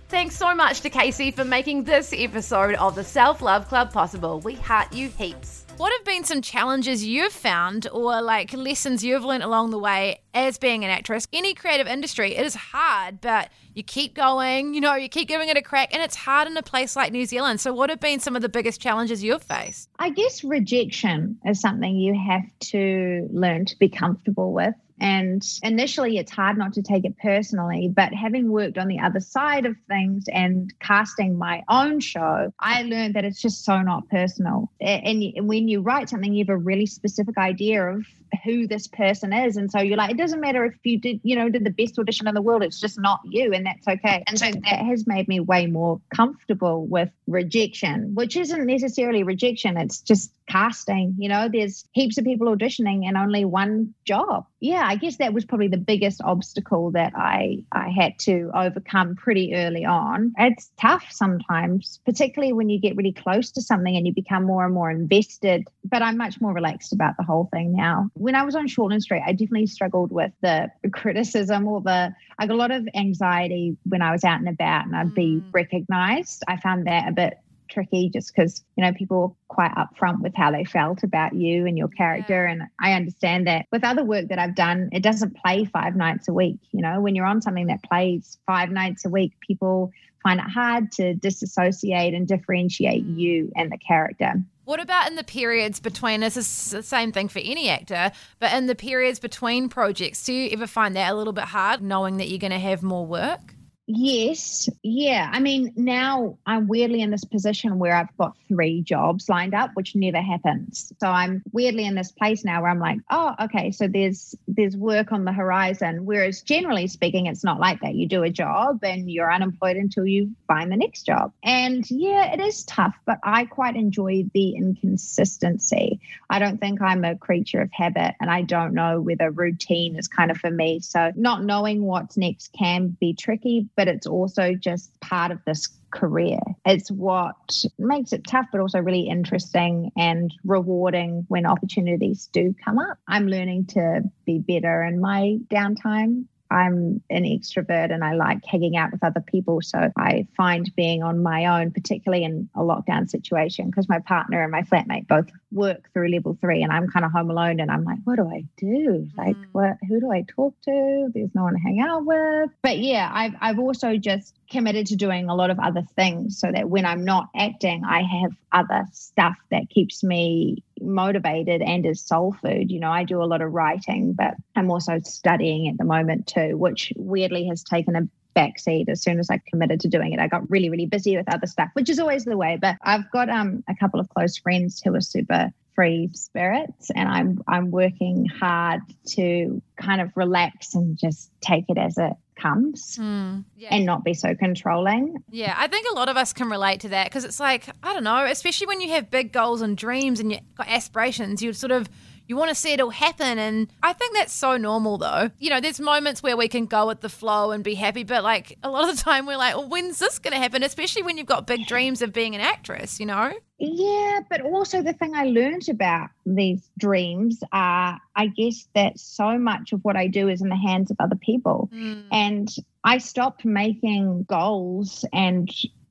Thanks 0.08 0.36
so 0.36 0.54
much 0.56 0.80
to 0.80 0.90
Caci 0.90 1.30
for 1.30 1.44
making 1.44 1.84
this 1.84 2.12
episode 2.12 2.74
of 2.74 2.96
the 2.96 3.04
Self 3.04 3.40
Love 3.40 3.68
Club 3.68 3.92
possible. 3.92 4.40
We 4.40 4.54
heart 4.54 4.92
you 4.92 5.08
heaps. 5.10 5.65
What 5.76 5.92
have 5.92 6.04
been 6.06 6.24
some 6.24 6.40
challenges 6.40 7.04
you've 7.04 7.34
found 7.34 7.86
or 7.92 8.22
like 8.22 8.54
lessons 8.54 9.04
you've 9.04 9.26
learned 9.26 9.42
along 9.42 9.72
the 9.72 9.78
way 9.78 10.22
as 10.32 10.56
being 10.56 10.84
an 10.84 10.90
actress? 10.90 11.28
Any 11.34 11.52
creative 11.52 11.86
industry, 11.86 12.34
it 12.34 12.46
is 12.46 12.54
hard, 12.54 13.20
but 13.20 13.50
you 13.74 13.82
keep 13.82 14.14
going, 14.14 14.72
you 14.72 14.80
know, 14.80 14.94
you 14.94 15.10
keep 15.10 15.28
giving 15.28 15.50
it 15.50 15.58
a 15.58 15.60
crack, 15.60 15.92
and 15.92 16.02
it's 16.02 16.16
hard 16.16 16.48
in 16.48 16.56
a 16.56 16.62
place 16.62 16.96
like 16.96 17.12
New 17.12 17.26
Zealand. 17.26 17.60
So, 17.60 17.74
what 17.74 17.90
have 17.90 18.00
been 18.00 18.20
some 18.20 18.34
of 18.34 18.40
the 18.40 18.48
biggest 18.48 18.80
challenges 18.80 19.22
you've 19.22 19.42
faced? 19.42 19.90
I 19.98 20.08
guess 20.08 20.42
rejection 20.42 21.38
is 21.44 21.60
something 21.60 21.94
you 21.94 22.18
have 22.26 22.44
to 22.70 23.28
learn 23.30 23.66
to 23.66 23.78
be 23.78 23.90
comfortable 23.90 24.54
with. 24.54 24.74
And 25.00 25.42
initially, 25.62 26.18
it's 26.18 26.32
hard 26.32 26.56
not 26.56 26.72
to 26.74 26.82
take 26.82 27.04
it 27.04 27.16
personally. 27.18 27.92
But 27.94 28.14
having 28.14 28.50
worked 28.50 28.78
on 28.78 28.88
the 28.88 29.00
other 29.00 29.20
side 29.20 29.66
of 29.66 29.76
things 29.88 30.24
and 30.32 30.72
casting 30.80 31.36
my 31.38 31.62
own 31.68 32.00
show, 32.00 32.52
I 32.60 32.82
learned 32.82 33.14
that 33.14 33.24
it's 33.24 33.40
just 33.40 33.64
so 33.64 33.82
not 33.82 34.08
personal. 34.08 34.70
And 34.80 35.48
when 35.48 35.68
you 35.68 35.80
write 35.82 36.08
something, 36.08 36.32
you 36.32 36.44
have 36.44 36.54
a 36.54 36.56
really 36.56 36.86
specific 36.86 37.36
idea 37.36 37.86
of 37.86 38.04
who 38.44 38.66
this 38.66 38.86
person 38.86 39.32
is. 39.32 39.56
And 39.56 39.70
so 39.70 39.80
you're 39.80 39.96
like, 39.96 40.10
it 40.10 40.16
doesn't 40.16 40.40
matter 40.40 40.64
if 40.64 40.74
you 40.84 40.98
did, 40.98 41.20
you 41.22 41.36
know, 41.36 41.48
did 41.48 41.64
the 41.64 41.70
best 41.70 41.98
audition 41.98 42.28
in 42.28 42.34
the 42.34 42.42
world, 42.42 42.62
it's 42.62 42.80
just 42.80 42.98
not 42.98 43.20
you, 43.24 43.52
and 43.52 43.66
that's 43.66 43.86
okay. 43.86 44.22
And 44.26 44.38
so 44.38 44.50
that 44.50 44.84
has 44.84 45.06
made 45.06 45.28
me 45.28 45.40
way 45.40 45.66
more 45.66 46.00
comfortable 46.14 46.86
with 46.86 47.10
rejection, 47.26 48.14
which 48.14 48.36
isn't 48.36 48.66
necessarily 48.66 49.22
rejection, 49.22 49.76
it's 49.76 50.00
just 50.00 50.32
casting. 50.46 51.14
You 51.18 51.28
know, 51.28 51.48
there's 51.52 51.84
heaps 51.92 52.18
of 52.18 52.24
people 52.24 52.46
auditioning 52.48 53.04
and 53.06 53.16
only 53.16 53.44
one 53.44 53.94
job. 54.04 54.46
Yeah, 54.60 54.82
I 54.84 54.96
guess 54.96 55.16
that 55.16 55.32
was 55.32 55.44
probably 55.44 55.68
the 55.68 55.76
biggest 55.76 56.20
obstacle 56.22 56.92
that 56.92 57.12
I 57.16 57.64
I 57.72 57.90
had 57.90 58.18
to 58.20 58.50
overcome 58.54 59.16
pretty 59.16 59.54
early 59.54 59.84
on. 59.84 60.32
It's 60.38 60.70
tough 60.80 61.06
sometimes, 61.10 62.00
particularly 62.04 62.52
when 62.52 62.68
you 62.68 62.80
get 62.80 62.96
really 62.96 63.12
close 63.12 63.50
to 63.52 63.62
something 63.62 63.96
and 63.96 64.06
you 64.06 64.14
become 64.14 64.44
more 64.44 64.64
and 64.64 64.74
more 64.74 64.90
invested. 64.90 65.68
But 65.84 66.02
I'm 66.02 66.16
much 66.16 66.40
more 66.40 66.52
relaxed 66.52 66.92
about 66.92 67.16
the 67.16 67.24
whole 67.24 67.48
thing 67.52 67.74
now 67.74 68.10
when 68.26 68.34
I 68.34 68.42
was 68.42 68.56
on 68.56 68.66
Shortland 68.66 69.02
Street, 69.02 69.22
I 69.24 69.30
definitely 69.30 69.68
struggled 69.68 70.10
with 70.10 70.32
the 70.42 70.68
criticism 70.92 71.68
or 71.68 71.80
the, 71.80 72.12
I 72.40 72.46
got 72.48 72.54
a 72.54 72.56
lot 72.56 72.72
of 72.72 72.88
anxiety 72.92 73.76
when 73.84 74.02
I 74.02 74.10
was 74.10 74.24
out 74.24 74.40
and 74.40 74.48
about 74.48 74.84
and 74.84 74.96
I'd 74.96 75.14
be 75.14 75.36
mm. 75.36 75.44
recognized. 75.52 76.42
I 76.48 76.56
found 76.56 76.88
that 76.88 77.06
a 77.08 77.12
bit 77.12 77.38
tricky 77.70 78.10
just 78.12 78.34
because, 78.34 78.64
you 78.76 78.82
know, 78.82 78.92
people 78.92 79.20
were 79.20 79.34
quite 79.46 79.70
upfront 79.76 80.22
with 80.22 80.34
how 80.34 80.50
they 80.50 80.64
felt 80.64 81.04
about 81.04 81.36
you 81.36 81.66
and 81.66 81.78
your 81.78 81.86
character. 81.86 82.46
Yeah. 82.46 82.50
And 82.50 82.62
I 82.80 82.94
understand 82.94 83.46
that 83.46 83.66
with 83.70 83.84
other 83.84 84.02
work 84.02 84.26
that 84.30 84.40
I've 84.40 84.56
done, 84.56 84.88
it 84.90 85.04
doesn't 85.04 85.36
play 85.36 85.64
five 85.64 85.94
nights 85.94 86.26
a 86.26 86.32
week. 86.32 86.58
You 86.72 86.82
know, 86.82 87.00
when 87.00 87.14
you're 87.14 87.26
on 87.26 87.40
something 87.40 87.68
that 87.68 87.84
plays 87.84 88.38
five 88.44 88.70
nights 88.70 89.04
a 89.04 89.08
week, 89.08 89.34
people 89.46 89.92
find 90.24 90.40
it 90.40 90.50
hard 90.50 90.90
to 90.94 91.14
disassociate 91.14 92.12
and 92.12 92.26
differentiate 92.26 93.06
mm. 93.06 93.20
you 93.20 93.52
and 93.54 93.70
the 93.70 93.78
character. 93.78 94.34
What 94.66 94.80
about 94.80 95.08
in 95.08 95.14
the 95.14 95.22
periods 95.22 95.78
between? 95.78 96.22
This 96.22 96.36
is 96.36 96.70
the 96.72 96.82
same 96.82 97.12
thing 97.12 97.28
for 97.28 97.38
any 97.38 97.68
actor, 97.68 98.10
but 98.40 98.52
in 98.52 98.66
the 98.66 98.74
periods 98.74 99.20
between 99.20 99.68
projects, 99.68 100.24
do 100.24 100.32
you 100.32 100.50
ever 100.50 100.66
find 100.66 100.96
that 100.96 101.12
a 101.12 101.14
little 101.14 101.32
bit 101.32 101.44
hard, 101.44 101.80
knowing 101.80 102.16
that 102.16 102.28
you're 102.28 102.40
going 102.40 102.50
to 102.50 102.58
have 102.58 102.82
more 102.82 103.06
work? 103.06 103.54
Yes. 103.88 104.68
Yeah. 104.82 105.30
I 105.32 105.38
mean, 105.38 105.72
now 105.76 106.38
I'm 106.44 106.66
weirdly 106.66 107.02
in 107.02 107.12
this 107.12 107.24
position 107.24 107.78
where 107.78 107.94
I've 107.94 108.16
got 108.16 108.36
three 108.48 108.82
jobs 108.82 109.28
lined 109.28 109.54
up, 109.54 109.70
which 109.74 109.94
never 109.94 110.20
happens. 110.20 110.92
So 110.98 111.06
I'm 111.06 111.44
weirdly 111.52 111.84
in 111.84 111.94
this 111.94 112.10
place 112.10 112.44
now 112.44 112.62
where 112.62 112.70
I'm 112.70 112.80
like, 112.80 112.98
oh, 113.10 113.34
okay, 113.42 113.70
so 113.70 113.86
there's 113.86 114.34
there's 114.48 114.76
work 114.76 115.12
on 115.12 115.24
the 115.24 115.32
horizon. 115.32 116.04
Whereas 116.04 116.42
generally 116.42 116.88
speaking, 116.88 117.26
it's 117.26 117.44
not 117.44 117.60
like 117.60 117.80
that. 117.82 117.94
You 117.94 118.08
do 118.08 118.24
a 118.24 118.30
job 118.30 118.82
and 118.82 119.08
you're 119.08 119.32
unemployed 119.32 119.76
until 119.76 120.04
you 120.04 120.34
find 120.48 120.72
the 120.72 120.76
next 120.76 121.06
job. 121.06 121.32
And 121.44 121.88
yeah, 121.88 122.32
it 122.32 122.40
is 122.40 122.64
tough, 122.64 122.96
but 123.04 123.20
I 123.22 123.44
quite 123.44 123.76
enjoy 123.76 124.24
the 124.34 124.56
inconsistency. 124.56 126.00
I 126.28 126.40
don't 126.40 126.58
think 126.58 126.82
I'm 126.82 127.04
a 127.04 127.14
creature 127.14 127.60
of 127.60 127.70
habit 127.72 128.16
and 128.20 128.30
I 128.30 128.42
don't 128.42 128.74
know 128.74 129.00
whether 129.00 129.30
routine 129.30 129.94
is 129.96 130.08
kind 130.08 130.32
of 130.32 130.38
for 130.38 130.50
me. 130.50 130.80
So 130.80 131.12
not 131.14 131.44
knowing 131.44 131.84
what's 131.84 132.16
next 132.16 132.52
can 132.52 132.88
be 132.88 133.14
tricky 133.14 133.68
but 133.76 133.88
it's 133.88 134.06
also 134.06 134.54
just 134.54 134.98
part 135.00 135.30
of 135.30 135.38
this 135.44 135.68
career. 135.90 136.40
It's 136.64 136.90
what 136.90 137.36
makes 137.78 138.12
it 138.12 138.26
tough, 138.26 138.46
but 138.50 138.60
also 138.60 138.80
really 138.80 139.08
interesting 139.08 139.92
and 139.96 140.32
rewarding 140.44 141.24
when 141.28 141.46
opportunities 141.46 142.28
do 142.32 142.54
come 142.64 142.78
up. 142.78 142.98
I'm 143.06 143.28
learning 143.28 143.66
to 143.68 144.02
be 144.24 144.38
better 144.38 144.82
in 144.82 145.00
my 145.00 145.38
downtime 145.50 146.24
I'm 146.50 147.02
an 147.10 147.24
extrovert 147.24 147.92
and 147.92 148.04
I 148.04 148.14
like 148.14 148.44
hanging 148.44 148.76
out 148.76 148.92
with 148.92 149.02
other 149.04 149.20
people. 149.20 149.60
So 149.62 149.90
I 149.96 150.26
find 150.36 150.70
being 150.76 151.02
on 151.02 151.22
my 151.22 151.60
own, 151.60 151.70
particularly 151.70 152.24
in 152.24 152.48
a 152.54 152.60
lockdown 152.60 153.08
situation, 153.08 153.66
because 153.66 153.88
my 153.88 153.98
partner 154.00 154.42
and 154.42 154.52
my 154.52 154.62
flatmate 154.62 155.08
both 155.08 155.26
work 155.52 155.90
through 155.92 156.08
level 156.08 156.36
three 156.40 156.62
and 156.62 156.72
I'm 156.72 156.88
kind 156.88 157.04
of 157.04 157.12
home 157.12 157.30
alone 157.30 157.60
and 157.60 157.70
I'm 157.70 157.84
like, 157.84 157.98
what 158.04 158.16
do 158.16 158.28
I 158.28 158.44
do? 158.56 159.08
Like, 159.16 159.36
mm. 159.36 159.46
what, 159.52 159.76
who 159.88 160.00
do 160.00 160.10
I 160.10 160.24
talk 160.28 160.54
to? 160.62 161.10
There's 161.14 161.34
no 161.34 161.44
one 161.44 161.54
to 161.54 161.60
hang 161.60 161.80
out 161.80 162.04
with. 162.04 162.50
But 162.62 162.78
yeah, 162.78 163.10
I've, 163.12 163.34
I've 163.40 163.58
also 163.58 163.96
just 163.96 164.34
committed 164.50 164.86
to 164.86 164.96
doing 164.96 165.28
a 165.28 165.34
lot 165.34 165.50
of 165.50 165.58
other 165.58 165.82
things 165.96 166.38
so 166.38 166.50
that 166.52 166.68
when 166.68 166.84
I'm 166.84 167.04
not 167.04 167.28
acting, 167.36 167.82
I 167.84 168.02
have 168.02 168.32
other 168.52 168.84
stuff 168.92 169.36
that 169.50 169.68
keeps 169.70 170.02
me 170.02 170.62
motivated 170.80 171.62
and 171.62 171.84
is 171.86 172.02
soul 172.02 172.36
food. 172.42 172.70
You 172.70 172.80
know, 172.80 172.90
I 172.90 173.04
do 173.04 173.22
a 173.22 173.24
lot 173.24 173.42
of 173.42 173.52
writing, 173.52 174.12
but 174.12 174.34
I'm 174.54 174.70
also 174.70 175.00
studying 175.02 175.68
at 175.68 175.78
the 175.78 175.84
moment 175.84 176.26
too, 176.26 176.56
which 176.56 176.92
weirdly 176.96 177.46
has 177.48 177.62
taken 177.62 177.96
a 177.96 178.08
backseat 178.38 178.88
as 178.88 179.02
soon 179.02 179.18
as 179.18 179.30
I 179.30 179.40
committed 179.48 179.80
to 179.80 179.88
doing 179.88 180.12
it. 180.12 180.20
I 180.20 180.28
got 180.28 180.50
really, 180.50 180.68
really 180.68 180.86
busy 180.86 181.16
with 181.16 181.32
other 181.32 181.46
stuff, 181.46 181.70
which 181.72 181.88
is 181.88 181.98
always 181.98 182.24
the 182.24 182.36
way. 182.36 182.58
But 182.60 182.76
I've 182.82 183.10
got 183.10 183.30
um, 183.30 183.64
a 183.68 183.74
couple 183.74 183.98
of 183.98 184.08
close 184.10 184.36
friends 184.36 184.82
who 184.84 184.94
are 184.94 185.00
super 185.00 185.50
free 185.74 186.08
spirits 186.14 186.90
and 186.94 187.06
I'm 187.06 187.42
I'm 187.46 187.70
working 187.70 188.24
hard 188.24 188.80
to 189.08 189.60
kind 189.76 190.00
of 190.00 190.10
relax 190.16 190.74
and 190.74 190.98
just 190.98 191.30
take 191.42 191.66
it 191.68 191.76
as 191.76 191.98
it 191.98 192.14
comes 192.36 192.98
mm, 193.00 193.44
yeah. 193.56 193.68
and 193.72 193.84
not 193.84 194.04
be 194.04 194.14
so 194.14 194.34
controlling. 194.34 195.16
Yeah, 195.30 195.54
I 195.56 195.66
think 195.68 195.86
a 195.90 195.94
lot 195.94 196.08
of 196.08 196.16
us 196.16 196.32
can 196.32 196.48
relate 196.48 196.80
to 196.80 196.88
that 196.90 197.06
because 197.06 197.24
it's 197.24 197.40
like, 197.40 197.68
I 197.82 197.92
don't 197.92 198.04
know, 198.04 198.24
especially 198.24 198.66
when 198.66 198.80
you 198.80 198.90
have 198.90 199.10
big 199.10 199.32
goals 199.32 199.62
and 199.62 199.76
dreams 199.76 200.20
and 200.20 200.30
you've 200.30 200.54
got 200.54 200.68
aspirations, 200.68 201.42
you 201.42 201.52
sort 201.52 201.72
of 201.72 201.88
you 202.26 202.36
want 202.36 202.48
to 202.50 202.54
see 202.54 202.72
it 202.72 202.80
all 202.80 202.90
happen. 202.90 203.38
And 203.38 203.68
I 203.82 203.92
think 203.92 204.14
that's 204.14 204.32
so 204.32 204.56
normal, 204.56 204.98
though. 204.98 205.30
You 205.38 205.50
know, 205.50 205.60
there's 205.60 205.80
moments 205.80 206.22
where 206.22 206.36
we 206.36 206.48
can 206.48 206.66
go 206.66 206.86
with 206.86 207.00
the 207.00 207.08
flow 207.08 207.50
and 207.50 207.62
be 207.62 207.74
happy, 207.74 208.04
but 208.04 208.22
like 208.22 208.58
a 208.62 208.70
lot 208.70 208.88
of 208.88 208.96
the 208.96 209.02
time 209.02 209.26
we're 209.26 209.36
like, 209.36 209.56
well, 209.56 209.68
when's 209.68 209.98
this 209.98 210.18
going 210.18 210.32
to 210.32 210.38
happen? 210.38 210.62
Especially 210.62 211.02
when 211.02 211.18
you've 211.18 211.26
got 211.26 211.46
big 211.46 211.66
dreams 211.66 212.02
of 212.02 212.12
being 212.12 212.34
an 212.34 212.40
actress, 212.40 212.98
you 213.00 213.06
know? 213.06 213.32
Yeah, 213.58 214.20
but 214.28 214.42
also 214.42 214.82
the 214.82 214.92
thing 214.92 215.14
I 215.14 215.24
learned 215.24 215.68
about 215.68 216.10
these 216.26 216.68
dreams 216.78 217.42
are, 217.52 217.98
I 218.14 218.26
guess, 218.26 218.68
that 218.74 218.98
so 218.98 219.38
much 219.38 219.72
of 219.72 219.82
what 219.82 219.96
I 219.96 220.08
do 220.08 220.28
is 220.28 220.42
in 220.42 220.50
the 220.50 220.56
hands 220.56 220.90
of 220.90 220.96
other 221.00 221.16
people. 221.16 221.70
Mm. 221.72 222.04
And 222.12 222.54
I 222.84 222.98
stopped 222.98 223.44
making 223.44 224.24
goals 224.24 225.04
and 225.12 225.50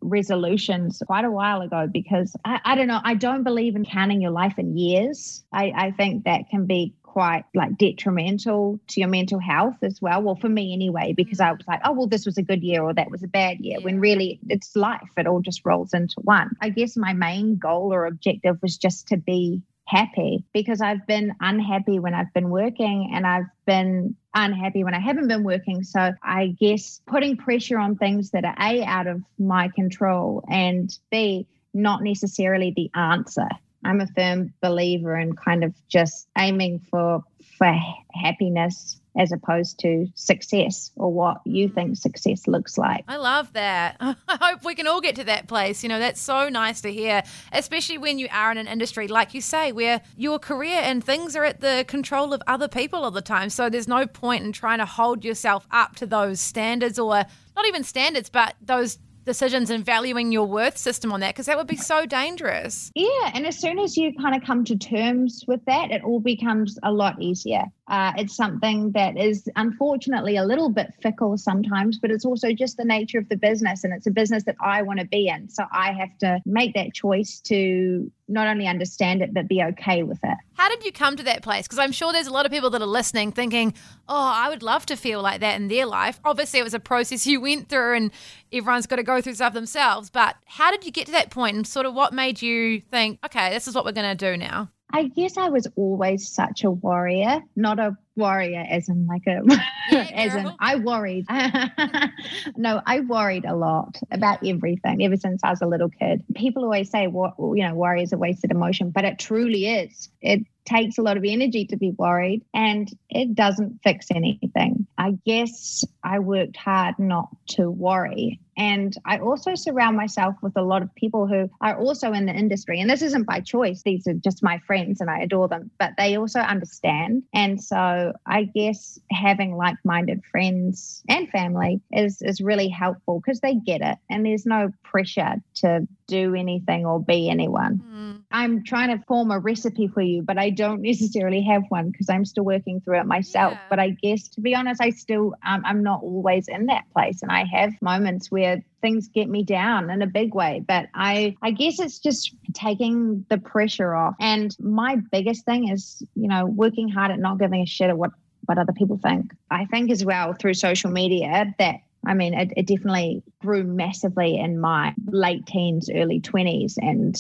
resolutions 0.10 1.02
quite 1.06 1.26
a 1.26 1.32
while 1.32 1.62
ago 1.62 1.88
because 1.92 2.36
I, 2.46 2.60
I 2.64 2.76
don't 2.76 2.88
know, 2.88 3.02
I 3.04 3.16
don't 3.16 3.44
believe 3.44 3.76
in 3.76 3.86
counting 3.86 4.22
your 4.22 4.32
life 4.32 4.58
in 4.58 4.78
years. 4.78 5.44
I, 5.52 5.72
I 5.76 5.92
think 5.92 6.26
that 6.26 6.50
can 6.50 6.66
be 6.66 6.94
quite 7.16 7.46
like 7.54 7.78
detrimental 7.78 8.78
to 8.88 9.00
your 9.00 9.08
mental 9.08 9.40
health 9.40 9.78
as 9.82 10.02
well. 10.02 10.22
Well, 10.22 10.36
for 10.36 10.50
me 10.50 10.74
anyway, 10.74 11.14
because 11.16 11.40
I 11.40 11.52
mm. 11.52 11.58
was 11.58 11.68
like, 11.68 11.80
oh, 11.86 11.94
well, 11.94 12.08
this 12.08 12.26
was 12.26 12.38
a 12.38 12.44
good 12.44 12.62
year 12.62 12.84
or 12.84 12.94
that 12.94 13.10
was 13.10 13.24
a 13.24 13.28
bad 13.28 13.60
year, 13.62 13.78
Yeah. 13.80 13.86
when 13.86 14.02
really 14.02 14.40
it's 14.50 14.76
life. 14.76 15.10
It 15.16 15.26
all 15.26 15.40
just 15.40 15.62
rolls 15.64 15.94
into 15.94 16.16
one. 16.18 16.52
I 16.62 16.70
guess 16.70 16.98
my 16.98 17.14
main 17.14 17.58
goal 17.58 17.94
or 17.94 18.06
objective 18.06 18.62
was 18.62 18.78
just 18.78 19.08
to 19.08 19.18
be 19.18 19.62
happy 19.88 20.44
because 20.54 20.82
I've 20.82 21.08
been 21.08 21.34
unhappy 21.40 22.00
when 22.00 22.14
I've 22.14 22.34
been 22.34 22.50
working 22.50 23.12
and 23.14 23.26
I've 23.26 23.46
been 23.66 24.16
unhappy 24.36 24.84
when 24.84 24.94
I 24.94 25.00
haven't 25.00 25.28
been 25.28 25.44
working. 25.44 25.84
So 25.84 26.12
I 26.22 26.48
guess 26.60 27.02
putting 27.08 27.38
pressure 27.38 27.80
on 27.80 27.96
things 27.96 28.32
that 28.32 28.46
are 28.46 28.56
A, 28.60 28.84
out 28.84 29.08
of 29.08 29.24
my 29.40 29.70
control 29.70 30.44
and 30.50 30.96
B, 31.10 31.48
not 31.74 32.04
necessarily 32.04 32.74
the 32.76 32.92
answer. 32.94 33.48
I'm 33.84 34.02
a 34.02 34.08
firm 34.08 34.54
believer 34.62 35.18
in 35.18 35.36
kind 35.36 35.64
of 35.64 35.74
just 35.88 36.28
aiming 36.38 36.80
for 36.80 37.24
for 37.58 37.74
happiness 38.14 39.00
as 39.18 39.32
opposed 39.32 39.80
to 39.80 40.08
success 40.16 40.92
or 40.98 41.12
what 41.12 41.40
you 41.46 41.70
think 41.70 41.96
success 41.96 42.48
looks 42.48 42.78
like. 42.78 43.06
I 43.08 43.16
love 43.16 43.54
that. 43.54 43.96
I 44.00 44.16
hope 44.28 44.66
we 44.66 44.76
can 44.76 44.88
all 44.88 45.00
get 45.00 45.16
to 45.16 45.24
that 45.26 45.48
place. 45.48 45.84
You 45.84 45.90
know, 45.90 46.00
that's 46.00 46.22
so 46.22 46.50
nice 46.50 46.82
to 46.82 46.92
hear, 46.92 47.24
especially 47.54 47.98
when 47.98 48.20
you 48.20 48.28
are 48.32 48.52
in 48.52 48.58
an 48.58 48.68
industry, 48.68 49.08
like 49.08 49.34
you 49.34 49.42
say, 49.42 49.72
where 49.72 50.02
your 50.18 50.38
career 50.38 50.82
and 50.84 51.04
things 51.04 51.36
are 51.36 51.46
at 51.46 51.62
the 51.62 51.86
control 51.88 52.34
of 52.34 52.42
other 52.46 52.68
people 52.68 53.04
all 53.04 53.12
the 53.12 53.22
time. 53.22 53.50
So 53.50 53.70
there's 53.70 53.88
no 53.88 54.06
point 54.06 54.44
in 54.44 54.52
trying 54.52 54.80
to 54.80 54.86
hold 54.86 55.24
yourself 55.24 55.66
up 55.72 55.96
to 55.98 56.06
those 56.06 56.42
standards 56.42 57.00
or 57.00 57.24
not 57.56 57.66
even 57.68 57.84
standards, 57.84 58.30
but 58.30 58.56
those 58.62 58.98
decisions 59.26 59.70
and 59.70 59.84
valuing 59.84 60.32
your 60.32 60.46
worth 60.46 60.78
system 60.78 61.12
on 61.12 61.20
that 61.20 61.34
because 61.34 61.48
that 61.48 61.58
would 61.58 61.68
be 61.68 61.76
so 61.76 62.06
dangerous. 62.06 62.92
Yeah, 62.96 63.32
and 63.34 63.46
as 63.46 63.60
soon 63.60 63.80
as 63.80 63.98
you 63.98 64.14
kind 64.14 64.36
of 64.36 64.44
come 64.44 64.64
to 64.66 64.78
terms 64.78 65.44
with 65.48 65.64
that, 65.66 65.92
it 65.92 66.04
all 66.04 66.20
becomes 66.20 66.78
a 66.84 66.92
lot 66.92 67.22
easier. 67.22 67.66
Uh, 67.88 68.14
it's 68.18 68.36
something 68.36 68.92
that 68.94 69.18
is 69.18 69.48
unfortunately 69.56 70.38
a 70.38 70.46
little 70.46 70.70
bit 70.70 70.94
fickle 71.02 71.38
sometimes, 71.38 72.00
but 72.00 72.10
it's 72.10 72.26
also 72.26 72.52
just 72.52 72.78
the 72.78 72.86
nature 72.86 73.20
of 73.20 73.30
the 73.30 73.38
business, 73.38 73.84
and 73.84 73.94
it's 73.94 74.08
a 74.08 74.12
business 74.12 74.44
that 74.46 74.56
I 74.60 74.82
want 74.82 75.00
to 75.00 75.06
be 75.06 75.28
in. 75.28 75.50
So 75.50 75.66
I 75.72 75.92
have 75.92 76.18
to 76.20 76.42
make 76.46 76.74
that 76.74 76.94
choice 76.94 77.40
to 77.42 78.12
not 78.28 78.48
only 78.48 78.68
understand 78.68 79.22
it, 79.22 79.34
but 79.34 79.48
be 79.48 79.62
okay 79.62 80.04
with 80.04 80.20
it. 80.24 80.38
How 80.56 80.70
did 80.70 80.86
you 80.86 80.92
come 80.92 81.18
to 81.18 81.24
that 81.24 81.44
place? 81.44 81.68
Because 81.68 81.80
I'm 81.80 81.92
sure 81.92 82.12
there's 82.14 82.28
a 82.28 82.32
lot 82.32 82.46
of 82.46 82.52
people 82.52 82.70
that 82.72 82.82
are 82.82 82.88
listening 82.88 83.32
thinking, 83.34 83.74
oh, 84.08 84.34
I 84.36 84.50
would 84.50 84.64
love 84.64 84.86
to 84.88 84.96
feel 84.96 85.22
like 85.22 85.42
that 85.42 85.60
in 85.60 85.68
their 85.68 85.86
life. 85.86 86.20
Obviously, 86.24 86.60
it 86.60 86.64
was 86.64 86.74
a 86.74 86.80
process 86.80 87.28
you 87.28 87.42
went 87.42 87.68
through 87.68 87.96
and 87.96 88.12
everyone's 88.54 88.88
got 88.88 88.96
to 88.96 89.04
go 89.04 89.22
through 89.22 89.36
stuff 89.36 89.54
themselves. 89.54 90.10
But 90.10 90.38
how 90.46 90.72
did 90.72 90.86
you 90.86 90.92
get 90.92 91.08
to 91.08 91.12
that 91.12 91.30
point 91.30 91.58
and 91.58 91.68
sort 91.68 91.86
of 91.86 91.94
what 91.94 92.14
made 92.14 92.42
you 92.42 92.82
think, 92.90 93.20
okay, 93.26 93.50
this 93.52 93.68
is 93.68 93.76
what 93.76 93.84
we're 93.84 93.92
going 93.92 94.18
to 94.18 94.32
do 94.32 94.38
now? 94.38 94.72
I 94.92 95.10
guess 95.10 95.36
I 95.36 95.50
was 95.50 95.68
always 95.76 96.30
such 96.30 96.64
a 96.64 96.72
warrior, 96.72 97.42
not 97.58 97.80
a 97.80 97.98
warrior 98.16 98.64
as 98.70 98.90
in 98.90 99.08
like 99.08 99.24
a 99.28 99.42
as 100.14 100.36
in. 100.36 100.52
I 100.60 100.76
worried. 100.76 101.26
no, 102.58 102.82
I 102.86 103.02
worried 103.02 103.46
a 103.46 103.56
lot 103.56 104.00
about 104.12 104.46
everything 104.46 105.04
ever 105.04 105.18
since 105.18 105.44
I 105.44 105.52
was 105.52 105.62
a 105.62 105.68
little 105.68 105.90
kid. 105.90 106.24
People 106.36 106.64
always 106.64 106.90
say 106.90 107.08
what 107.08 107.36
you 107.40 107.68
know, 107.68 107.76
worry 107.76 108.04
is 108.04 108.14
a 108.14 108.18
wasted 108.18 108.52
emotion, 108.52 108.92
but 108.92 109.06
it 109.06 109.20
truly 109.20 109.68
is. 109.68 110.10
It 110.22 110.46
takes 110.66 110.98
a 110.98 111.02
lot 111.02 111.18
of 111.18 111.24
energy 111.26 111.66
to 111.66 111.78
be 111.78 111.92
worried 111.92 112.44
and 112.54 112.92
it 113.10 113.36
doesn't 113.36 113.80
fix 113.84 114.08
anything. 114.12 114.88
I 114.98 115.12
guess 115.26 115.86
I 116.04 116.20
worked 116.20 116.58
hard 116.58 116.98
not 117.00 117.30
to 117.50 117.70
worry. 117.70 118.40
And 118.58 118.96
I 119.06 119.18
also 119.20 119.56
surround 119.56 119.98
myself 119.98 120.36
with 120.42 120.56
a 120.56 120.62
lot 120.62 120.82
of 120.82 120.94
people 120.96 121.28
who 121.28 121.50
are 121.62 121.78
also 121.78 122.14
in 122.14 122.26
the 122.26 122.34
industry. 122.34 122.80
And 122.80 122.90
this 122.90 123.02
isn't 123.02 123.26
by 123.26 123.42
choice, 123.42 123.82
these 123.84 124.08
are 124.08 124.14
just 124.14 124.44
my 124.44 124.60
friends 124.60 125.02
and 125.02 125.10
I 125.10 125.20
adore 125.20 125.48
them, 125.48 125.72
but 125.78 125.92
they 125.98 126.16
also 126.16 126.40
understand. 126.40 127.24
And 127.34 127.62
so 127.62 128.14
I 128.26 128.44
guess 128.44 129.00
having 129.12 129.58
like 129.58 129.76
minded 129.84 130.24
friends 130.32 131.04
and 131.10 131.30
family 131.30 131.82
is, 131.92 132.22
is 132.22 132.40
really 132.40 132.70
helpful 132.70 133.20
because 133.20 133.42
they 133.42 133.56
get 133.56 133.82
it 133.82 133.98
and 134.10 134.26
there's 134.26 134.46
no 134.46 134.72
pressure 134.84 135.36
to 135.56 135.88
do 136.08 136.36
anything 136.36 136.86
or 136.86 137.00
be 137.00 137.30
anyone. 137.30 138.24
I'm 138.32 138.64
trying 138.64 138.98
to 138.98 139.04
form 139.06 139.32
a 139.32 139.40
recipe 139.40 139.88
for 139.88 140.02
you, 140.02 140.22
but 140.22 140.38
I 140.38 140.50
don't 140.50 140.82
necessarily 140.82 141.42
have 141.44 141.64
one 141.70 141.92
because 141.92 142.10
I'm 142.10 142.26
still 142.26 142.44
working 142.44 142.82
through 142.82 143.00
it 143.00 143.06
myself. 143.06 143.54
Yeah. 143.54 143.62
But 143.70 143.80
I 143.80 143.90
guess, 143.92 144.28
to 144.30 144.42
be 144.42 144.56
honest, 144.56 144.82
I 144.82 144.90
still, 144.90 145.36
um, 145.46 145.64
I'm 145.66 145.84
not 145.84 146.02
always 146.02 146.48
in 146.48 146.66
that 146.68 146.84
place. 146.94 147.22
And 147.22 147.32
I 147.32 147.46
have 147.46 147.74
moments 147.82 148.32
where 148.32 148.64
things 148.82 149.08
get 149.08 149.30
me 149.30 149.44
down 149.44 149.90
in 149.90 150.02
a 150.02 150.08
big 150.08 150.36
way. 150.36 150.64
But 150.68 150.88
I, 150.94 151.36
I 151.42 151.52
guess 151.52 151.80
it's 151.80 152.00
just 152.00 152.36
taking 152.54 153.26
the 153.30 153.38
pressure 153.38 153.96
off. 153.96 154.16
And 154.20 154.56
my 154.60 154.98
biggest 155.12 155.46
thing 155.46 155.70
is, 155.70 156.04
you 156.16 156.28
know, 156.28 156.46
working 156.46 156.90
hard 156.90 157.12
at 157.12 157.20
not 157.20 157.40
giving 157.40 157.62
a 157.62 157.66
shit 157.66 157.90
at 157.90 157.98
what, 157.98 158.12
what 158.46 158.58
other 158.58 158.74
people 158.74 159.00
think. 159.02 159.32
I 159.50 159.66
think 159.66 159.92
as 159.92 160.04
well 160.04 160.34
through 160.34 160.56
social 160.56 160.92
media 160.92 161.56
that 161.58 161.78
I 162.06 162.14
mean, 162.14 162.34
it, 162.34 162.52
it 162.56 162.68
definitely 162.68 163.24
grew 163.42 163.64
massively 163.64 164.38
in 164.38 164.60
my 164.60 164.94
late 165.08 165.46
teens, 165.46 165.90
early 165.94 166.22
20s. 166.22 166.76
And 166.78 167.16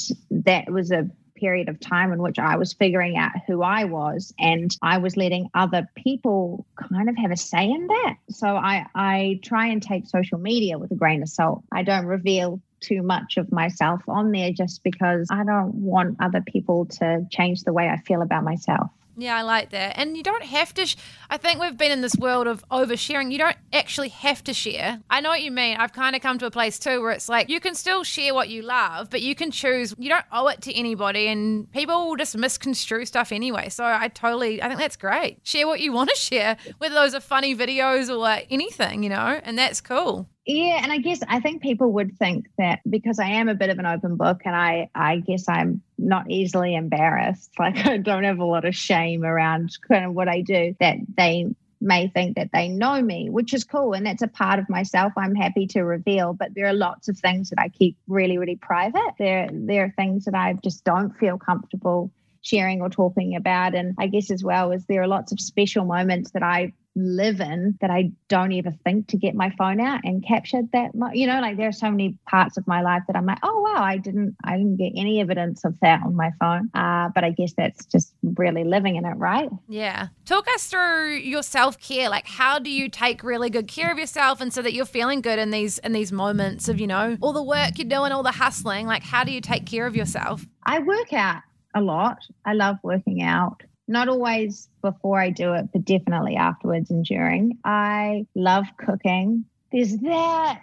that 0.45 0.71
was 0.71 0.91
a 0.91 1.09
period 1.35 1.69
of 1.69 1.79
time 1.79 2.13
in 2.13 2.21
which 2.21 2.39
I 2.39 2.55
was 2.55 2.73
figuring 2.73 3.17
out 3.17 3.31
who 3.45 3.61
I 3.61 3.83
was 3.83 4.33
and 4.39 4.75
I 4.81 4.99
was 4.99 5.17
letting 5.17 5.49
other 5.53 5.87
people 5.95 6.65
kind 6.75 7.09
of 7.09 7.17
have 7.17 7.31
a 7.31 7.37
say 7.37 7.65
in 7.69 7.87
that. 7.87 8.15
So 8.29 8.47
I, 8.47 8.85
I 8.95 9.39
try 9.43 9.67
and 9.67 9.83
take 9.83 10.07
social 10.07 10.37
media 10.37 10.77
with 10.77 10.91
a 10.91 10.95
grain 10.95 11.21
of 11.21 11.29
salt. 11.29 11.63
I 11.71 11.83
don't 11.83 12.05
reveal 12.05 12.61
too 12.79 13.01
much 13.01 13.37
of 13.37 13.51
myself 13.51 14.01
on 14.07 14.31
there 14.31 14.51
just 14.51 14.83
because 14.83 15.27
I 15.31 15.43
don't 15.43 15.73
want 15.75 16.17
other 16.19 16.41
people 16.41 16.85
to 16.85 17.25
change 17.31 17.63
the 17.63 17.73
way 17.73 17.89
I 17.89 17.97
feel 17.97 18.21
about 18.21 18.43
myself. 18.43 18.89
Yeah, 19.17 19.37
I 19.37 19.43
like 19.43 19.69
that. 19.69 19.97
And 19.97 20.17
you 20.17 20.23
don't 20.23 20.43
have 20.43 20.73
to. 20.73 20.85
Sh- 20.85 20.97
I 21.29 21.37
think 21.37 21.59
we've 21.59 21.77
been 21.77 21.91
in 21.91 22.01
this 22.01 22.15
world 22.15 22.47
of 22.47 22.67
oversharing. 22.69 23.31
You 23.31 23.37
don't 23.37 23.55
actually 23.71 24.09
have 24.09 24.43
to 24.43 24.53
share. 24.53 25.01
I 25.09 25.21
know 25.21 25.29
what 25.29 25.41
you 25.41 25.51
mean. 25.51 25.77
I've 25.77 25.93
kind 25.93 26.15
of 26.15 26.21
come 26.21 26.37
to 26.39 26.45
a 26.45 26.51
place 26.51 26.77
too 26.77 27.01
where 27.01 27.11
it's 27.11 27.29
like 27.29 27.49
you 27.49 27.59
can 27.59 27.75
still 27.75 28.03
share 28.03 28.33
what 28.33 28.49
you 28.49 28.61
love, 28.61 29.09
but 29.09 29.21
you 29.21 29.33
can 29.33 29.51
choose. 29.51 29.95
You 29.97 30.09
don't 30.09 30.25
owe 30.31 30.47
it 30.47 30.61
to 30.63 30.73
anybody, 30.73 31.27
and 31.27 31.71
people 31.71 32.07
will 32.07 32.15
just 32.17 32.37
misconstrue 32.37 33.05
stuff 33.05 33.31
anyway. 33.31 33.69
So 33.69 33.85
I 33.85 34.09
totally, 34.09 34.61
I 34.61 34.67
think 34.67 34.79
that's 34.79 34.97
great. 34.97 35.39
Share 35.43 35.67
what 35.67 35.79
you 35.79 35.93
want 35.93 36.09
to 36.09 36.15
share, 36.15 36.57
whether 36.79 36.95
those 36.95 37.15
are 37.15 37.21
funny 37.21 37.55
videos 37.55 38.09
or 38.09 38.15
like 38.15 38.47
anything, 38.49 39.03
you 39.03 39.09
know, 39.09 39.39
and 39.43 39.57
that's 39.57 39.79
cool. 39.81 40.27
Yeah, 40.45 40.79
and 40.83 40.91
I 40.91 40.99
guess 40.99 41.21
I 41.27 41.39
think 41.39 41.63
people 41.63 41.91
would 41.93 42.17
think 42.19 42.47
that 42.59 42.79
because 42.87 43.17
I 43.17 43.29
am 43.29 43.49
a 43.49 43.55
bit 43.55 43.71
of 43.71 43.79
an 43.79 43.87
open 43.87 44.15
book 44.15 44.41
and 44.45 44.55
I 44.55 44.89
I 44.93 45.17
guess 45.17 45.49
I'm 45.49 45.81
not 45.97 46.29
easily 46.29 46.75
embarrassed. 46.75 47.51
Like 47.59 47.77
I 47.85 47.97
don't 47.97 48.25
have 48.25 48.37
a 48.37 48.45
lot 48.45 48.65
of 48.65 48.75
shame 48.75 49.23
around 49.23 49.75
kind 49.87 50.05
of 50.05 50.13
what 50.13 50.27
I 50.27 50.41
do 50.41 50.75
that 50.79 50.97
they 51.17 51.47
may 51.81 52.09
think 52.09 52.35
that 52.35 52.51
they 52.53 52.67
know 52.69 53.01
me, 53.01 53.29
which 53.29 53.53
is 53.55 53.63
cool 53.63 53.93
and 53.93 54.05
that's 54.05 54.21
a 54.21 54.27
part 54.27 54.59
of 54.59 54.69
myself 54.69 55.13
I'm 55.17 55.33
happy 55.33 55.65
to 55.67 55.81
reveal, 55.81 56.33
but 56.33 56.53
there 56.53 56.67
are 56.67 56.73
lots 56.73 57.07
of 57.07 57.17
things 57.17 57.49
that 57.49 57.59
I 57.59 57.69
keep 57.69 57.97
really 58.07 58.37
really 58.37 58.57
private. 58.57 59.13
There 59.17 59.49
there 59.51 59.85
are 59.85 59.93
things 59.95 60.25
that 60.25 60.35
I 60.35 60.53
just 60.63 60.83
don't 60.83 61.17
feel 61.17 61.39
comfortable 61.39 62.11
sharing 62.43 62.81
or 62.81 62.89
talking 62.89 63.35
about 63.35 63.73
and 63.73 63.95
I 63.97 64.05
guess 64.05 64.29
as 64.29 64.43
well 64.43 64.71
is 64.71 64.85
there 64.85 65.01
are 65.01 65.07
lots 65.07 65.31
of 65.31 65.39
special 65.39 65.85
moments 65.85 66.31
that 66.31 66.43
I 66.43 66.73
live 66.95 67.41
in 67.41 67.77
that 67.81 67.89
I 67.89 68.11
don't 68.29 68.53
ever 68.53 68.71
think 68.83 69.07
to 69.09 69.17
get 69.17 69.35
my 69.35 69.51
phone 69.57 69.81
out 69.81 70.01
and 70.03 70.25
capture 70.25 70.61
that. 70.73 70.91
You 71.13 71.27
know, 71.27 71.41
like 71.41 71.57
there 71.57 71.67
are 71.67 71.73
so 71.73 71.91
many 71.91 72.17
parts 72.29 72.57
of 72.57 72.65
my 72.67 72.81
life 72.81 73.03
that 73.07 73.15
I'm 73.15 73.25
like, 73.25 73.39
oh 73.43 73.61
wow, 73.61 73.83
I 73.83 73.97
didn't, 73.97 74.35
I 74.43 74.57
didn't 74.57 74.77
get 74.77 74.93
any 74.95 75.19
evidence 75.19 75.65
of 75.65 75.79
that 75.81 76.01
on 76.03 76.15
my 76.15 76.31
phone. 76.39 76.69
Uh, 76.73 77.09
but 77.13 77.23
I 77.23 77.31
guess 77.31 77.53
that's 77.57 77.85
just 77.85 78.13
really 78.23 78.63
living 78.63 78.95
in 78.95 79.05
it, 79.05 79.15
right? 79.15 79.49
Yeah. 79.67 80.07
Talk 80.25 80.47
us 80.53 80.67
through 80.67 81.15
your 81.15 81.43
self 81.43 81.79
care. 81.79 82.09
Like, 82.09 82.27
how 82.27 82.59
do 82.59 82.69
you 82.69 82.89
take 82.89 83.23
really 83.23 83.49
good 83.49 83.67
care 83.67 83.91
of 83.91 83.97
yourself, 83.97 84.41
and 84.41 84.53
so 84.53 84.61
that 84.61 84.73
you're 84.73 84.85
feeling 84.85 85.21
good 85.21 85.39
in 85.39 85.51
these 85.51 85.77
in 85.79 85.91
these 85.91 86.11
moments 86.11 86.69
of 86.69 86.79
you 86.79 86.87
know 86.87 87.17
all 87.21 87.33
the 87.33 87.43
work 87.43 87.77
you're 87.77 87.87
doing, 87.87 88.11
all 88.11 88.23
the 88.23 88.31
hustling. 88.31 88.87
Like, 88.87 89.03
how 89.03 89.23
do 89.23 89.31
you 89.31 89.41
take 89.41 89.65
care 89.65 89.85
of 89.85 89.95
yourself? 89.95 90.45
I 90.63 90.79
work 90.79 91.13
out 91.13 91.41
a 91.75 91.81
lot. 91.81 92.19
I 92.45 92.53
love 92.53 92.77
working 92.83 93.21
out. 93.21 93.61
Not 93.87 94.09
always 94.09 94.67
before 94.81 95.19
I 95.19 95.29
do 95.29 95.53
it, 95.53 95.69
but 95.71 95.85
definitely 95.85 96.35
afterwards 96.35 96.89
and 96.89 97.05
during. 97.05 97.59
I 97.63 98.25
love 98.35 98.65
cooking. 98.77 99.45
There's 99.71 99.97
that. 99.97 100.61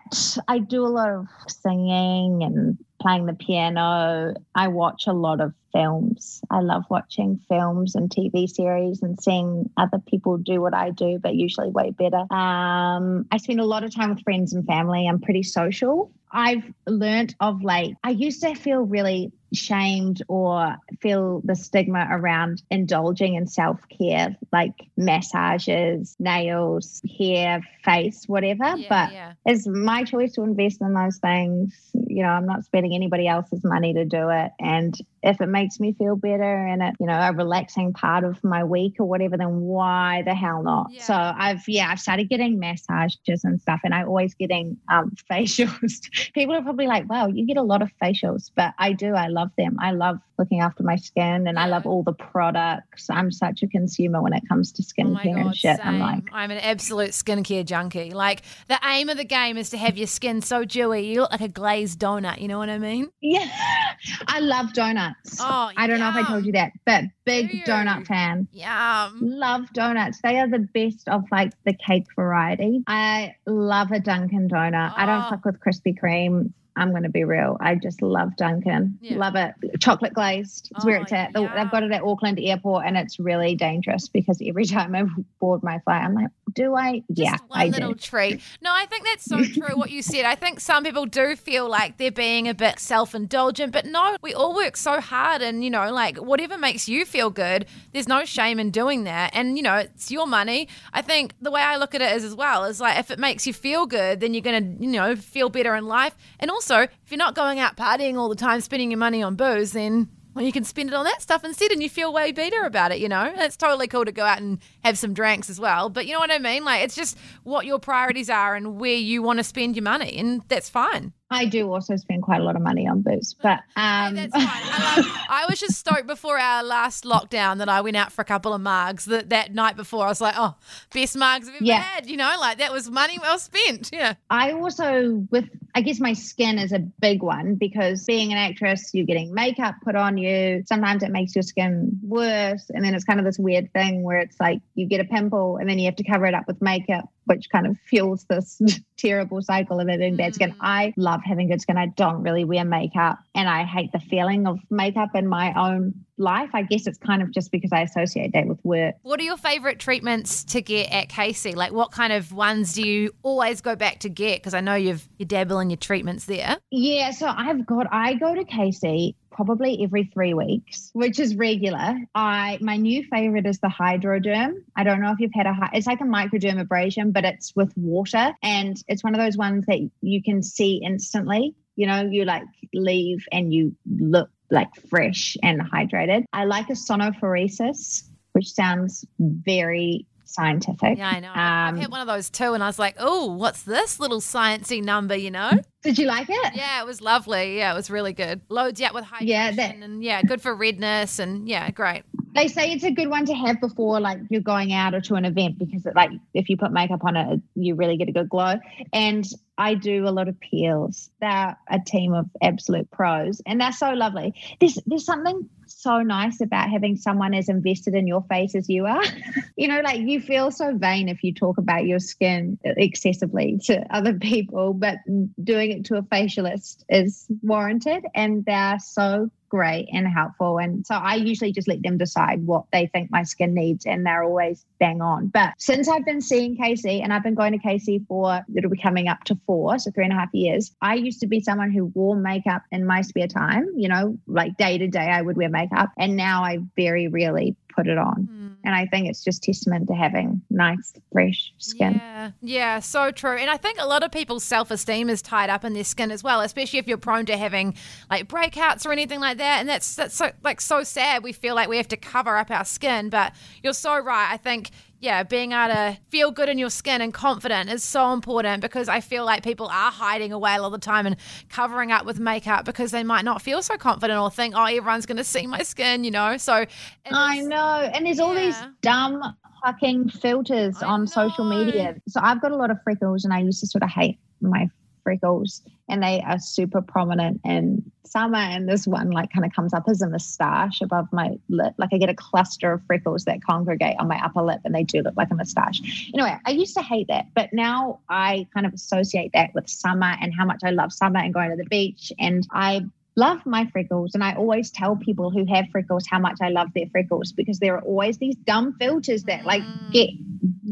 I 0.48 0.58
do 0.58 0.84
a 0.84 0.88
lot 0.88 1.10
of 1.10 1.26
singing 1.46 2.42
and 2.42 2.78
playing 3.00 3.26
the 3.26 3.34
piano. 3.34 4.34
I 4.54 4.68
watch 4.68 5.06
a 5.06 5.12
lot 5.12 5.40
of 5.40 5.52
films. 5.72 6.40
I 6.50 6.60
love 6.60 6.84
watching 6.88 7.40
films 7.48 7.94
and 7.94 8.08
TV 8.08 8.48
series 8.48 9.02
and 9.02 9.20
seeing 9.20 9.68
other 9.76 9.98
people 9.98 10.38
do 10.38 10.60
what 10.60 10.74
I 10.74 10.90
do, 10.90 11.18
but 11.22 11.34
usually 11.34 11.68
way 11.68 11.90
better. 11.90 12.24
Um, 12.32 13.26
I 13.30 13.38
spend 13.38 13.60
a 13.60 13.64
lot 13.64 13.84
of 13.84 13.94
time 13.94 14.10
with 14.10 14.22
friends 14.22 14.52
and 14.52 14.64
family. 14.66 15.06
I'm 15.06 15.20
pretty 15.20 15.42
social. 15.42 16.10
I've 16.30 16.64
learnt 16.86 17.34
of 17.40 17.62
late, 17.62 17.96
I 18.02 18.10
used 18.10 18.40
to 18.42 18.54
feel 18.54 18.80
really 18.80 19.32
shamed 19.53 20.22
or 20.28 20.76
feel 21.00 21.40
the 21.44 21.57
stigma 21.57 22.07
around 22.11 22.62
indulging 22.70 23.34
in 23.34 23.46
self 23.46 23.80
care, 23.88 24.36
like 24.53 24.74
massages, 24.96 26.16
nails, 26.18 27.03
hair, 27.18 27.62
face, 27.84 28.24
whatever. 28.26 28.76
Yeah, 28.76 28.86
but 28.88 29.12
yeah. 29.12 29.32
it's 29.44 29.66
my 29.66 30.05
choice 30.05 30.32
to 30.34 30.42
invest 30.42 30.80
in 30.80 30.94
those 30.94 31.18
things. 31.18 31.90
You 31.94 32.22
know, 32.22 32.30
I'm 32.30 32.46
not 32.46 32.64
spending 32.64 32.94
anybody 32.94 33.28
else's 33.28 33.64
money 33.64 33.94
to 33.94 34.05
do 34.05 34.30
it. 34.30 34.53
And 34.59 34.94
if 35.22 35.40
it 35.40 35.48
makes 35.48 35.78
me 35.78 35.92
feel 35.92 36.16
better 36.16 36.66
and 36.66 36.82
it, 36.82 36.94
you 36.98 37.06
know, 37.06 37.18
a 37.18 37.32
relaxing 37.32 37.92
part 37.92 38.24
of 38.24 38.42
my 38.42 38.64
week 38.64 38.96
or 38.98 39.06
whatever, 39.06 39.36
then 39.36 39.60
why 39.60 40.22
the 40.26 40.34
hell 40.34 40.62
not? 40.62 40.88
Yeah. 40.90 41.02
So 41.02 41.14
I've, 41.14 41.68
yeah, 41.68 41.88
I've 41.90 42.00
started 42.00 42.28
getting 42.28 42.58
massages 42.58 43.44
and 43.44 43.60
stuff, 43.60 43.80
and 43.84 43.94
I 43.94 44.04
always 44.04 44.34
getting 44.34 44.76
um, 44.90 45.12
facials. 45.30 46.00
People 46.34 46.54
are 46.54 46.62
probably 46.62 46.86
like, 46.86 47.08
wow, 47.08 47.28
you 47.28 47.46
get 47.46 47.56
a 47.56 47.62
lot 47.62 47.82
of 47.82 47.90
facials, 48.02 48.50
but 48.54 48.74
I 48.78 48.92
do. 48.92 49.14
I 49.14 49.28
love 49.28 49.50
them. 49.56 49.76
I 49.80 49.92
love 49.92 50.18
looking 50.38 50.60
after 50.60 50.82
my 50.82 50.96
skin 50.96 51.46
and 51.46 51.56
I 51.56 51.66
love 51.66 51.86
all 51.86 52.02
the 52.02 52.12
products. 52.12 53.08
I'm 53.08 53.30
such 53.30 53.62
a 53.62 53.68
consumer 53.68 54.20
when 54.20 54.32
it 54.32 54.42
comes 54.48 54.72
to 54.72 54.82
Oh 54.82 54.90
skincare 54.90 55.34
god, 55.34 55.46
and 55.46 55.56
shit. 55.56 55.76
same. 55.76 55.86
I'm 55.86 55.98
like, 56.00 56.24
I'm 56.32 56.50
an 56.50 56.58
absolute 56.58 57.10
skincare 57.10 57.64
junkie. 57.64 58.10
Like 58.10 58.42
the 58.68 58.78
aim 58.84 59.08
of 59.08 59.16
the 59.16 59.24
game 59.24 59.56
is 59.56 59.70
to 59.70 59.76
have 59.76 59.96
your 59.96 60.08
skin 60.08 60.42
so 60.42 60.64
dewy, 60.64 61.06
you 61.06 61.20
look 61.20 61.30
like 61.30 61.40
a 61.42 61.48
glazed 61.48 62.00
donut. 62.00 62.40
You 62.40 62.48
know 62.48 62.58
what 62.58 62.70
I 62.70 62.78
mean? 62.78 63.10
yeah, 63.20 63.48
I 64.26 64.40
love 64.40 64.72
donuts. 64.72 65.11
Oh, 65.40 65.70
I 65.76 65.86
don't 65.86 65.98
know 66.00 66.08
if 66.08 66.14
I 66.16 66.22
told 66.26 66.44
you 66.46 66.52
that, 66.52 66.72
but 66.84 67.04
big 67.24 67.50
Do 67.50 67.58
donut 67.62 68.06
fan. 68.06 68.48
Yeah. 68.52 69.10
Love 69.20 69.72
donuts. 69.72 70.20
They 70.22 70.38
are 70.38 70.48
the 70.48 70.66
best 70.74 71.08
of 71.08 71.24
like 71.30 71.52
the 71.64 71.74
cake 71.74 72.06
variety. 72.16 72.82
I 72.86 73.36
love 73.46 73.90
a 73.92 74.00
Dunkin' 74.00 74.48
donut. 74.48 74.92
I 74.96 75.06
don't 75.06 75.24
Oh. 75.26 75.30
fuck 75.30 75.44
with 75.44 75.60
Krispy 75.60 75.98
Kreme. 75.98 76.52
I'm 76.76 76.90
going 76.90 77.02
to 77.02 77.08
be 77.10 77.24
real. 77.24 77.56
I 77.60 77.74
just 77.74 78.00
love 78.02 78.36
Dunkin'. 78.36 78.98
Yeah. 79.02 79.16
Love 79.18 79.34
it. 79.36 79.54
Chocolate 79.80 80.14
glazed. 80.14 80.70
It's 80.74 80.84
where 80.84 80.98
Oh, 80.98 81.02
it's 81.02 81.12
at. 81.12 81.30
Yeah. 81.34 81.52
They've 81.54 81.70
got 81.70 81.82
it 81.82 81.92
at 81.92 82.02
Auckland 82.02 82.38
Airport 82.40 82.86
and 82.86 82.96
it's 82.96 83.18
really 83.18 83.54
dangerous 83.54 84.08
because 84.08 84.40
every 84.44 84.64
time 84.76 84.94
I 84.94 85.04
board 85.38 85.62
my 85.62 85.78
flight, 85.80 86.02
I'm 86.02 86.14
like, 86.14 86.28
do 86.54 86.74
I? 86.74 87.02
yeah, 87.08 87.36
one 87.48 87.60
I 87.60 87.66
little 87.66 87.92
do. 87.92 87.98
treat. 87.98 88.40
No, 88.62 88.70
I 88.72 88.86
think 88.86 89.04
that's 89.04 89.24
so 89.24 89.42
true 89.44 89.76
what 89.76 89.90
you 89.90 90.02
said. 90.02 90.24
I 90.24 90.34
think 90.34 90.60
some 90.60 90.82
people 90.84 91.06
do 91.06 91.36
feel 91.36 91.68
like 91.68 91.98
they're 91.98 92.10
being 92.10 92.48
a 92.48 92.54
bit 92.54 92.78
self 92.78 93.14
indulgent, 93.14 93.72
but 93.72 93.84
no, 93.86 94.16
we 94.22 94.32
all 94.32 94.54
work 94.54 94.76
so 94.76 95.00
hard 95.00 95.42
and, 95.42 95.62
you 95.62 95.70
know, 95.70 95.90
like 95.92 96.16
whatever 96.18 96.56
makes 96.56 96.88
you 96.88 97.04
feel 97.04 97.28
good, 97.30 97.66
there's 97.92 98.08
no 98.08 98.24
shame 98.24 98.58
in 98.58 98.70
doing 98.70 99.04
that. 99.04 99.30
And, 99.34 99.56
you 99.56 99.62
know, 99.62 99.76
it's 99.76 100.10
your 100.10 100.26
money. 100.26 100.68
I 100.92 101.02
think 101.02 101.34
the 101.40 101.50
way 101.50 101.60
I 101.60 101.76
look 101.76 101.94
at 101.94 102.00
it 102.02 102.14
is 102.16 102.24
as 102.24 102.34
well 102.34 102.64
is 102.64 102.80
like 102.80 102.98
if 102.98 103.10
it 103.10 103.18
makes 103.18 103.46
you 103.46 103.52
feel 103.52 103.86
good, 103.86 104.20
then 104.20 104.32
you're 104.32 104.42
going 104.42 104.78
to, 104.78 104.84
you 104.84 104.90
know, 104.90 105.16
feel 105.16 105.48
better 105.50 105.74
in 105.74 105.86
life. 105.86 106.14
And 106.40 106.50
also, 106.50 106.61
if 106.70 107.10
you're 107.10 107.18
not 107.18 107.34
going 107.34 107.58
out 107.60 107.76
partying 107.76 108.16
all 108.16 108.28
the 108.28 108.34
time, 108.34 108.60
spending 108.60 108.90
your 108.90 108.98
money 108.98 109.22
on 109.22 109.36
booze, 109.36 109.72
then. 109.72 110.08
Well, 110.34 110.44
you 110.46 110.52
can 110.52 110.64
spend 110.64 110.88
it 110.88 110.94
on 110.94 111.04
that 111.04 111.20
stuff 111.20 111.44
instead 111.44 111.72
and 111.72 111.82
you 111.82 111.90
feel 111.90 112.10
way 112.10 112.32
better 112.32 112.62
about 112.62 112.90
it, 112.90 113.00
you 113.00 113.08
know? 113.08 113.30
It's 113.36 113.56
totally 113.56 113.86
cool 113.86 114.06
to 114.06 114.12
go 114.12 114.24
out 114.24 114.40
and 114.40 114.60
have 114.82 114.96
some 114.96 115.12
drinks 115.12 115.50
as 115.50 115.60
well. 115.60 115.90
But 115.90 116.06
you 116.06 116.14
know 116.14 116.20
what 116.20 116.30
I 116.30 116.38
mean? 116.38 116.64
Like, 116.64 116.84
it's 116.84 116.94
just 116.94 117.18
what 117.42 117.66
your 117.66 117.78
priorities 117.78 118.30
are 118.30 118.54
and 118.54 118.80
where 118.80 118.94
you 118.94 119.22
want 119.22 119.40
to 119.40 119.44
spend 119.44 119.76
your 119.76 119.82
money. 119.82 120.16
And 120.16 120.40
that's 120.48 120.70
fine. 120.70 121.12
I 121.32 121.46
do 121.46 121.72
also 121.72 121.96
spend 121.96 122.22
quite 122.22 122.40
a 122.40 122.44
lot 122.44 122.56
of 122.56 122.62
money 122.62 122.86
on 122.86 123.02
booze, 123.02 123.34
but 123.42 123.60
um, 123.76 124.14
Hey, 124.16 124.26
that's 124.26 124.32
fine. 124.44 124.44
I, 124.46 125.26
I 125.44 125.46
was 125.48 125.58
just 125.60 125.76
stoked 125.78 126.06
before 126.06 126.38
our 126.38 126.62
last 126.62 127.04
lockdown 127.04 127.58
that 127.58 127.68
I 127.68 127.80
went 127.80 127.96
out 127.96 128.12
for 128.12 128.22
a 128.22 128.24
couple 128.24 128.52
of 128.52 128.60
mugs 128.60 129.06
that, 129.06 129.30
that 129.30 129.54
night 129.54 129.76
before. 129.76 130.04
I 130.04 130.08
was 130.08 130.20
like, 130.20 130.34
oh, 130.36 130.54
best 130.92 131.16
mugs 131.16 131.48
I've 131.48 131.54
ever 131.56 131.64
Yeah. 131.64 131.80
had, 131.80 132.08
you 132.08 132.16
know? 132.16 132.34
Like, 132.40 132.58
that 132.58 132.72
was 132.72 132.90
money 132.90 133.18
well 133.20 133.38
spent. 133.38 133.90
Yeah. 133.92 134.14
I 134.30 134.52
also, 134.52 135.26
with 135.30 135.48
I 135.74 135.80
guess 135.80 136.00
my 136.00 136.12
skin 136.12 136.58
is 136.58 136.72
a 136.72 136.78
big 136.78 137.22
one 137.22 137.54
because 137.54 138.04
being 138.04 138.30
an 138.32 138.38
actress, 138.38 138.90
you're 138.92 139.06
getting 139.06 139.32
makeup 139.32 139.74
put 139.82 139.96
on 139.96 140.18
you. 140.18 140.62
Sometimes 140.66 141.02
it 141.02 141.10
makes 141.10 141.34
your 141.34 141.42
skin 141.42 141.98
worse. 142.02 142.68
And 142.70 142.84
then 142.84 142.94
it's 142.94 143.04
kind 143.04 143.18
of 143.18 143.24
this 143.24 143.38
weird 143.38 143.72
thing 143.72 144.02
where 144.02 144.18
it's 144.18 144.38
like 144.38 144.60
you 144.74 144.86
get 144.86 145.00
a 145.00 145.04
pimple 145.04 145.56
and 145.56 145.68
then 145.68 145.78
you 145.78 145.86
have 145.86 145.96
to 145.96 146.04
cover 146.04 146.26
it 146.26 146.34
up 146.34 146.46
with 146.46 146.60
makeup, 146.60 147.08
which 147.24 147.48
kind 147.50 147.66
of 147.66 147.76
fuels 147.86 148.24
this 148.28 148.60
terrible 148.96 149.42
cycle 149.42 149.80
of 149.80 149.88
having 149.88 150.16
bad 150.16 150.34
skin. 150.34 150.52
Mm. 150.52 150.56
I 150.60 150.92
love 150.96 151.20
having 151.24 151.48
good 151.48 151.60
skin. 151.60 151.76
I 151.76 151.86
don't 151.86 152.22
really 152.22 152.44
wear 152.44 152.64
makeup 152.64 153.18
and 153.34 153.48
I 153.48 153.64
hate 153.64 153.92
the 153.92 154.00
feeling 154.00 154.46
of 154.46 154.58
makeup 154.70 155.10
in 155.14 155.26
my 155.26 155.52
own 155.54 156.04
life. 156.18 156.50
I 156.52 156.62
guess 156.62 156.86
it's 156.86 156.98
kind 156.98 157.22
of 157.22 157.32
just 157.32 157.50
because 157.50 157.72
I 157.72 157.82
associate 157.82 158.32
that 158.32 158.46
with 158.46 158.58
work. 158.64 158.94
What 159.02 159.20
are 159.20 159.24
your 159.24 159.36
favorite 159.36 159.78
treatments 159.78 160.44
to 160.44 160.62
get 160.62 160.90
at 160.92 161.08
Caci? 161.08 161.54
Like, 161.54 161.72
what 161.72 161.90
kind 161.90 162.12
of 162.12 162.32
ones 162.32 162.74
do 162.74 162.86
you 162.86 163.12
always 163.22 163.60
go 163.60 163.76
back 163.76 164.00
to 164.00 164.08
get? 164.08 164.40
Because 164.40 164.54
I 164.54 164.60
know 164.60 164.74
you've 164.74 165.08
you 165.18 165.26
dabble 165.26 165.58
in 165.60 165.70
your 165.70 165.76
treatments 165.76 166.26
there. 166.26 166.58
Yeah, 166.70 167.10
so 167.10 167.26
I've 167.26 167.66
got 167.66 167.86
I 167.90 168.14
go 168.14 168.34
to 168.34 168.44
Caci 168.44 169.16
probably 169.32 169.82
every 169.82 170.04
three 170.04 170.34
weeks, 170.34 170.90
which 170.92 171.18
is 171.18 171.34
regular. 171.36 171.96
I 172.14 172.58
my 172.60 172.76
new 172.76 173.04
favorite 173.04 173.46
is 173.46 173.58
the 173.58 173.68
hydroderm. 173.68 174.62
I 174.76 174.84
don't 174.84 175.00
know 175.00 175.12
if 175.12 175.20
you've 175.20 175.34
had 175.34 175.46
a 175.46 175.70
it's 175.72 175.86
like 175.86 176.00
a 176.00 176.04
microdermabrasion, 176.04 177.12
but 177.12 177.24
it's 177.24 177.54
with 177.56 177.72
water 177.76 178.32
and 178.42 178.76
it's 178.88 179.02
one 179.02 179.14
of 179.14 179.20
those 179.20 179.36
ones 179.36 179.66
that 179.66 179.78
you 180.00 180.22
can 180.22 180.42
see 180.42 180.80
instantly. 180.84 181.54
You 181.76 181.86
know, 181.86 182.02
you 182.02 182.24
like 182.24 182.44
leave 182.74 183.24
and 183.32 183.52
you 183.52 183.74
look 183.86 184.30
like 184.50 184.68
fresh 184.90 185.36
and 185.42 185.60
hydrated. 185.60 186.24
I 186.32 186.44
like 186.44 186.68
a 186.68 186.74
sonophoresis, 186.74 188.02
which 188.32 188.52
sounds 188.52 189.04
very 189.18 190.06
scientific. 190.32 190.98
Yeah, 190.98 191.08
I 191.08 191.20
know. 191.20 191.30
I've 191.34 191.74
Um, 191.74 191.80
had 191.80 191.90
one 191.90 192.00
of 192.00 192.06
those 192.06 192.30
too, 192.30 192.52
and 192.54 192.62
I 192.62 192.66
was 192.66 192.78
like, 192.78 192.96
oh, 192.98 193.32
what's 193.34 193.62
this 193.62 194.00
little 194.00 194.20
sciencey 194.20 194.82
number, 194.82 195.14
you 195.16 195.30
know? 195.30 195.52
Did 195.82 195.98
you 195.98 196.06
like 196.06 196.28
it? 196.30 196.54
Yeah, 196.54 196.80
it 196.80 196.86
was 196.86 197.00
lovely. 197.00 197.56
Yeah, 197.58 197.72
it 197.72 197.74
was 197.76 197.90
really 197.90 198.12
good. 198.12 198.40
Loads 198.48 198.80
up 198.82 198.94
with 198.94 199.04
hydration 199.04 199.26
Yeah, 199.28 199.50
that- 199.52 199.74
and 199.76 200.02
yeah, 200.02 200.22
good 200.22 200.40
for 200.40 200.54
redness 200.54 201.18
and 201.18 201.48
yeah, 201.48 201.70
great. 201.70 202.02
they 202.34 202.48
say 202.48 202.72
it's 202.72 202.84
a 202.84 202.90
good 202.90 203.08
one 203.08 203.26
to 203.26 203.34
have 203.34 203.60
before 203.60 204.00
like 204.00 204.18
you're 204.30 204.40
going 204.40 204.72
out 204.72 204.94
or 204.94 205.00
to 205.02 205.16
an 205.16 205.24
event 205.26 205.58
because 205.58 205.84
it, 205.84 205.94
like 205.94 206.10
if 206.32 206.48
you 206.48 206.56
put 206.56 206.72
makeup 206.72 207.04
on 207.04 207.14
it 207.14 207.40
you 207.54 207.74
really 207.74 207.98
get 207.98 208.08
a 208.08 208.12
good 208.12 208.26
glow 208.30 208.54
and 208.94 209.26
i 209.58 209.74
do 209.74 210.08
a 210.08 210.12
lot 210.18 210.28
of 210.28 210.40
peels 210.40 211.10
they're 211.20 211.54
a 211.68 211.78
team 211.86 212.14
of 212.14 212.24
absolute 212.40 212.90
pros 212.90 213.42
and 213.44 213.60
they're 213.60 213.70
so 213.70 213.90
lovely 213.92 214.32
there's 214.60 214.78
there's 214.86 215.04
something 215.04 215.46
so 215.82 216.00
nice 216.02 216.40
about 216.40 216.70
having 216.70 216.96
someone 216.96 217.34
as 217.34 217.48
invested 217.48 217.94
in 217.94 218.06
your 218.06 218.22
face 218.30 218.54
as 218.54 218.68
you 218.68 218.86
are. 218.86 219.02
You 219.54 219.68
know 219.68 219.80
like 219.82 220.00
you 220.00 220.20
feel 220.20 220.50
so 220.50 220.76
vain 220.76 221.08
if 221.08 221.22
you 221.22 221.34
talk 221.34 221.58
about 221.58 221.84
your 221.84 221.98
skin 221.98 222.58
excessively 222.64 223.58
to 223.64 223.84
other 223.94 224.14
people 224.14 224.72
but 224.72 224.96
doing 225.42 225.72
it 225.72 225.84
to 225.86 225.96
a 225.96 226.02
facialist 226.02 226.84
is 226.88 227.26
warranted 227.42 228.02
and 228.14 228.44
they're 228.44 228.78
so 228.78 229.30
great 229.53 229.86
and 229.92 230.09
helpful. 230.09 230.57
And 230.59 230.86
so 230.86 230.94
I 230.94 231.16
usually 231.16 231.53
just 231.53 231.68
let 231.68 231.82
them 231.82 231.98
decide 231.98 232.46
what 232.46 232.64
they 232.72 232.86
think 232.86 233.11
my 233.11 233.22
skin 233.22 233.53
needs, 233.53 233.84
and 233.84 234.07
they're 234.07 234.24
always 234.24 234.64
bang 234.80 235.03
on. 235.03 235.26
But 235.26 235.53
since 235.59 235.88
I've 235.88 236.07
been 236.07 236.22
seeing 236.22 236.57
Caci, 236.57 237.03
and 237.03 237.12
I've 237.12 237.22
been 237.22 237.34
going 237.34 237.53
to 237.53 237.59
Caci 237.59 238.03
for 238.09 238.42
it'll 238.57 238.70
be 238.70 238.78
coming 238.78 239.09
up 239.09 239.24
to 239.24 239.38
four, 239.46 239.78
so 239.78 239.90
three 239.90 240.05
and 240.05 240.12
a 240.12 240.16
half 240.16 240.30
years, 240.32 240.74
I 240.80 240.94
used 240.94 241.20
to 241.20 241.26
be 241.26 241.40
someone 241.40 241.70
who 241.70 241.84
wore 241.94 242.16
makeup 242.16 242.62
in 242.72 242.86
my 242.86 243.03
spare 243.03 243.26
time, 243.26 243.68
you 243.76 243.90
know, 243.90 244.16
like 244.26 244.57
day 244.57 244.78
to 244.78 244.88
day, 244.88 245.11
I 245.11 245.20
would 245.20 245.36
wear 245.36 245.50
makeup. 245.50 245.90
And 245.98 246.16
now 246.16 246.42
I 246.42 246.61
very 246.74 247.09
rarely 247.09 247.55
put 247.74 247.86
it 247.86 247.98
on. 247.98 248.22
Hmm. 248.22 248.48
And 248.64 248.74
I 248.74 248.86
think 248.86 249.08
it's 249.08 249.24
just 249.24 249.42
testament 249.42 249.88
to 249.88 249.94
having 249.94 250.40
nice, 250.50 250.92
fresh 251.10 251.52
skin. 251.58 251.94
Yeah, 251.94 252.30
yeah, 252.42 252.78
so 252.78 253.10
true. 253.10 253.36
And 253.36 253.50
I 253.50 253.56
think 253.56 253.78
a 253.80 253.86
lot 253.86 254.04
of 254.04 254.12
people's 254.12 254.44
self 254.44 254.70
esteem 254.70 255.10
is 255.10 255.20
tied 255.20 255.50
up 255.50 255.64
in 255.64 255.72
their 255.72 255.84
skin 255.84 256.10
as 256.10 256.22
well, 256.22 256.40
especially 256.40 256.78
if 256.78 256.86
you're 256.86 256.98
prone 256.98 257.26
to 257.26 257.36
having 257.36 257.74
like 258.10 258.28
breakouts 258.28 258.86
or 258.86 258.92
anything 258.92 259.20
like 259.20 259.38
that. 259.38 259.60
And 259.60 259.68
that's 259.68 259.96
that's 259.96 260.14
so 260.14 260.30
like 260.44 260.60
so 260.60 260.84
sad. 260.84 261.22
We 261.22 261.32
feel 261.32 261.54
like 261.54 261.68
we 261.68 261.76
have 261.76 261.88
to 261.88 261.96
cover 261.96 262.36
up 262.36 262.50
our 262.50 262.64
skin, 262.64 263.08
but 263.10 263.32
you're 263.62 263.72
so 263.72 263.98
right. 263.98 264.30
I 264.30 264.36
think 264.36 264.70
yeah, 265.03 265.24
being 265.24 265.50
able 265.50 265.74
to 265.74 265.98
feel 266.11 266.30
good 266.30 266.48
in 266.48 266.59
your 266.59 266.70
skin 266.70 267.00
and 267.00 267.12
confident 267.12 267.68
is 267.68 267.82
so 267.82 268.12
important 268.12 268.62
because 268.62 268.88
I 268.88 269.00
feel 269.00 269.24
like 269.24 269.42
people 269.42 269.66
are 269.66 269.90
hiding 269.90 270.32
away 270.32 270.55
all 270.55 270.70
the 270.70 270.78
time 270.78 271.07
and 271.07 271.16
covering 271.48 271.90
up 271.90 272.07
with 272.07 272.20
makeup 272.20 272.64
because 272.64 272.92
they 272.92 273.03
might 273.03 273.24
not 273.24 273.42
feel 273.42 273.62
so 273.62 273.76
confident 273.76 274.20
or 274.20 274.30
think, 274.30 274.55
oh, 274.57 274.64
everyone's 274.64 275.05
going 275.05 275.16
to 275.16 275.24
see 275.24 275.44
my 275.48 275.64
skin, 275.64 276.05
you 276.05 276.12
know? 276.12 276.36
So, 276.36 276.64
I 277.11 277.40
know. 277.40 277.90
And 277.92 278.07
there's 278.07 278.20
all 278.20 278.32
these 278.32 278.57
dumb 278.80 279.20
fucking 279.64 280.11
filters 280.11 280.80
I 280.80 280.86
on 280.86 281.09
social 281.09 281.44
media. 281.44 281.96
So 282.07 282.20
I've 282.22 282.40
got 282.40 282.53
a 282.53 282.57
lot 282.57 282.70
of 282.70 282.78
freckles 282.84 283.24
and 283.24 283.34
I 283.34 283.40
used 283.40 283.59
to 283.61 283.66
sort 283.66 283.82
of 283.82 283.90
hate 283.90 284.20
my 284.40 284.68
freckles 285.03 285.62
and 285.93 286.03
they 286.03 286.22
are 286.22 286.38
super 286.38 286.80
prominent 286.80 287.38
in 287.45 287.84
summer 288.05 288.38
and 288.38 288.66
this 288.66 288.86
one 288.86 289.11
like 289.11 289.30
kind 289.30 289.45
of 289.45 289.53
comes 289.53 289.74
up 289.74 289.84
as 289.88 290.01
a 290.01 290.09
moustache 290.09 290.80
above 290.80 291.07
my 291.12 291.38
lip. 291.51 291.74
Like 291.76 291.90
i 291.93 291.99
get 291.99 292.09
a 292.09 292.14
cluster 292.14 292.72
of 292.72 292.82
freckles 292.86 293.26
that 293.26 293.45
congregate 293.45 293.97
on 293.99 294.09
my 294.09 294.18
upper 294.24 294.43
lip 294.43 294.61
and 294.64 294.74
they 294.74 294.84
do 294.84 295.03
look 295.03 295.16
like 295.18 295.30
a 295.30 295.34
moustache. 295.34 296.11
Anyway 296.14 296.34
i 296.47 296.51
used 296.51 296.74
to 296.74 296.82
hate 296.82 297.09
that 297.09 297.26
but 297.34 297.53
now 297.53 298.01
i 298.09 298.47
kind 298.55 298.64
of 298.66 298.72
associate 298.72 299.32
that 299.34 299.55
with 299.55 299.68
summer 299.68 300.16
and 300.20 300.32
how 300.36 300.47
much 300.47 300.62
i 300.64 300.70
love 300.70 300.93
summer 300.93 301.20
and 301.20 301.34
going 301.34 301.51
to 301.51 301.57
the 301.57 301.68
beach 301.68 302.11
and 302.18 302.49
i 302.51 302.82
love 303.16 303.38
my 303.44 303.66
freckles 303.72 304.14
and 304.14 304.24
i 304.24 304.32
always 304.34 304.70
tell 304.70 304.96
people 304.96 305.30
who 305.30 305.44
have 305.52 305.66
freckles 305.70 306.04
how 306.10 306.18
much 306.18 306.38
i 306.40 306.48
love 306.48 306.68
their 306.74 306.86
freckles 306.92 307.32
because 307.32 307.58
there 307.58 307.74
are 307.74 307.82
always 307.82 308.18
these 308.18 308.36
dumb 308.46 308.74
filters 308.80 309.24
that 309.24 309.44
like 309.44 309.62
Mm. 309.62 309.92
get 309.92 310.08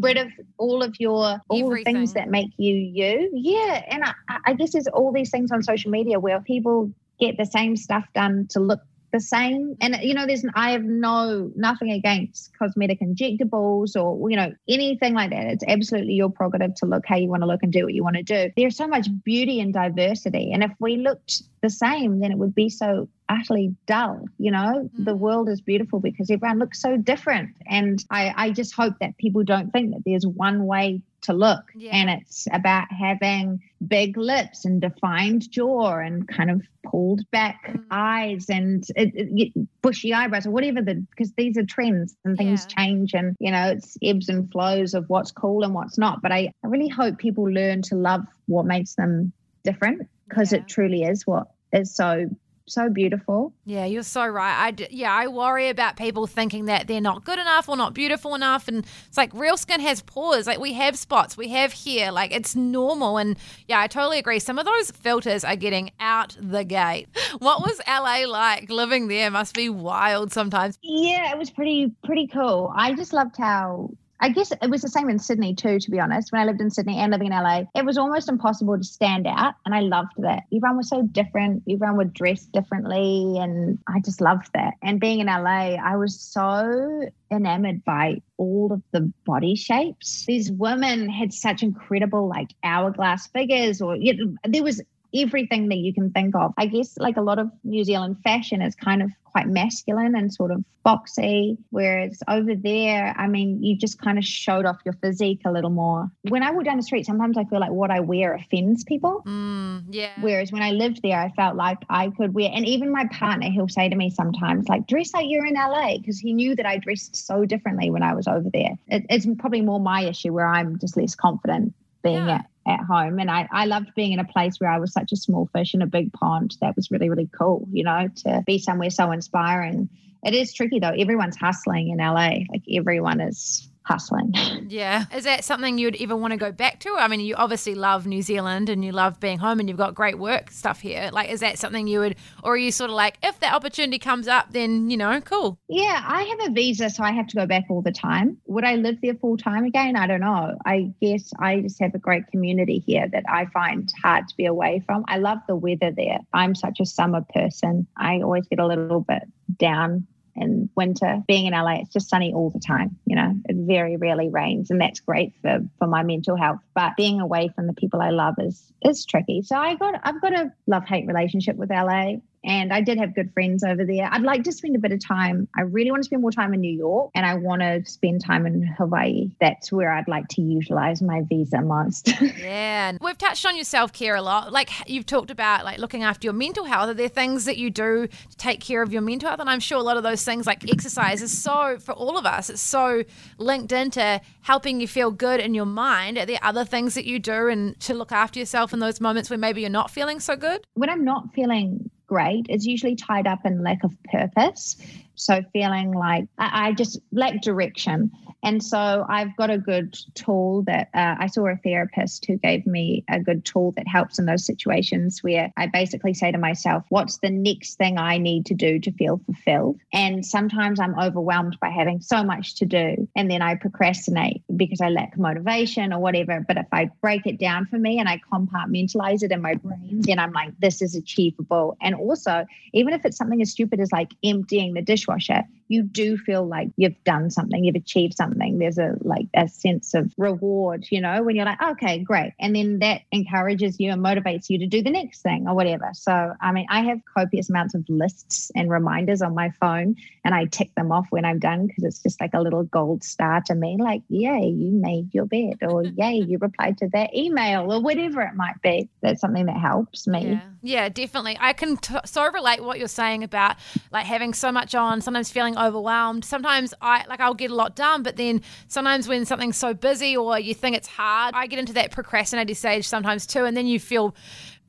rid 0.00 0.16
of 0.16 0.28
all 0.58 0.82
of 0.82 0.94
your 0.98 1.40
all 1.48 1.70
the 1.70 1.82
things 1.84 2.14
that 2.14 2.28
make 2.28 2.48
you 2.56 2.74
you 2.74 3.30
yeah 3.34 3.82
and 3.90 4.02
I, 4.04 4.38
I 4.46 4.52
guess 4.54 4.72
there's 4.72 4.86
all 4.86 5.12
these 5.12 5.30
things 5.30 5.52
on 5.52 5.62
social 5.62 5.90
media 5.90 6.18
where 6.18 6.40
people 6.40 6.90
get 7.20 7.36
the 7.36 7.44
same 7.44 7.76
stuff 7.76 8.04
done 8.14 8.46
to 8.50 8.60
look 8.60 8.80
the 9.12 9.20
same. 9.20 9.76
And 9.80 9.96
you 10.02 10.14
know, 10.14 10.26
there's 10.26 10.44
I 10.54 10.72
have 10.72 10.84
no 10.84 11.50
nothing 11.56 11.90
against 11.92 12.56
cosmetic 12.58 13.00
injectables 13.00 13.96
or 13.96 14.30
you 14.30 14.36
know 14.36 14.52
anything 14.68 15.14
like 15.14 15.30
that. 15.30 15.46
It's 15.46 15.64
absolutely 15.66 16.14
your 16.14 16.30
prerogative 16.30 16.74
to 16.76 16.86
look 16.86 17.04
how 17.06 17.16
you 17.16 17.28
want 17.28 17.42
to 17.42 17.46
look 17.46 17.62
and 17.62 17.72
do 17.72 17.84
what 17.84 17.94
you 17.94 18.02
want 18.02 18.16
to 18.16 18.22
do. 18.22 18.50
There's 18.56 18.76
so 18.76 18.86
much 18.86 19.08
beauty 19.24 19.60
and 19.60 19.72
diversity, 19.72 20.52
and 20.52 20.62
if 20.62 20.72
we 20.78 20.96
looked 20.96 21.42
the 21.62 21.70
same, 21.70 22.20
then 22.20 22.32
it 22.32 22.38
would 22.38 22.54
be 22.54 22.68
so 22.68 23.08
utterly 23.28 23.74
dull. 23.86 24.24
You 24.38 24.50
know, 24.50 24.90
mm. 24.98 25.04
the 25.04 25.16
world 25.16 25.48
is 25.48 25.60
beautiful 25.60 26.00
because 26.00 26.30
everyone 26.30 26.58
looks 26.58 26.80
so 26.80 26.96
different, 26.96 27.50
and 27.66 28.02
I 28.10 28.32
I 28.36 28.50
just 28.50 28.74
hope 28.74 28.94
that 29.00 29.18
people 29.18 29.44
don't 29.44 29.70
think 29.70 29.90
that 29.92 30.02
there's 30.04 30.26
one 30.26 30.66
way 30.66 31.02
to 31.22 31.32
look. 31.32 31.64
Yeah. 31.74 31.96
And 31.96 32.10
it's 32.10 32.46
about 32.52 32.86
having 32.90 33.62
big 33.86 34.16
lips 34.16 34.64
and 34.64 34.80
defined 34.80 35.50
jaw 35.50 35.98
and 35.98 36.26
kind 36.28 36.50
of 36.50 36.62
pulled 36.84 37.28
back 37.30 37.68
mm. 37.68 37.84
eyes 37.90 38.46
and 38.48 38.84
it, 38.96 39.12
it, 39.14 39.68
bushy 39.82 40.12
eyebrows 40.12 40.46
or 40.46 40.50
whatever 40.50 40.82
the 40.82 40.94
because 41.10 41.32
these 41.32 41.56
are 41.56 41.64
trends 41.64 42.16
and 42.24 42.36
things 42.36 42.66
yeah. 42.68 42.76
change 42.76 43.14
and 43.14 43.36
you 43.38 43.50
know 43.50 43.68
it's 43.68 43.96
ebbs 44.02 44.28
and 44.28 44.50
flows 44.50 44.94
of 44.94 45.08
what's 45.08 45.32
cool 45.32 45.62
and 45.62 45.74
what's 45.74 45.98
not. 45.98 46.22
But 46.22 46.32
I, 46.32 46.52
I 46.64 46.68
really 46.68 46.88
hope 46.88 47.18
people 47.18 47.44
learn 47.44 47.82
to 47.82 47.94
love 47.94 48.26
what 48.46 48.66
makes 48.66 48.94
them 48.94 49.32
different 49.64 50.08
because 50.28 50.52
yeah. 50.52 50.58
it 50.58 50.68
truly 50.68 51.02
is 51.02 51.26
what 51.26 51.48
is 51.72 51.94
so 51.94 52.28
so 52.70 52.88
beautiful. 52.88 53.52
Yeah, 53.64 53.84
you're 53.84 54.02
so 54.02 54.26
right. 54.26 54.72
I 54.78 54.86
yeah, 54.90 55.12
I 55.12 55.26
worry 55.28 55.68
about 55.68 55.96
people 55.96 56.26
thinking 56.26 56.66
that 56.66 56.86
they're 56.86 57.00
not 57.00 57.24
good 57.24 57.38
enough 57.38 57.68
or 57.68 57.76
not 57.76 57.94
beautiful 57.94 58.34
enough, 58.34 58.68
and 58.68 58.86
it's 59.08 59.16
like 59.16 59.32
real 59.34 59.56
skin 59.56 59.80
has 59.80 60.02
pores. 60.02 60.46
Like 60.46 60.60
we 60.60 60.72
have 60.74 60.96
spots, 60.96 61.36
we 61.36 61.48
have 61.48 61.72
hair. 61.72 62.12
Like 62.12 62.32
it's 62.32 62.56
normal. 62.56 63.18
And 63.18 63.36
yeah, 63.68 63.80
I 63.80 63.86
totally 63.86 64.18
agree. 64.18 64.38
Some 64.38 64.58
of 64.58 64.66
those 64.66 64.90
filters 64.90 65.44
are 65.44 65.56
getting 65.56 65.90
out 66.00 66.36
the 66.40 66.64
gate. 66.64 67.08
What 67.38 67.60
was 67.62 67.80
LA 67.86 68.28
like 68.30 68.70
living 68.70 69.08
there? 69.08 69.30
Must 69.30 69.54
be 69.54 69.68
wild 69.68 70.32
sometimes. 70.32 70.78
Yeah, 70.82 71.30
it 71.32 71.38
was 71.38 71.50
pretty 71.50 71.92
pretty 72.04 72.26
cool. 72.26 72.72
I 72.76 72.92
just 72.94 73.12
loved 73.12 73.36
how 73.36 73.90
I 74.20 74.28
guess 74.28 74.52
it 74.52 74.70
was 74.70 74.82
the 74.82 74.88
same 74.88 75.08
in 75.08 75.18
Sydney 75.18 75.54
too, 75.54 75.78
to 75.78 75.90
be 75.90 75.98
honest. 75.98 76.30
When 76.30 76.40
I 76.40 76.44
lived 76.44 76.60
in 76.60 76.70
Sydney 76.70 76.98
and 76.98 77.10
living 77.10 77.28
in 77.28 77.32
LA, 77.32 77.64
it 77.74 77.84
was 77.84 77.96
almost 77.96 78.28
impossible 78.28 78.76
to 78.76 78.84
stand 78.84 79.26
out. 79.26 79.54
And 79.64 79.74
I 79.74 79.80
loved 79.80 80.12
that. 80.18 80.42
Everyone 80.54 80.76
was 80.76 80.88
so 80.88 81.02
different. 81.02 81.62
Everyone 81.68 81.96
would 81.96 82.12
dress 82.12 82.44
differently. 82.44 83.38
And 83.38 83.78
I 83.88 84.00
just 84.00 84.20
loved 84.20 84.50
that. 84.54 84.74
And 84.82 85.00
being 85.00 85.20
in 85.20 85.26
LA, 85.26 85.76
I 85.76 85.96
was 85.96 86.20
so 86.20 87.08
enamored 87.30 87.84
by 87.84 88.20
all 88.36 88.72
of 88.72 88.82
the 88.92 89.12
body 89.24 89.54
shapes. 89.54 90.26
These 90.26 90.52
women 90.52 91.08
had 91.08 91.32
such 91.32 91.62
incredible, 91.62 92.28
like 92.28 92.52
hourglass 92.62 93.26
figures, 93.28 93.80
or 93.80 93.96
you 93.96 94.14
know, 94.14 94.36
there 94.44 94.62
was 94.62 94.82
everything 95.14 95.68
that 95.68 95.78
you 95.78 95.92
can 95.92 96.10
think 96.10 96.34
of. 96.34 96.52
I 96.56 96.66
guess 96.66 96.96
like 96.98 97.16
a 97.16 97.22
lot 97.22 97.38
of 97.38 97.50
New 97.64 97.84
Zealand 97.84 98.18
fashion 98.22 98.62
is 98.62 98.74
kind 98.74 99.02
of 99.02 99.10
quite 99.24 99.46
masculine 99.46 100.16
and 100.16 100.32
sort 100.32 100.50
of 100.50 100.64
boxy, 100.84 101.56
whereas 101.70 102.22
over 102.28 102.54
there, 102.54 103.14
I 103.16 103.28
mean, 103.28 103.62
you 103.62 103.76
just 103.76 104.00
kind 104.00 104.18
of 104.18 104.24
showed 104.24 104.66
off 104.66 104.78
your 104.84 104.94
physique 104.94 105.42
a 105.44 105.52
little 105.52 105.70
more. 105.70 106.10
When 106.22 106.42
I 106.42 106.50
walk 106.50 106.64
down 106.64 106.76
the 106.76 106.82
street, 106.82 107.06
sometimes 107.06 107.38
I 107.38 107.44
feel 107.44 107.60
like 107.60 107.70
what 107.70 107.90
I 107.90 108.00
wear 108.00 108.34
offends 108.34 108.84
people. 108.84 109.22
Mm, 109.26 109.84
yeah. 109.90 110.12
Whereas 110.20 110.52
when 110.52 110.62
I 110.62 110.72
lived 110.72 111.00
there, 111.02 111.18
I 111.18 111.30
felt 111.30 111.56
like 111.56 111.78
I 111.88 112.10
could 112.10 112.34
wear, 112.34 112.50
and 112.52 112.66
even 112.66 112.90
my 112.90 113.06
partner, 113.12 113.50
he'll 113.50 113.68
say 113.68 113.88
to 113.88 113.96
me 113.96 114.10
sometimes, 114.10 114.68
like, 114.68 114.86
dress 114.86 115.14
like 115.14 115.26
you're 115.28 115.46
in 115.46 115.54
LA, 115.54 115.98
because 115.98 116.18
he 116.18 116.32
knew 116.32 116.56
that 116.56 116.66
I 116.66 116.78
dressed 116.78 117.14
so 117.14 117.44
differently 117.44 117.90
when 117.90 118.02
I 118.02 118.14
was 118.14 118.26
over 118.26 118.48
there. 118.52 118.76
It, 118.88 119.06
it's 119.08 119.26
probably 119.38 119.60
more 119.60 119.80
my 119.80 120.02
issue 120.02 120.32
where 120.32 120.46
I'm 120.46 120.78
just 120.78 120.96
less 120.96 121.14
confident 121.14 121.74
being 122.02 122.26
yeah. 122.26 122.36
at 122.36 122.46
at 122.66 122.80
home. 122.80 123.18
And 123.18 123.30
I, 123.30 123.48
I 123.50 123.66
loved 123.66 123.94
being 123.94 124.12
in 124.12 124.18
a 124.18 124.24
place 124.24 124.58
where 124.58 124.70
I 124.70 124.78
was 124.78 124.92
such 124.92 125.12
a 125.12 125.16
small 125.16 125.48
fish 125.52 125.74
in 125.74 125.82
a 125.82 125.86
big 125.86 126.12
pond. 126.12 126.56
That 126.60 126.76
was 126.76 126.90
really, 126.90 127.08
really 127.08 127.28
cool, 127.36 127.66
you 127.72 127.84
know, 127.84 128.08
to 128.24 128.42
be 128.46 128.58
somewhere 128.58 128.90
so 128.90 129.12
inspiring. 129.12 129.88
It 130.24 130.34
is 130.34 130.52
tricky 130.52 130.80
though. 130.80 130.90
Everyone's 130.90 131.36
hustling 131.36 131.88
in 131.88 131.98
LA. 131.98 132.44
Like 132.50 132.62
everyone 132.70 133.20
is 133.20 133.69
hustling. 133.84 134.32
Yeah. 134.68 135.06
Is 135.14 135.24
that 135.24 135.44
something 135.44 135.78
you'd 135.78 136.00
ever 136.00 136.14
want 136.14 136.32
to 136.32 136.36
go 136.36 136.52
back 136.52 136.80
to? 136.80 136.94
I 136.96 137.08
mean, 137.08 137.20
you 137.20 137.34
obviously 137.34 137.74
love 137.74 138.06
New 138.06 138.22
Zealand 138.22 138.68
and 138.68 138.84
you 138.84 138.92
love 138.92 139.18
being 139.18 139.38
home 139.38 139.58
and 139.58 139.68
you've 139.68 139.78
got 139.78 139.94
great 139.94 140.18
work 140.18 140.50
stuff 140.50 140.80
here. 140.80 141.10
Like, 141.12 141.30
is 141.30 141.40
that 141.40 141.58
something 141.58 141.86
you 141.86 142.00
would, 142.00 142.16
or 142.44 142.54
are 142.54 142.56
you 142.56 142.70
sort 142.70 142.90
of 142.90 142.96
like, 142.96 143.16
if 143.22 143.40
that 143.40 143.54
opportunity 143.54 143.98
comes 143.98 144.28
up, 144.28 144.52
then, 144.52 144.90
you 144.90 144.96
know, 144.96 145.20
cool? 145.22 145.58
Yeah, 145.68 146.02
I 146.06 146.22
have 146.22 146.50
a 146.50 146.52
visa, 146.52 146.90
so 146.90 147.02
I 147.02 147.10
have 147.12 147.26
to 147.28 147.36
go 147.36 147.46
back 147.46 147.64
all 147.68 147.82
the 147.82 147.92
time. 147.92 148.36
Would 148.46 148.64
I 148.64 148.76
live 148.76 148.98
there 149.02 149.14
full 149.14 149.36
time 149.36 149.64
again? 149.64 149.96
I 149.96 150.06
don't 150.06 150.20
know. 150.20 150.56
I 150.66 150.92
guess 151.00 151.30
I 151.40 151.60
just 151.60 151.80
have 151.80 151.94
a 151.94 151.98
great 151.98 152.26
community 152.28 152.78
here 152.86 153.08
that 153.12 153.24
I 153.28 153.46
find 153.46 153.90
hard 154.02 154.28
to 154.28 154.36
be 154.36 154.46
away 154.46 154.82
from. 154.86 155.04
I 155.08 155.18
love 155.18 155.38
the 155.48 155.56
weather 155.56 155.90
there. 155.90 156.18
I'm 156.32 156.54
such 156.54 156.80
a 156.80 156.86
summer 156.86 157.24
person. 157.34 157.86
I 157.96 158.20
always 158.20 158.46
get 158.46 158.60
a 158.60 158.66
little 158.66 159.00
bit 159.00 159.22
down 159.58 160.06
in 160.36 160.68
winter. 160.76 161.22
Being 161.26 161.46
in 161.46 161.52
LA, 161.52 161.80
it's 161.80 161.92
just 161.92 162.08
sunny 162.08 162.32
all 162.32 162.50
the 162.50 162.60
time. 162.60 162.96
You 163.06 163.16
know, 163.16 163.34
it 163.48 163.56
very 163.56 163.96
rarely 163.96 164.28
rains, 164.28 164.70
and 164.70 164.80
that's 164.80 165.00
great 165.00 165.34
for 165.42 165.60
for 165.78 165.86
my 165.86 166.02
mental 166.02 166.36
health. 166.36 166.60
But 166.74 166.96
being 166.96 167.20
away 167.20 167.50
from 167.54 167.66
the 167.66 167.74
people 167.74 168.00
I 168.00 168.10
love 168.10 168.34
is 168.38 168.72
is 168.82 169.04
tricky. 169.04 169.42
So 169.42 169.56
I 169.56 169.74
got 169.74 170.00
I've 170.02 170.20
got 170.20 170.32
a 170.32 170.52
love 170.66 170.84
hate 170.84 171.06
relationship 171.06 171.56
with 171.56 171.70
LA. 171.70 172.16
And 172.44 172.72
I 172.72 172.80
did 172.80 172.98
have 172.98 173.14
good 173.14 173.32
friends 173.32 173.62
over 173.62 173.84
there. 173.84 174.08
I'd 174.10 174.22
like 174.22 174.44
to 174.44 174.52
spend 174.52 174.76
a 174.76 174.78
bit 174.78 174.92
of 174.92 175.04
time. 175.04 175.48
I 175.56 175.62
really 175.62 175.90
want 175.90 176.02
to 176.02 176.06
spend 176.06 176.22
more 176.22 176.30
time 176.30 176.54
in 176.54 176.60
New 176.60 176.74
York 176.74 177.10
and 177.14 177.26
I 177.26 177.34
want 177.34 177.60
to 177.62 177.84
spend 177.84 178.24
time 178.24 178.46
in 178.46 178.62
Hawaii. 178.62 179.30
That's 179.40 179.70
where 179.70 179.92
I'd 179.92 180.08
like 180.08 180.28
to 180.28 180.42
utilize 180.42 181.02
my 181.02 181.22
visa 181.28 181.60
most. 181.60 182.08
yeah. 182.38 182.96
We've 183.00 183.18
touched 183.18 183.44
on 183.44 183.56
your 183.56 183.64
self 183.64 183.92
care 183.92 184.14
a 184.14 184.22
lot. 184.22 184.52
Like 184.52 184.70
you've 184.88 185.06
talked 185.06 185.30
about 185.30 185.64
like 185.64 185.78
looking 185.78 186.02
after 186.02 186.26
your 186.26 186.32
mental 186.32 186.64
health. 186.64 186.88
Are 186.88 186.94
there 186.94 187.08
things 187.08 187.44
that 187.44 187.58
you 187.58 187.70
do 187.70 188.06
to 188.06 188.36
take 188.36 188.60
care 188.60 188.82
of 188.82 188.92
your 188.92 189.02
mental 189.02 189.28
health? 189.28 189.40
And 189.40 189.50
I'm 189.50 189.60
sure 189.60 189.78
a 189.78 189.82
lot 189.82 189.96
of 189.96 190.02
those 190.02 190.24
things 190.24 190.46
like 190.46 190.68
exercise 190.70 191.22
is 191.22 191.36
so, 191.36 191.78
for 191.78 191.92
all 191.92 192.16
of 192.16 192.24
us, 192.26 192.50
it's 192.50 192.60
so 192.60 193.04
linked 193.38 193.72
into 193.72 194.20
helping 194.42 194.80
you 194.80 194.88
feel 194.88 195.10
good 195.10 195.40
in 195.40 195.54
your 195.54 195.66
mind. 195.66 196.18
Are 196.18 196.26
there 196.26 196.38
other 196.42 196.64
things 196.64 196.94
that 196.94 197.04
you 197.04 197.18
do 197.18 197.48
and 197.48 197.78
to 197.80 197.94
look 197.94 198.12
after 198.12 198.38
yourself 198.38 198.72
in 198.72 198.78
those 198.78 199.00
moments 199.00 199.30
where 199.30 199.38
maybe 199.38 199.60
you're 199.60 199.70
not 199.70 199.90
feeling 199.90 200.20
so 200.20 200.36
good? 200.36 200.64
When 200.74 200.88
I'm 200.88 201.04
not 201.04 201.32
feeling 201.34 201.90
great 202.10 202.44
is 202.48 202.66
usually 202.66 202.96
tied 202.96 203.26
up 203.28 203.46
in 203.46 203.62
lack 203.62 203.84
of 203.84 203.96
purpose. 204.04 204.76
So 205.14 205.42
feeling 205.52 205.92
like 205.92 206.24
I, 206.38 206.68
I 206.68 206.72
just 206.72 206.98
lack 207.12 207.40
direction. 207.40 208.10
And 208.42 208.62
so 208.62 209.04
I've 209.08 209.36
got 209.36 209.50
a 209.50 209.58
good 209.58 209.96
tool 210.14 210.62
that 210.62 210.88
uh, 210.94 211.16
I 211.18 211.26
saw 211.26 211.46
a 211.48 211.56
therapist 211.56 212.24
who 212.26 212.36
gave 212.36 212.66
me 212.66 213.04
a 213.08 213.20
good 213.20 213.44
tool 213.44 213.72
that 213.76 213.86
helps 213.86 214.18
in 214.18 214.26
those 214.26 214.46
situations 214.46 215.22
where 215.22 215.52
I 215.56 215.66
basically 215.66 216.14
say 216.14 216.32
to 216.32 216.38
myself, 216.38 216.84
what's 216.88 217.18
the 217.18 217.30
next 217.30 217.76
thing 217.76 217.98
I 217.98 218.18
need 218.18 218.46
to 218.46 218.54
do 218.54 218.78
to 218.80 218.92
feel 218.92 219.20
fulfilled? 219.26 219.78
And 219.92 220.24
sometimes 220.24 220.80
I'm 220.80 220.98
overwhelmed 220.98 221.58
by 221.60 221.68
having 221.68 222.00
so 222.00 222.22
much 222.22 222.56
to 222.56 222.66
do. 222.66 223.08
And 223.14 223.30
then 223.30 223.42
I 223.42 223.56
procrastinate 223.56 224.42
because 224.56 224.80
I 224.80 224.88
lack 224.88 225.18
motivation 225.18 225.92
or 225.92 225.98
whatever. 226.00 226.44
But 226.46 226.56
if 226.56 226.66
I 226.72 226.90
break 227.00 227.26
it 227.26 227.38
down 227.38 227.66
for 227.66 227.78
me 227.78 227.98
and 227.98 228.08
I 228.08 228.20
compartmentalize 228.32 229.22
it 229.22 229.32
in 229.32 229.42
my 229.42 229.54
brain, 229.54 230.00
then 230.00 230.18
I'm 230.18 230.32
like, 230.32 230.52
this 230.60 230.80
is 230.80 230.94
achievable. 230.94 231.76
And 231.82 231.94
also, 231.94 232.46
even 232.72 232.94
if 232.94 233.04
it's 233.04 233.16
something 233.16 233.42
as 233.42 233.50
stupid 233.50 233.80
as 233.80 233.92
like 233.92 234.12
emptying 234.24 234.74
the 234.74 234.82
dishwasher, 234.82 235.44
you 235.70 235.84
do 235.84 236.18
feel 236.18 236.44
like 236.44 236.68
you've 236.76 237.02
done 237.04 237.30
something, 237.30 237.64
you've 237.64 237.76
achieved 237.76 238.14
something. 238.14 238.58
There's 238.58 238.76
a 238.76 238.96
like 239.02 239.26
a 239.34 239.46
sense 239.46 239.94
of 239.94 240.12
reward, 240.18 240.84
you 240.90 241.00
know, 241.00 241.22
when 241.22 241.36
you're 241.36 241.44
like, 241.44 241.62
okay, 241.62 242.00
great. 242.00 242.32
And 242.40 242.56
then 242.56 242.80
that 242.80 243.02
encourages 243.12 243.78
you 243.78 243.92
and 243.92 244.04
motivates 244.04 244.50
you 244.50 244.58
to 244.58 244.66
do 244.66 244.82
the 244.82 244.90
next 244.90 245.22
thing 245.22 245.46
or 245.46 245.54
whatever. 245.54 245.90
So, 245.92 246.32
I 246.40 246.50
mean, 246.50 246.66
I 246.68 246.80
have 246.82 246.98
copious 247.16 247.50
amounts 247.50 247.76
of 247.76 247.84
lists 247.88 248.50
and 248.56 248.68
reminders 248.68 249.22
on 249.22 249.32
my 249.32 249.50
phone 249.60 249.94
and 250.24 250.34
I 250.34 250.46
tick 250.46 250.74
them 250.74 250.90
off 250.90 251.06
when 251.10 251.24
I'm 251.24 251.38
done 251.38 251.68
because 251.68 251.84
it's 251.84 252.02
just 252.02 252.20
like 252.20 252.34
a 252.34 252.40
little 252.40 252.64
gold 252.64 253.04
star 253.04 253.40
to 253.46 253.54
me, 253.54 253.76
like, 253.78 254.02
yay, 254.08 254.46
you 254.46 254.72
made 254.72 255.14
your 255.14 255.26
bed 255.26 255.58
or 255.62 255.84
yay, 255.96 256.14
you 256.14 256.38
replied 256.38 256.78
to 256.78 256.88
that 256.94 257.14
email 257.14 257.72
or 257.72 257.80
whatever 257.80 258.22
it 258.22 258.34
might 258.34 258.60
be. 258.60 258.88
That's 259.02 259.20
something 259.20 259.46
that 259.46 259.56
helps 259.56 260.08
me. 260.08 260.30
Yeah, 260.30 260.42
yeah 260.62 260.88
definitely. 260.88 261.36
I 261.38 261.52
can 261.52 261.76
t- 261.76 261.94
so 262.04 262.28
relate 262.32 262.64
what 262.64 262.80
you're 262.80 262.88
saying 262.88 263.22
about 263.22 263.54
like 263.92 264.06
having 264.06 264.34
so 264.34 264.50
much 264.50 264.74
on, 264.74 265.00
sometimes 265.00 265.30
feeling 265.30 265.56
overwhelmed. 265.60 266.24
Sometimes 266.24 266.72
I 266.80 267.04
like 267.08 267.20
I'll 267.20 267.34
get 267.34 267.50
a 267.50 267.54
lot 267.54 267.76
done, 267.76 268.02
but 268.02 268.16
then 268.16 268.42
sometimes 268.68 269.06
when 269.08 269.24
something's 269.24 269.56
so 269.56 269.74
busy 269.74 270.16
or 270.16 270.38
you 270.38 270.54
think 270.54 270.76
it's 270.76 270.88
hard, 270.88 271.34
I 271.34 271.46
get 271.46 271.58
into 271.58 271.72
that 271.74 271.90
procrastinating 271.90 272.54
stage 272.54 272.86
sometimes 272.86 273.26
too, 273.26 273.44
and 273.44 273.56
then 273.56 273.66
you 273.66 273.78
feel 273.78 274.14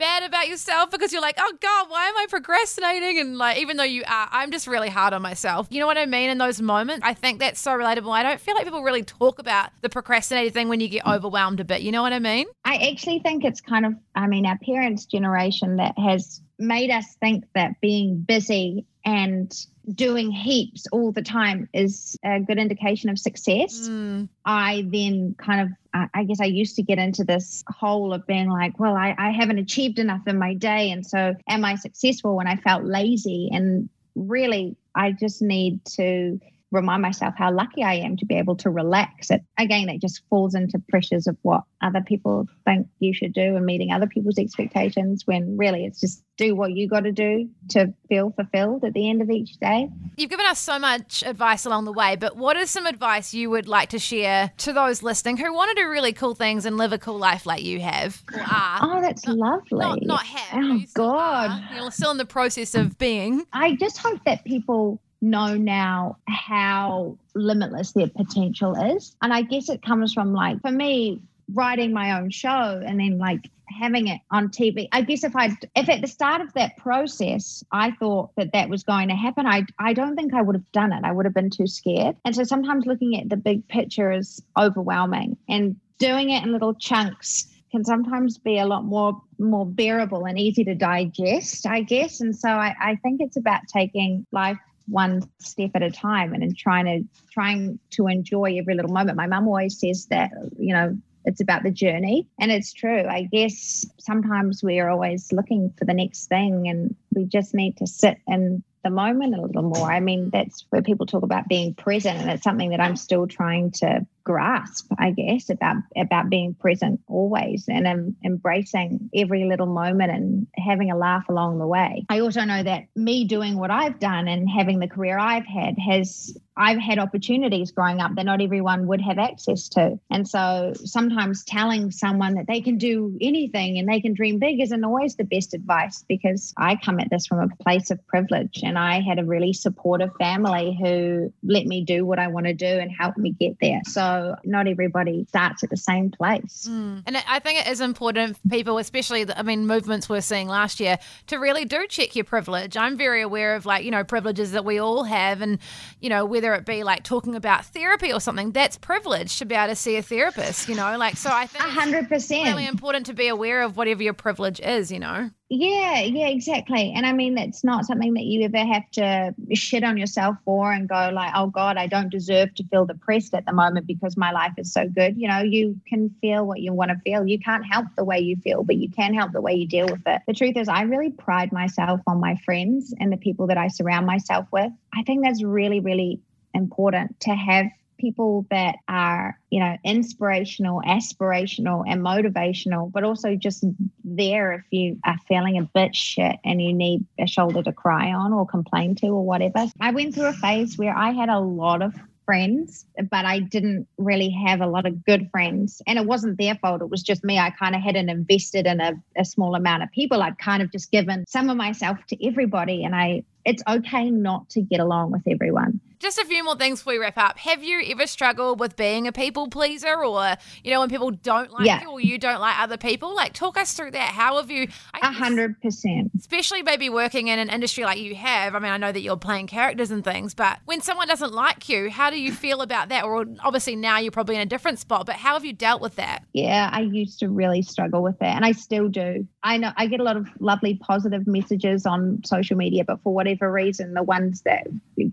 bad 0.02 0.24
about 0.24 0.48
yourself 0.48 0.90
because 0.90 1.14
you're 1.14 1.22
like, 1.22 1.36
oh 1.38 1.54
God, 1.62 1.90
why 1.90 2.08
am 2.08 2.18
I 2.18 2.26
procrastinating? 2.28 3.20
And 3.20 3.38
like, 3.38 3.60
even 3.60 3.78
though 3.78 3.84
you 3.84 4.02
are, 4.08 4.28
I'm 4.32 4.50
just 4.50 4.66
really 4.66 4.90
hard 4.90 5.14
on 5.14 5.22
myself. 5.22 5.68
You 5.70 5.80
know 5.80 5.86
what 5.86 5.98
I 5.98 6.08
mean? 6.08 6.32
In 6.32 6.40
those 6.40 6.60
moments, 6.60 7.06
I 7.06 7.14
think 7.14 7.40
that's 7.40 7.60
so 7.60 7.72
relatable. 7.72 8.12
I 8.12 8.24
don't 8.24 8.42
feel 8.42 8.56
like 8.56 8.64
people 8.64 8.82
really 8.82 9.04
talk 9.04 9.38
about 9.38 9.70
the 9.82 9.90
procrastinating 9.90 10.54
thing 10.54 10.70
when 10.70 10.80
you 10.80 10.90
get 10.90 11.06
overwhelmed 11.06 11.60
a 11.60 11.64
bit. 11.64 11.82
You 11.82 11.92
know 11.92 12.02
what 12.02 12.14
I 12.14 12.20
mean? 12.20 12.48
I 12.66 12.90
actually 12.92 13.20
think 13.20 13.46
it's 13.46 13.62
kind 13.62 13.86
of, 13.86 13.94
I 14.16 14.26
mean, 14.26 14.48
our 14.48 14.58
parents' 14.58 15.06
generation 15.06 15.76
that 15.76 15.98
has 16.00 16.42
made 16.62 16.92
us 16.92 17.16
think 17.20 17.46
that 17.56 17.80
being 17.82 18.22
busy 18.22 18.86
and 19.04 19.54
doing 19.96 20.32
heaps 20.32 20.86
all 20.92 21.12
the 21.12 21.22
time 21.22 21.68
is 21.74 22.18
a 22.24 22.40
good 22.40 22.58
indication 22.58 23.10
of 23.10 23.18
success. 23.18 23.90
Mm. 23.90 24.30
I 24.46 24.86
then 24.88 25.36
kind 25.38 25.62
of, 25.62 25.70
I 26.14 26.24
guess 26.24 26.40
I 26.40 26.46
used 26.46 26.76
to 26.76 26.84
get 26.84 27.00
into 27.00 27.24
this 27.24 27.64
hole 27.68 28.14
of 28.14 28.26
being 28.28 28.50
like, 28.50 28.80
well, 28.80 28.96
I, 28.96 29.16
I 29.18 29.32
haven't 29.32 29.58
achieved 29.58 30.00
enough 30.00 30.22
in 30.28 30.38
my 30.38 30.54
day. 30.54 30.92
And 30.92 31.06
so 31.06 31.36
am 31.50 31.66
I 31.66 31.76
successful 31.76 32.36
when 32.36 32.48
I 32.48 32.56
felt 32.58 32.86
lazy? 32.86 33.50
And 33.52 33.90
really, 34.16 34.78
I 34.96 35.12
just 35.12 35.42
need 35.42 35.84
to 35.96 36.40
remind 36.72 37.02
myself 37.02 37.34
how 37.38 37.52
lucky 37.52 37.84
I 37.84 37.96
am 37.96 38.18
to 38.18 38.26
be 38.26 38.36
able 38.36 38.56
to 38.58 38.70
relax. 38.70 39.30
It 39.30 39.42
again, 39.58 39.90
it 39.90 40.02
just 40.02 40.22
falls 40.30 40.56
into 40.56 40.80
pressures 40.90 41.28
of 41.28 41.38
what 41.42 41.64
other 41.82 42.02
people 42.02 42.48
think 42.66 42.88
you 43.00 43.14
should 43.14 43.34
do 43.34 43.56
and 43.56 43.66
meeting 43.66 43.92
other 43.92 44.08
people's 44.08 44.38
expectations 44.38 45.24
when 45.26 45.58
really 45.58 45.86
it's 45.86 46.00
just 46.00 46.24
do 46.38 46.56
what 46.56 46.72
you 46.72 46.88
got 46.88 47.02
to 47.02 47.12
do 47.12 47.50
to 47.70 47.94
feel 48.10 48.32
fulfilled 48.32 48.84
at 48.84 48.94
the 48.94 49.10
end 49.10 49.22
of 49.22 49.30
each 49.30 49.58
day. 49.60 49.90
You've 50.18 50.30
given 50.30 50.46
us 50.46 50.60
so 50.60 50.80
much 50.80 51.24
advice 51.24 51.66
along 51.66 51.86
the 51.86 51.94
way, 51.94 52.16
but 52.16 52.36
what 52.36 52.58
is 52.58 52.72
some 52.72 52.86
advice 52.86 53.34
you 53.34 53.50
would 53.50 53.68
like 53.68 53.90
to 53.90 54.00
share 54.00 54.52
to 54.58 54.74
those 54.74 55.04
listening 55.04 55.38
who 55.38 55.54
want 55.54 55.76
to 55.76 55.84
do 55.84 55.90
really 55.90 56.14
cool 56.14 56.34
things 56.34 56.66
and 56.66 56.78
live 56.78 56.94
a 56.94 56.98
cool 56.98 57.18
life 57.18 57.46
like 57.46 57.64
you 57.64 57.80
have 57.82 58.24
or 58.34 58.40
are? 58.40 58.80
Oh, 58.82 59.02
that's 59.02 59.28
lovely. 59.28 59.80
Not, 59.80 60.00
not 60.02 60.26
have. 60.26 60.64
Oh, 60.64 60.74
you 60.76 60.88
God. 60.94 61.52
are. 61.52 61.76
You're 61.76 61.92
still 61.92 62.12
in 62.12 62.18
the 62.18 62.26
process 62.26 62.76
of 62.76 62.98
being. 62.98 63.46
I 63.54 63.76
just 63.76 63.98
hope 63.98 64.24
that 64.26 64.44
people 64.46 65.02
know 65.22 65.56
now 65.56 66.18
how 66.28 67.18
limitless 67.36 67.92
their 67.92 68.08
potential 68.08 68.76
is. 68.96 69.16
And 69.22 69.34
I 69.34 69.44
guess 69.44 69.70
it 69.70 69.82
comes 69.82 70.14
from 70.14 70.34
like, 70.34 70.62
for 70.62 70.72
me, 70.72 71.22
writing 71.54 71.94
my 71.94 72.20
own 72.20 72.30
show 72.30 72.82
and 72.86 73.00
then 73.00 73.18
like 73.18 73.50
having 73.80 74.08
it 74.08 74.20
on 74.32 74.50
TV. 74.50 74.88
I 74.92 75.02
guess 75.02 75.24
if 75.24 75.36
I, 75.36 75.56
if 75.76 75.90
at 75.90 76.02
the 76.02 76.08
start 76.08 76.42
of 76.42 76.54
that 76.54 76.78
process, 76.78 77.64
I 77.72 77.92
thought 77.92 78.32
that 78.36 78.54
that 78.54 78.70
was 78.70 78.84
going 78.84 79.10
to 79.10 79.16
happen, 79.16 79.46
I, 79.46 79.66
I 79.80 79.94
don't 79.94 80.16
think 80.16 80.34
I 80.34 80.42
would 80.42 80.56
have 80.56 80.72
done 80.72 80.94
it. 80.94 81.04
I 81.04 81.12
would 81.12 81.26
have 81.26 81.34
been 81.34 81.50
too 81.50 81.68
scared. 81.68 82.16
And 82.26 82.36
so 82.36 82.44
sometimes 82.44 82.86
looking 82.86 83.18
at 83.20 83.30
the 83.30 83.38
big 83.38 83.68
picture 83.68 84.12
is 84.12 84.42
overwhelming 84.58 85.38
and 85.48 85.76
doing 86.00 86.32
it 86.32 86.44
in 86.44 86.52
little 86.52 86.74
chunks 86.74 87.48
can 87.72 87.86
sometimes 87.86 88.38
be 88.38 88.58
a 88.58 88.66
lot 88.66 88.84
more 88.84 89.22
more 89.40 89.66
bearable 89.66 90.26
and 90.26 90.38
easy 90.38 90.64
to 90.66 90.76
digest, 90.76 91.66
I 91.66 91.82
guess. 91.82 92.20
And 92.20 92.36
so 92.36 92.50
I, 92.50 92.76
I 92.80 92.96
think 92.98 93.22
it's 93.22 93.38
about 93.38 93.62
taking 93.74 94.26
life 94.32 94.58
one 94.92 95.24
step 95.40 95.72
at 95.74 95.84
a 95.84 95.90
time 95.90 96.34
and 96.34 96.44
in 96.44 96.54
trying 96.54 96.86
to 96.86 97.08
trying 97.32 97.80
to 97.92 98.08
enjoy 98.08 98.58
every 98.58 98.76
little 98.76 98.92
moment. 98.92 99.18
My 99.18 99.28
mum 99.28 99.48
always 99.48 99.80
says 99.80 100.06
that, 100.08 100.32
you 100.60 100.74
know, 100.74 100.98
it's 101.26 101.42
about 101.42 101.64
the 101.64 101.72
journey. 101.72 102.28
And 102.40 102.52
it's 102.52 102.74
true. 102.74 103.06
I 103.08 103.24
guess 103.32 103.86
sometimes 104.00 104.64
we 104.64 104.80
are 104.80 104.90
always 104.90 105.32
looking 105.32 105.74
for 105.78 105.86
the 105.86 105.94
next 105.94 106.28
thing 106.28 106.68
and 106.68 106.96
we 107.16 107.26
just 107.26 107.54
need 107.54 107.78
to 107.78 107.88
sit 107.88 108.18
in 108.28 108.64
the 108.84 108.90
moment 108.90 109.36
a 109.36 109.42
little 109.42 109.62
more. 109.62 109.92
I 109.92 110.00
mean, 110.00 110.30
that's 110.32 110.66
where 110.70 110.82
people 110.82 111.06
talk 111.06 111.24
about 111.24 111.48
being 111.48 111.76
present, 111.76 112.18
and 112.18 112.30
it's 112.32 112.44
something 112.44 112.72
that 112.72 112.80
I'm 112.80 112.96
still 112.96 113.28
trying 113.28 113.72
to 113.74 114.06
grasp, 114.24 114.92
I 114.98 115.12
guess, 115.12 115.50
about 115.50 115.78
about 115.96 116.30
being 116.30 116.54
present 116.54 117.02
always 117.08 117.66
and 117.68 117.88
um, 117.88 118.16
embracing 118.24 119.10
every 119.16 119.46
little 119.46 119.68
moment 119.68 120.12
and 120.12 120.48
having 120.56 120.92
a 120.92 120.98
laugh 120.98 121.28
along 121.30 121.60
the 121.60 121.68
way. 121.68 122.06
I 122.10 122.20
also 122.20 122.44
know 122.44 122.64
that 122.64 122.86
me 122.96 123.26
doing 123.26 123.58
what 123.58 123.72
I've 123.72 124.00
done 124.00 124.28
and 124.28 124.50
having 124.50 124.80
the 124.80 124.88
career 124.88 125.18
I've 125.18 125.46
had 125.46 125.78
has 125.78 126.38
I've 126.58 126.80
had 126.80 127.00
opportunities 127.00 127.72
growing 127.72 128.02
up 128.02 128.16
that 128.16 128.26
not 128.26 128.42
everyone 128.42 128.88
would 128.88 129.02
have 129.02 129.18
access 129.18 129.70
to. 129.70 130.00
And 130.10 130.28
so 130.28 130.74
sometimes 130.76 131.44
telling 131.44 131.92
someone 131.92 132.36
that 132.36 132.46
they 132.48 132.62
can 132.62 132.78
do 132.78 133.18
anything 133.22 133.80
and 133.80 133.88
they 133.88 134.02
can 134.02 134.14
dream 134.14 134.38
big 134.38 134.62
isn't 134.62 134.84
always 134.84 135.16
the 135.16 135.24
best 135.24 135.54
advice 135.54 136.04
because 136.08 136.54
I 136.58 136.76
come 136.76 137.00
at 137.00 137.10
this 137.10 137.26
from 137.26 137.40
a 137.40 137.64
place 137.64 137.90
of 137.90 138.06
privilege 138.06 138.62
and 138.64 138.78
I 138.78 139.00
had 139.00 139.18
a 139.18 139.24
really 139.24 139.54
supportive 139.54 140.12
family 140.20 140.78
who 140.80 141.34
let 141.42 141.66
me 141.66 141.84
do 141.84 142.06
what 142.06 142.20
I 142.20 142.28
want 142.28 142.48
to 142.48 142.54
do 142.54 142.66
and 142.66 142.92
helped 142.92 143.18
me 143.18 143.32
get 143.32 143.56
there. 143.62 143.82
So 143.86 144.02
not 144.44 144.68
everybody 144.68 145.26
starts 145.30 145.64
at 145.64 145.70
the 145.70 145.78
same 145.78 146.12
place. 146.12 146.68
Mm. 146.70 147.04
And 147.06 147.18
I 147.18 147.40
think 147.40 147.60
it 147.60 147.68
is 147.68 147.82
important 147.82 148.38
for 148.38 148.50
people, 148.50 148.78
especially, 148.78 149.24
the, 149.24 149.38
I 149.38 149.44
mean, 149.44 149.68
movements 149.68 150.08
we're 150.10 150.22
seeing 150.22 150.48
last 150.48 150.80
year, 150.80 150.98
to 151.28 151.38
really 151.38 151.66
do 151.66 151.86
check 151.88 152.16
your 152.16 152.26
privilege. 152.26 152.78
I'm 152.78 152.98
very 152.98 153.22
aware 153.22 153.56
of, 153.56 153.66
like, 153.66 153.84
you 153.84 153.92
know, 153.92 154.04
privileges 154.04 154.52
that 154.52 154.66
we 154.66 154.80
all 154.80 155.04
have. 155.04 155.42
And, 155.42 155.60
you 156.00 156.10
know, 156.10 156.26
whether 156.26 156.54
it 156.54 156.66
be 156.66 156.84
like 156.84 157.04
talking 157.04 157.36
about 157.36 157.66
therapy 157.66 158.12
or 158.14 158.20
something, 158.20 158.52
that's 158.52 158.78
privilege 158.78 159.38
to 159.40 159.46
be 159.46 159.56
able 159.56 159.68
to 159.70 159.76
see 159.76 159.96
a 159.98 160.02
therapist, 160.02 160.70
you 160.70 160.76
know? 160.76 160.98
Like, 160.98 161.18
so 161.18 161.30
I 161.32 161.48
think 161.48 161.66
A 161.66 161.70
hundred 161.70 162.12
it's 162.12 162.30
really 162.30 162.52
percent. 162.54 162.70
important 162.70 163.06
to 163.08 163.14
be 163.14 163.28
aware 163.28 163.62
of 163.64 163.78
whatever 163.78 164.04
your 164.04 164.14
privilege 164.14 164.60
is, 164.60 164.92
you 164.92 165.00
know? 165.00 165.30
Yeah, 165.54 166.00
yeah, 166.00 166.28
exactly. 166.28 166.94
And 166.96 167.06
I 167.06 167.12
mean, 167.12 167.36
that's 167.36 167.62
not 167.62 167.84
something 167.84 168.14
that 168.14 168.24
you 168.24 168.42
ever 168.46 168.60
have 168.60 168.90
to 168.92 169.36
shit 169.54 169.84
on 169.84 169.98
yourself 169.98 170.38
for 170.46 170.72
and 170.72 170.88
go 170.88 171.10
like, 171.14 171.34
oh 171.36 171.48
God, 171.48 171.76
I 171.76 171.88
don't 171.88 172.10
deserve 172.10 172.56
to 172.56 172.64
feel 172.64 172.86
depressed 172.86 173.34
at 173.34 173.46
the 173.46 173.52
moment 173.52 173.86
because 173.86 174.16
my 174.16 174.32
life 174.32 174.54
is 174.58 174.72
so 174.72 174.88
good. 174.88 175.18
You 175.18 175.28
know, 175.28 175.40
you 175.40 175.78
can 175.86 176.10
feel 176.22 176.46
what 176.48 176.62
you 176.62 176.72
want 176.72 176.92
to 176.92 176.98
feel. 177.00 177.28
You 177.28 177.38
can't 177.38 177.66
help 177.70 177.88
the 177.98 178.06
way 178.06 178.20
you 178.20 178.38
feel, 178.38 178.64
but 178.64 178.78
you 178.78 178.90
can 178.90 179.14
help 179.14 179.34
the 179.34 179.42
way 179.42 179.54
you 179.54 179.68
deal 179.68 179.88
with 179.88 180.04
it. 180.06 180.22
The 180.26 180.34
truth 180.34 180.56
is, 180.56 180.70
I 180.70 180.84
really 180.84 181.12
pride 181.12 181.52
myself 181.52 182.00
on 182.08 182.22
my 182.22 182.38
friends 182.46 182.94
and 182.98 183.12
the 183.12 183.18
people 183.18 183.48
that 183.48 183.58
I 183.58 183.68
surround 183.68 184.06
myself 184.06 184.48
with. 184.54 184.72
I 184.96 185.04
think 185.04 185.22
that's 185.22 185.44
really, 185.44 185.82
really 185.82 186.22
important 186.54 187.20
to 187.22 187.32
have 187.32 187.66
people 188.02 188.46
that 188.50 188.78
are, 188.88 189.40
you 189.50 189.60
know, 189.60 189.78
inspirational, 189.86 190.82
aspirational, 190.82 191.84
and 191.88 192.02
motivational, 192.02 192.92
but 192.92 193.04
also 193.04 193.36
just 193.36 193.64
there 194.04 194.54
if 194.54 194.64
you 194.72 195.00
are 195.06 195.18
feeling 195.28 195.58
a 195.58 195.64
bit 195.64 195.96
shit 195.96 196.36
and 196.44 196.62
you 196.62 196.74
need 196.74 197.06
a 197.20 197.28
shoulder 197.28 197.64
to 197.64 197.72
cry 197.72 198.12
on 198.12 198.34
or 198.34 198.46
complain 198.46 198.96
to 198.96 199.08
or 199.08 199.26
whatever. 199.26 199.68
I 199.80 199.92
went 199.92 200.16
through 200.16 200.26
a 200.26 200.34
phase 200.34 200.78
where 200.78 200.96
I 200.96 201.12
had 201.12 201.30
a 201.30 201.40
lot 201.40 201.82
of 201.82 201.94
friends, 202.26 202.86
but 203.10 203.26
I 203.26 203.40
didn't 203.40 203.88
really 203.98 204.30
have 204.46 204.62
a 204.62 204.68
lot 204.68 204.86
of 204.86 205.04
good 205.06 205.30
friends. 205.32 205.82
And 205.86 206.00
it 206.00 206.06
wasn't 206.06 206.38
their 206.38 206.56
fault. 206.56 206.82
It 206.82 206.90
was 206.90 207.04
just 207.04 207.24
me. 207.24 207.38
I 207.38 207.50
kind 207.50 207.76
of 207.76 207.82
hadn't 207.82 208.10
invested 208.10 208.66
in 208.66 208.80
a, 208.80 208.94
a 209.18 209.26
small 209.26 209.56
amount 209.56 209.84
of 209.84 209.92
people. 209.92 210.22
I'd 210.22 210.38
kind 210.38 210.64
of 210.64 210.72
just 210.72 210.92
given 210.92 211.26
some 211.28 211.50
of 211.50 211.58
myself 211.58 211.98
to 212.08 212.28
everybody. 212.28 212.84
And 212.84 212.96
I 212.96 213.24
it's 213.44 213.64
okay 213.68 214.10
not 214.10 214.50
to 214.52 214.62
get 214.62 214.80
along 214.80 215.12
with 215.12 215.24
everyone. 215.28 215.82
Just 216.02 216.18
a 216.18 216.26
few 216.26 216.44
more 216.44 216.56
things 216.56 216.80
before 216.80 216.94
we 216.94 216.98
wrap 217.00 217.18
up. 217.20 217.38
Have 217.38 217.64
you 217.64 217.80
ever 217.86 218.08
struggled 218.08 218.60
with 218.60 218.76
being 218.76 219.08
a 219.08 219.12
people 219.12 219.48
pleaser 219.50 220.04
or, 220.04 220.36
you 220.64 220.72
know, 220.72 220.80
when 220.80 220.90
people 220.90 221.12
don't 221.12 221.52
like 221.52 221.68
Yeah. 221.68 221.82
you 221.84 221.92
or 221.92 222.02
you 222.02 222.18
don't 222.18 222.42
like 222.42 222.60
other 222.60 222.76
people? 222.76 223.14
Like, 223.16 223.34
talk 223.34 223.56
us 223.56 223.74
through 223.74 223.92
that. 223.92 224.10
How 224.10 224.38
have 224.38 224.50
you, 224.50 224.68
A 225.00 225.12
hundred 225.12 225.62
percent. 225.62 226.10
especially 226.18 226.64
maybe 226.64 226.90
working 226.90 227.28
in 227.28 227.38
an 227.38 227.50
industry 227.52 227.84
like 227.84 228.00
you 228.00 228.16
have? 228.16 228.56
I 228.56 228.60
mean, 228.60 228.72
I 228.72 228.78
know 228.78 228.92
that 228.92 229.02
you're 229.02 229.16
playing 229.16 229.46
characters 229.46 229.92
and 229.92 230.04
things, 230.04 230.34
but 230.34 230.58
when 230.66 230.82
someone 230.82 231.08
doesn't 231.08 231.34
like 231.34 231.70
you, 231.70 231.92
how 231.92 232.10
do 232.10 232.20
you 232.20 232.32
feel 232.32 232.62
about 232.62 232.90
that? 232.90 233.04
Or 233.04 233.24
obviously 233.42 233.76
now 233.76 234.00
you're 234.00 234.12
probably 234.12 234.34
in 234.36 234.42
a 234.42 234.46
different 234.48 234.80
spot, 234.80 235.06
but 235.06 235.18
how 235.18 235.34
have 235.34 235.46
you 235.46 235.54
dealt 235.54 235.82
with 235.84 235.98
that? 235.98 236.24
Yeah, 236.34 236.72
I 236.74 236.82
used 236.82 237.20
to 237.20 237.30
really 237.30 237.62
struggle 237.62 238.02
with 238.02 238.18
that, 238.18 238.36
and 238.36 238.44
I 238.44 238.54
still 238.54 238.88
do. 238.90 239.28
I 239.44 239.58
know 239.58 239.72
I 239.78 239.86
get 239.86 240.00
a 240.00 240.04
lot 240.04 240.18
of 240.18 240.28
lovely 240.40 240.76
positive 240.82 241.28
messages 241.28 241.86
on 241.86 242.24
social 242.26 242.58
media, 242.58 242.86
but 242.86 243.04
for 243.04 243.14
whatever 243.14 243.52
reason, 243.52 243.94
the 243.94 244.02
ones 244.04 244.42
that 244.42 244.66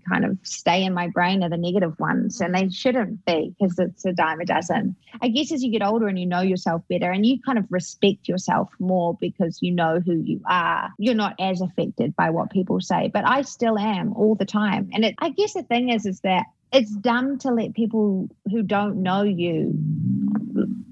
kind 0.07 0.25
of 0.25 0.37
stay 0.43 0.78
in 0.83 0.93
my 0.93 1.07
brain 1.07 1.43
are 1.43 1.49
the 1.49 1.57
negative 1.57 1.99
ones, 1.99 2.41
and 2.41 2.53
they 2.53 2.69
shouldn't 2.69 3.25
be 3.25 3.53
because 3.59 3.77
it's 3.79 4.05
a 4.05 4.13
dime 4.13 4.39
a 4.41 4.45
dozen. 4.45 4.95
I 5.21 5.29
guess 5.29 5.51
as 5.51 5.63
you 5.63 5.71
get 5.71 5.85
older 5.85 6.07
and 6.07 6.19
you 6.19 6.25
know 6.25 6.41
yourself 6.41 6.81
better, 6.89 7.11
and 7.11 7.25
you 7.25 7.39
kind 7.41 7.57
of 7.57 7.65
respect 7.69 8.27
yourself 8.27 8.69
more 8.79 9.17
because 9.19 9.59
you 9.61 9.71
know 9.71 9.99
who 9.99 10.15
you 10.15 10.41
are, 10.47 10.91
you're 10.97 11.15
not 11.15 11.35
as 11.39 11.61
affected 11.61 12.15
by 12.15 12.29
what 12.29 12.51
people 12.51 12.79
say. 12.81 13.09
But 13.13 13.27
I 13.27 13.41
still 13.43 13.77
am 13.77 14.13
all 14.13 14.35
the 14.35 14.45
time, 14.45 14.89
and 14.93 15.05
it, 15.05 15.15
I 15.19 15.29
guess 15.29 15.53
the 15.53 15.63
thing 15.63 15.89
is, 15.89 16.05
is 16.05 16.21
that 16.21 16.45
it's 16.71 16.91
dumb 16.91 17.39
to 17.39 17.51
let 17.51 17.73
people 17.73 18.29
who 18.51 18.61
don't 18.61 19.01
know 19.01 19.23
you 19.23 19.73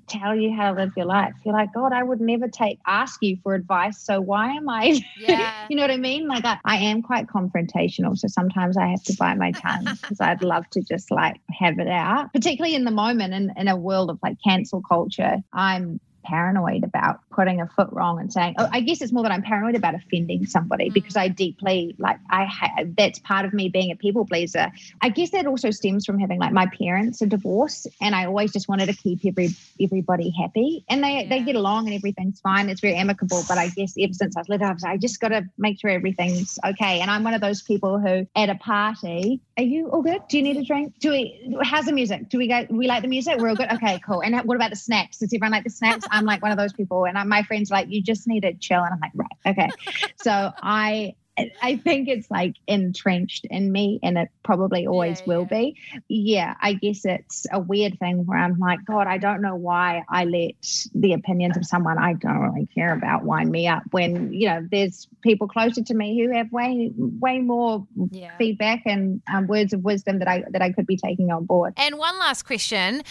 tell 0.08 0.36
you 0.36 0.56
how 0.56 0.74
to 0.74 0.82
live 0.82 0.94
your 0.96 1.06
life. 1.06 1.34
You're 1.46 1.54
like, 1.54 1.74
God, 1.74 1.94
I 1.94 2.04
would 2.04 2.22
never 2.22 2.48
take 2.48 2.80
ask 2.88 3.22
you 3.22 3.38
for 3.44 3.54
advice. 3.54 4.04
So 4.04 4.22
why 4.22 4.52
am 4.54 4.70
I 4.70 5.00
Yeah. 5.18 5.52
you 5.70 5.76
know 5.76 5.84
what 5.84 5.92
I 5.92 5.98
mean? 5.98 6.28
Like 6.28 6.46
I, 6.46 6.58
I 6.66 6.78
am 6.78 7.02
quite 7.02 7.28
confrontational. 7.28 8.18
So 8.18 8.28
sometimes 8.28 8.78
I 8.78 8.88
have 8.88 9.04
to 9.04 9.16
bite 9.20 9.38
my 9.38 9.52
tongue 9.54 9.86
because 10.02 10.22
I'd 10.22 10.42
love 10.42 10.64
to 10.72 10.82
just 10.82 11.12
like 11.12 11.38
have 11.60 11.80
it 11.80 11.88
out. 11.88 12.32
Particularly 12.34 12.76
in 12.76 12.86
the 12.86 12.92
moment 12.92 13.34
in, 13.34 13.52
in 13.58 13.68
a 13.68 13.76
world 13.76 14.10
of 14.10 14.20
like 14.24 14.38
cancel 14.44 14.82
culture. 14.82 15.38
I'm 15.54 16.00
paranoid 16.28 16.84
about 16.84 17.20
putting 17.32 17.62
a 17.62 17.68
foot 17.68 17.88
wrong 17.92 18.20
and 18.20 18.32
saying, 18.32 18.56
oh, 18.58 18.68
I 18.72 18.82
guess 18.82 19.02
it's 19.02 19.12
more 19.12 19.24
that 19.24 19.32
I'm 19.32 19.42
paranoid 19.42 19.76
about 19.76 19.96
offending 19.96 20.46
somebody 20.46 20.90
mm. 20.90 20.94
because 20.94 21.16
I 21.16 21.28
deeply 21.30 21.96
like 21.98 22.20
I 22.30 22.46
ha- 22.46 22.84
that's 22.98 23.20
part 23.20 23.46
of 23.46 23.54
me 23.54 23.70
being 23.70 23.92
a 23.92 23.96
people 23.96 24.26
pleaser. 24.26 24.72
I 25.02 25.10
guess 25.10 25.32
that 25.32 25.48
also 25.48 25.72
stems 25.72 26.06
from 26.06 26.20
having 26.20 26.40
like 26.40 26.52
my 26.52 26.68
parents 26.80 27.22
are 27.22 27.28
divorced 27.28 27.88
and 28.02 28.16
I 28.16 28.26
always 28.26 28.52
just 28.52 28.68
wanted 28.68 28.88
to 28.88 28.94
keep 28.94 29.26
every 29.26 29.50
everybody 29.82 30.34
happy 30.38 30.84
and 30.90 31.04
they 31.04 31.28
they 31.30 31.42
get 31.42 31.56
along 31.56 31.88
and 31.88 31.96
everything's 31.96 32.40
fine. 32.40 32.70
It's 32.70 32.82
very 32.82 32.96
amicable. 32.96 33.44
But 33.48 33.58
I 33.58 33.70
guess 33.70 33.96
ever 34.00 34.14
since 34.14 34.36
I 34.36 34.42
was 34.42 34.50
little, 34.50 34.68
I 34.68 34.74
was 34.74 34.84
I 34.84 34.98
just 34.98 35.20
got 35.20 35.30
to 35.30 35.46
make 35.58 35.80
sure 35.80 35.90
everything's 35.90 36.60
okay. 36.66 37.00
And 37.00 37.10
I'm 37.10 37.24
one 37.24 37.34
of 37.34 37.42
those 37.42 37.62
people 37.62 38.00
who 38.00 38.28
at 38.36 38.50
a 38.50 38.56
party, 38.56 39.42
are 39.58 39.64
you 39.64 39.90
all 39.90 40.02
good? 40.02 40.22
Do 40.28 40.38
you 40.38 40.44
need 40.44 40.58
a 40.58 40.64
drink? 40.64 41.00
Do 41.00 41.12
we? 41.12 41.58
How's 41.64 41.86
the 41.86 41.94
music? 41.94 42.30
Do 42.30 42.38
we 42.38 42.48
go? 42.48 42.66
We 42.70 42.88
like 42.88 43.02
the 43.02 43.08
music? 43.08 43.38
We're 43.38 43.50
all 43.50 43.56
good. 43.56 43.72
Okay, 43.72 44.00
cool. 44.06 44.22
And 44.22 44.36
what 44.48 44.56
about 44.56 44.72
the 44.72 44.76
snacks? 44.76 45.18
Does 45.18 45.34
everyone 45.34 45.52
like 45.52 45.64
the 45.64 45.70
snacks? 45.70 46.06
I'm 46.18 46.26
like 46.26 46.42
one 46.42 46.52
of 46.52 46.58
those 46.58 46.74
people, 46.74 47.06
and 47.06 47.18
I, 47.18 47.24
my 47.24 47.44
friends 47.44 47.72
are 47.72 47.76
like, 47.76 47.88
you 47.90 48.02
just 48.02 48.28
need 48.28 48.42
to 48.42 48.54
chill. 48.54 48.84
And 48.84 48.94
I'm 48.94 49.00
like, 49.00 49.12
right, 49.16 49.52
okay. 49.52 49.72
So 50.18 50.52
I 50.62 51.16
I 51.62 51.78
think 51.78 52.08
it's 52.08 52.30
like 52.32 52.56
entrenched 52.68 53.46
in 53.50 53.72
me 53.72 54.00
and 54.02 54.18
it 54.18 54.30
probably 54.44 54.88
always 54.88 55.20
Yeah, 55.20 55.24
will 55.28 55.46
be. 55.46 55.76
Yeah, 56.10 56.56
I 56.62 56.74
guess 56.74 57.06
it's 57.06 57.46
a 57.52 57.60
weird 57.60 58.00
thing 58.00 58.26
where 58.26 58.40
I'm 58.40 58.58
like, 58.58 58.80
God, 58.86 59.08
I 59.08 59.18
don't 59.18 59.42
know 59.42 59.56
why 59.56 60.04
I 60.10 60.26
let 60.26 60.56
the 60.96 61.14
opinions 61.14 61.58
of 61.58 61.66
someone 61.66 61.98
I 62.00 62.14
don't 62.14 62.40
really 62.40 62.68
care 62.74 62.94
about 62.94 63.24
wind 63.24 63.52
me 63.52 63.68
up 63.68 63.84
when, 63.92 64.32
you 64.34 64.48
know, 64.48 64.66
there's 64.72 65.08
people 65.22 65.48
closer 65.48 65.84
to 65.84 65.94
me 65.94 66.20
who 66.20 66.34
have 66.34 66.52
way, 66.52 66.92
way 66.96 67.40
more 67.40 67.86
Yeah. 68.10 68.36
feedback 68.38 68.82
and 68.86 69.22
um, 69.32 69.48
words 69.48 69.74
of 69.74 69.84
wisdom 69.84 70.20
that 70.20 70.28
I 70.28 70.44
that 70.52 70.62
I 70.62 70.72
could 70.72 70.86
be 70.88 70.98
taking 70.98 71.32
on 71.32 71.46
board. 71.46 71.74
And 71.78 71.98
one 71.98 72.18
last 72.20 72.44
question, 72.44 73.00
uh, 73.00 73.02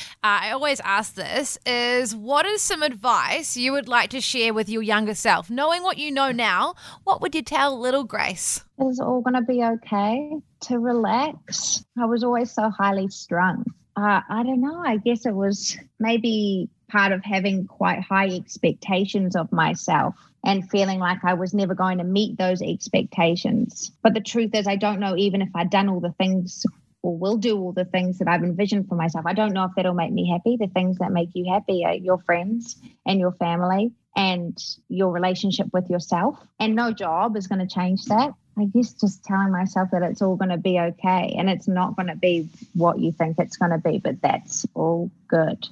I 0.43 0.51
always 0.51 0.81
ask 0.81 1.15
this, 1.15 1.59
is 1.67 2.15
what 2.15 2.47
is 2.47 2.63
some 2.63 2.83
advice 2.83 3.57
you 3.57 3.73
would 3.73 3.89
like 3.89 4.11
to 4.11 4.21
share 4.21 4.53
with 4.53 4.69
your 4.69 4.83
younger 4.83 5.15
self? 5.15 5.51
Knowing 5.51 5.83
what 5.83 5.99
you 5.99 6.11
know 6.11 6.33
now, 6.33 6.75
what 7.05 7.21
would 7.21 7.35
you 7.35 7.43
tell 7.43 7.79
little 7.79 8.05
Grace? 8.17 8.65
It's 8.79 8.99
all 8.99 9.21
going 9.21 9.35
to 9.35 9.43
be 9.43 9.63
okay 9.63 10.33
to 10.61 10.79
relax. 10.79 11.85
I 11.99 12.07
was 12.07 12.25
always 12.25 12.51
so 12.51 12.71
highly 12.71 13.09
strung. 13.09 13.63
Uh, 13.95 14.23
I 14.31 14.43
don't 14.43 14.63
know. 14.63 14.83
I 14.83 14.97
guess 14.97 15.27
it 15.27 15.35
was 15.35 15.77
maybe 16.01 16.71
part 16.89 17.13
of 17.13 17.23
having 17.23 17.67
quite 17.67 18.01
high 18.01 18.29
expectations 18.29 19.37
of 19.37 19.53
myself 19.53 20.15
and 20.47 20.71
feeling 20.71 20.99
like 20.99 21.19
I 21.25 21.35
was 21.35 21.53
never 21.53 21.75
going 21.75 21.99
to 21.99 22.05
meet 22.05 22.39
those 22.39 22.63
expectations. 22.63 23.93
But 24.03 24.15
the 24.15 24.23
truth 24.23 24.55
is, 24.55 24.67
I 24.67 24.77
don't 24.77 25.01
know 25.01 25.15
even 25.15 25.43
if 25.43 25.51
I'd 25.55 25.69
done 25.69 25.91
all 25.91 26.01
the 26.01 26.15
things 26.19 26.65
or 27.03 27.19
will 27.19 27.37
do 27.37 27.59
all 27.61 27.73
the 27.73 27.85
things 27.85 28.19
that 28.19 28.29
I've 28.29 28.43
envisioned 28.43 28.89
for 28.89 28.95
myself. 28.95 29.27
I 29.27 29.35
don't 29.35 29.53
know 29.53 29.65
if 29.65 29.73
that'll 29.77 29.93
make 29.93 30.13
me 30.13 30.31
happy. 30.31 30.57
The 30.59 30.73
things 30.73 30.97
that 30.99 31.13
make 31.13 31.29
you 31.35 31.53
happy 31.53 31.85
are 31.85 31.93
your 31.93 32.19
friends 32.19 32.77
and 33.05 33.21
your 33.21 33.33
family 33.33 33.93
and 34.17 34.59
your 34.89 35.13
relationship 35.13 35.69
with 35.73 35.89
yourself. 35.91 36.39
And 36.59 36.75
no 36.75 36.93
job 36.93 37.37
is 37.37 37.47
going 37.47 37.61
to 37.61 37.73
change 37.73 38.07
that. 38.07 38.33
I 38.59 38.65
guess 38.65 38.95
just 38.95 39.23
telling 39.23 39.53
myself 39.53 39.91
that 39.93 40.03
it's 40.03 40.23
all 40.23 40.35
going 40.35 40.49
to 40.49 40.57
be 40.57 40.81
okay 40.81 41.35
and 41.39 41.51
it's 41.51 41.69
not 41.69 41.95
going 41.95 42.07
to 42.07 42.17
be 42.17 42.49
what 42.73 42.99
you 42.99 43.13
think 43.13 43.39
it's 43.39 43.59
going 43.59 43.73
to 43.73 43.79
be, 43.79 43.99
but 43.99 44.23
that's 44.23 44.67
all 44.75 45.11
good. 45.29 45.69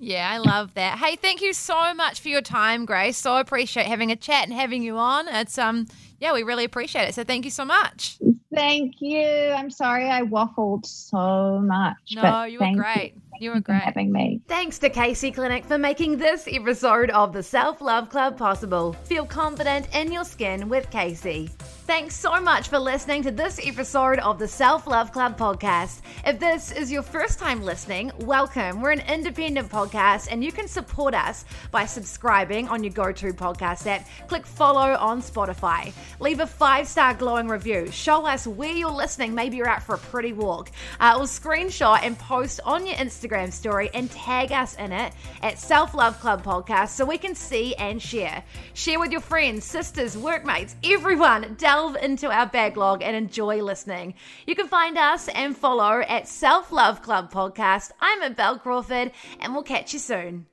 Yeah, 0.00 0.30
I 0.30 0.38
love 0.38 0.74
that. 0.74 0.98
Hey, 0.98 1.16
thank 1.16 1.42
you 1.42 1.52
so 1.52 1.92
much 1.92 2.20
for 2.20 2.28
your 2.28 2.40
time, 2.40 2.84
Grace. 2.84 3.16
So 3.16 3.36
appreciate 3.36 3.86
having 3.86 4.12
a 4.12 4.16
chat 4.16 4.44
and 4.44 4.52
having 4.52 4.82
you 4.82 4.96
on. 4.96 5.26
It's 5.28 5.58
um 5.58 5.86
yeah, 6.20 6.32
we 6.32 6.42
really 6.42 6.64
appreciate 6.64 7.08
it. 7.08 7.14
So 7.14 7.24
thank 7.24 7.44
you 7.44 7.50
so 7.50 7.64
much. 7.64 8.18
Thank 8.54 8.96
you. 9.00 9.24
I'm 9.24 9.70
sorry 9.70 10.08
I 10.08 10.22
waffled 10.22 10.86
so 10.86 11.60
much. 11.60 11.96
No, 12.14 12.44
you 12.44 12.60
were 12.60 12.72
great. 12.74 13.14
You 13.14 13.20
were 13.50 13.56
for 13.56 13.62
great. 13.62 13.82
having 13.82 14.12
me. 14.12 14.40
Thanks 14.48 14.78
to 14.80 14.90
Caci 14.90 15.30
Clinic 15.32 15.64
for 15.64 15.78
making 15.78 16.18
this 16.18 16.48
episode 16.50 17.10
of 17.10 17.32
the 17.32 17.42
Self 17.42 17.80
Love 17.80 18.10
Club 18.10 18.36
possible. 18.36 18.92
Feel 19.04 19.26
confident 19.26 19.88
in 19.94 20.12
your 20.12 20.24
skin 20.24 20.68
with 20.68 20.90
Caci. 20.90 21.50
Thanks 21.88 22.14
so 22.16 22.38
much 22.38 22.68
for 22.68 22.78
listening 22.78 23.22
to 23.22 23.30
this 23.30 23.58
episode 23.66 24.18
of 24.18 24.38
the 24.38 24.46
Self 24.46 24.86
Love 24.86 25.10
Club 25.10 25.38
podcast. 25.38 26.02
If 26.26 26.38
this 26.38 26.70
is 26.70 26.92
your 26.92 27.00
first 27.00 27.38
time 27.38 27.62
listening, 27.62 28.12
welcome. 28.18 28.82
We're 28.82 28.90
an 28.90 29.02
independent 29.08 29.70
podcast 29.70 30.28
and 30.30 30.44
you 30.44 30.52
can 30.52 30.68
support 30.68 31.14
us 31.14 31.46
by 31.70 31.86
subscribing 31.86 32.68
on 32.68 32.84
your 32.84 32.92
go 32.92 33.10
to 33.10 33.32
podcast 33.32 33.86
app. 33.86 34.06
Click 34.26 34.44
follow 34.44 34.96
on 34.96 35.22
Spotify. 35.22 35.94
Leave 36.20 36.40
a 36.40 36.46
five 36.46 36.86
star 36.86 37.14
glowing 37.14 37.48
review. 37.48 37.90
Show 37.90 38.26
us 38.26 38.46
where 38.46 38.70
you're 38.70 38.90
listening. 38.90 39.34
Maybe 39.34 39.56
you're 39.56 39.66
out 39.66 39.82
for 39.82 39.94
a 39.94 39.98
pretty 39.98 40.34
walk. 40.34 40.70
Uh, 41.00 41.16
or 41.18 41.24
screenshot 41.24 42.00
and 42.02 42.18
post 42.18 42.60
on 42.66 42.84
your 42.84 42.96
Instagram 42.96 43.50
story 43.50 43.88
and 43.94 44.10
tag 44.10 44.52
us 44.52 44.74
in 44.74 44.92
it 44.92 45.14
at 45.42 45.58
Self 45.58 45.94
Love 45.94 46.20
Club 46.20 46.44
Podcast 46.44 46.90
so 46.90 47.06
we 47.06 47.16
can 47.16 47.34
see 47.34 47.74
and 47.76 48.02
share. 48.02 48.44
Share 48.74 49.00
with 49.00 49.10
your 49.10 49.22
friends, 49.22 49.64
sisters, 49.64 50.18
workmates, 50.18 50.76
everyone. 50.84 51.56
Delve 51.78 51.96
into 52.02 52.28
our 52.28 52.46
backlog 52.46 53.02
and 53.02 53.14
enjoy 53.14 53.62
listening. 53.62 54.14
You 54.48 54.56
can 54.56 54.66
find 54.66 54.98
us 54.98 55.28
and 55.28 55.56
follow 55.56 56.00
at 56.08 56.26
Self 56.26 56.72
Love 56.72 57.02
Club 57.02 57.32
Podcast. 57.32 57.92
I'm 58.00 58.20
at 58.22 58.34
Bel 58.34 58.58
Crawford 58.58 59.12
and 59.38 59.54
we'll 59.54 59.62
catch 59.62 59.92
you 59.92 60.00
soon. 60.00 60.46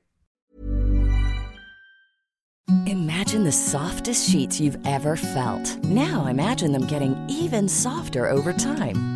Imagine 2.86 3.42
the 3.42 3.50
softest 3.50 4.30
sheets 4.30 4.60
you've 4.60 4.78
ever 4.86 5.16
felt. 5.16 5.82
Now 5.82 6.26
imagine 6.26 6.70
them 6.70 6.86
getting 6.86 7.16
even 7.28 7.68
softer 7.68 8.28
over 8.30 8.52
time. 8.52 9.15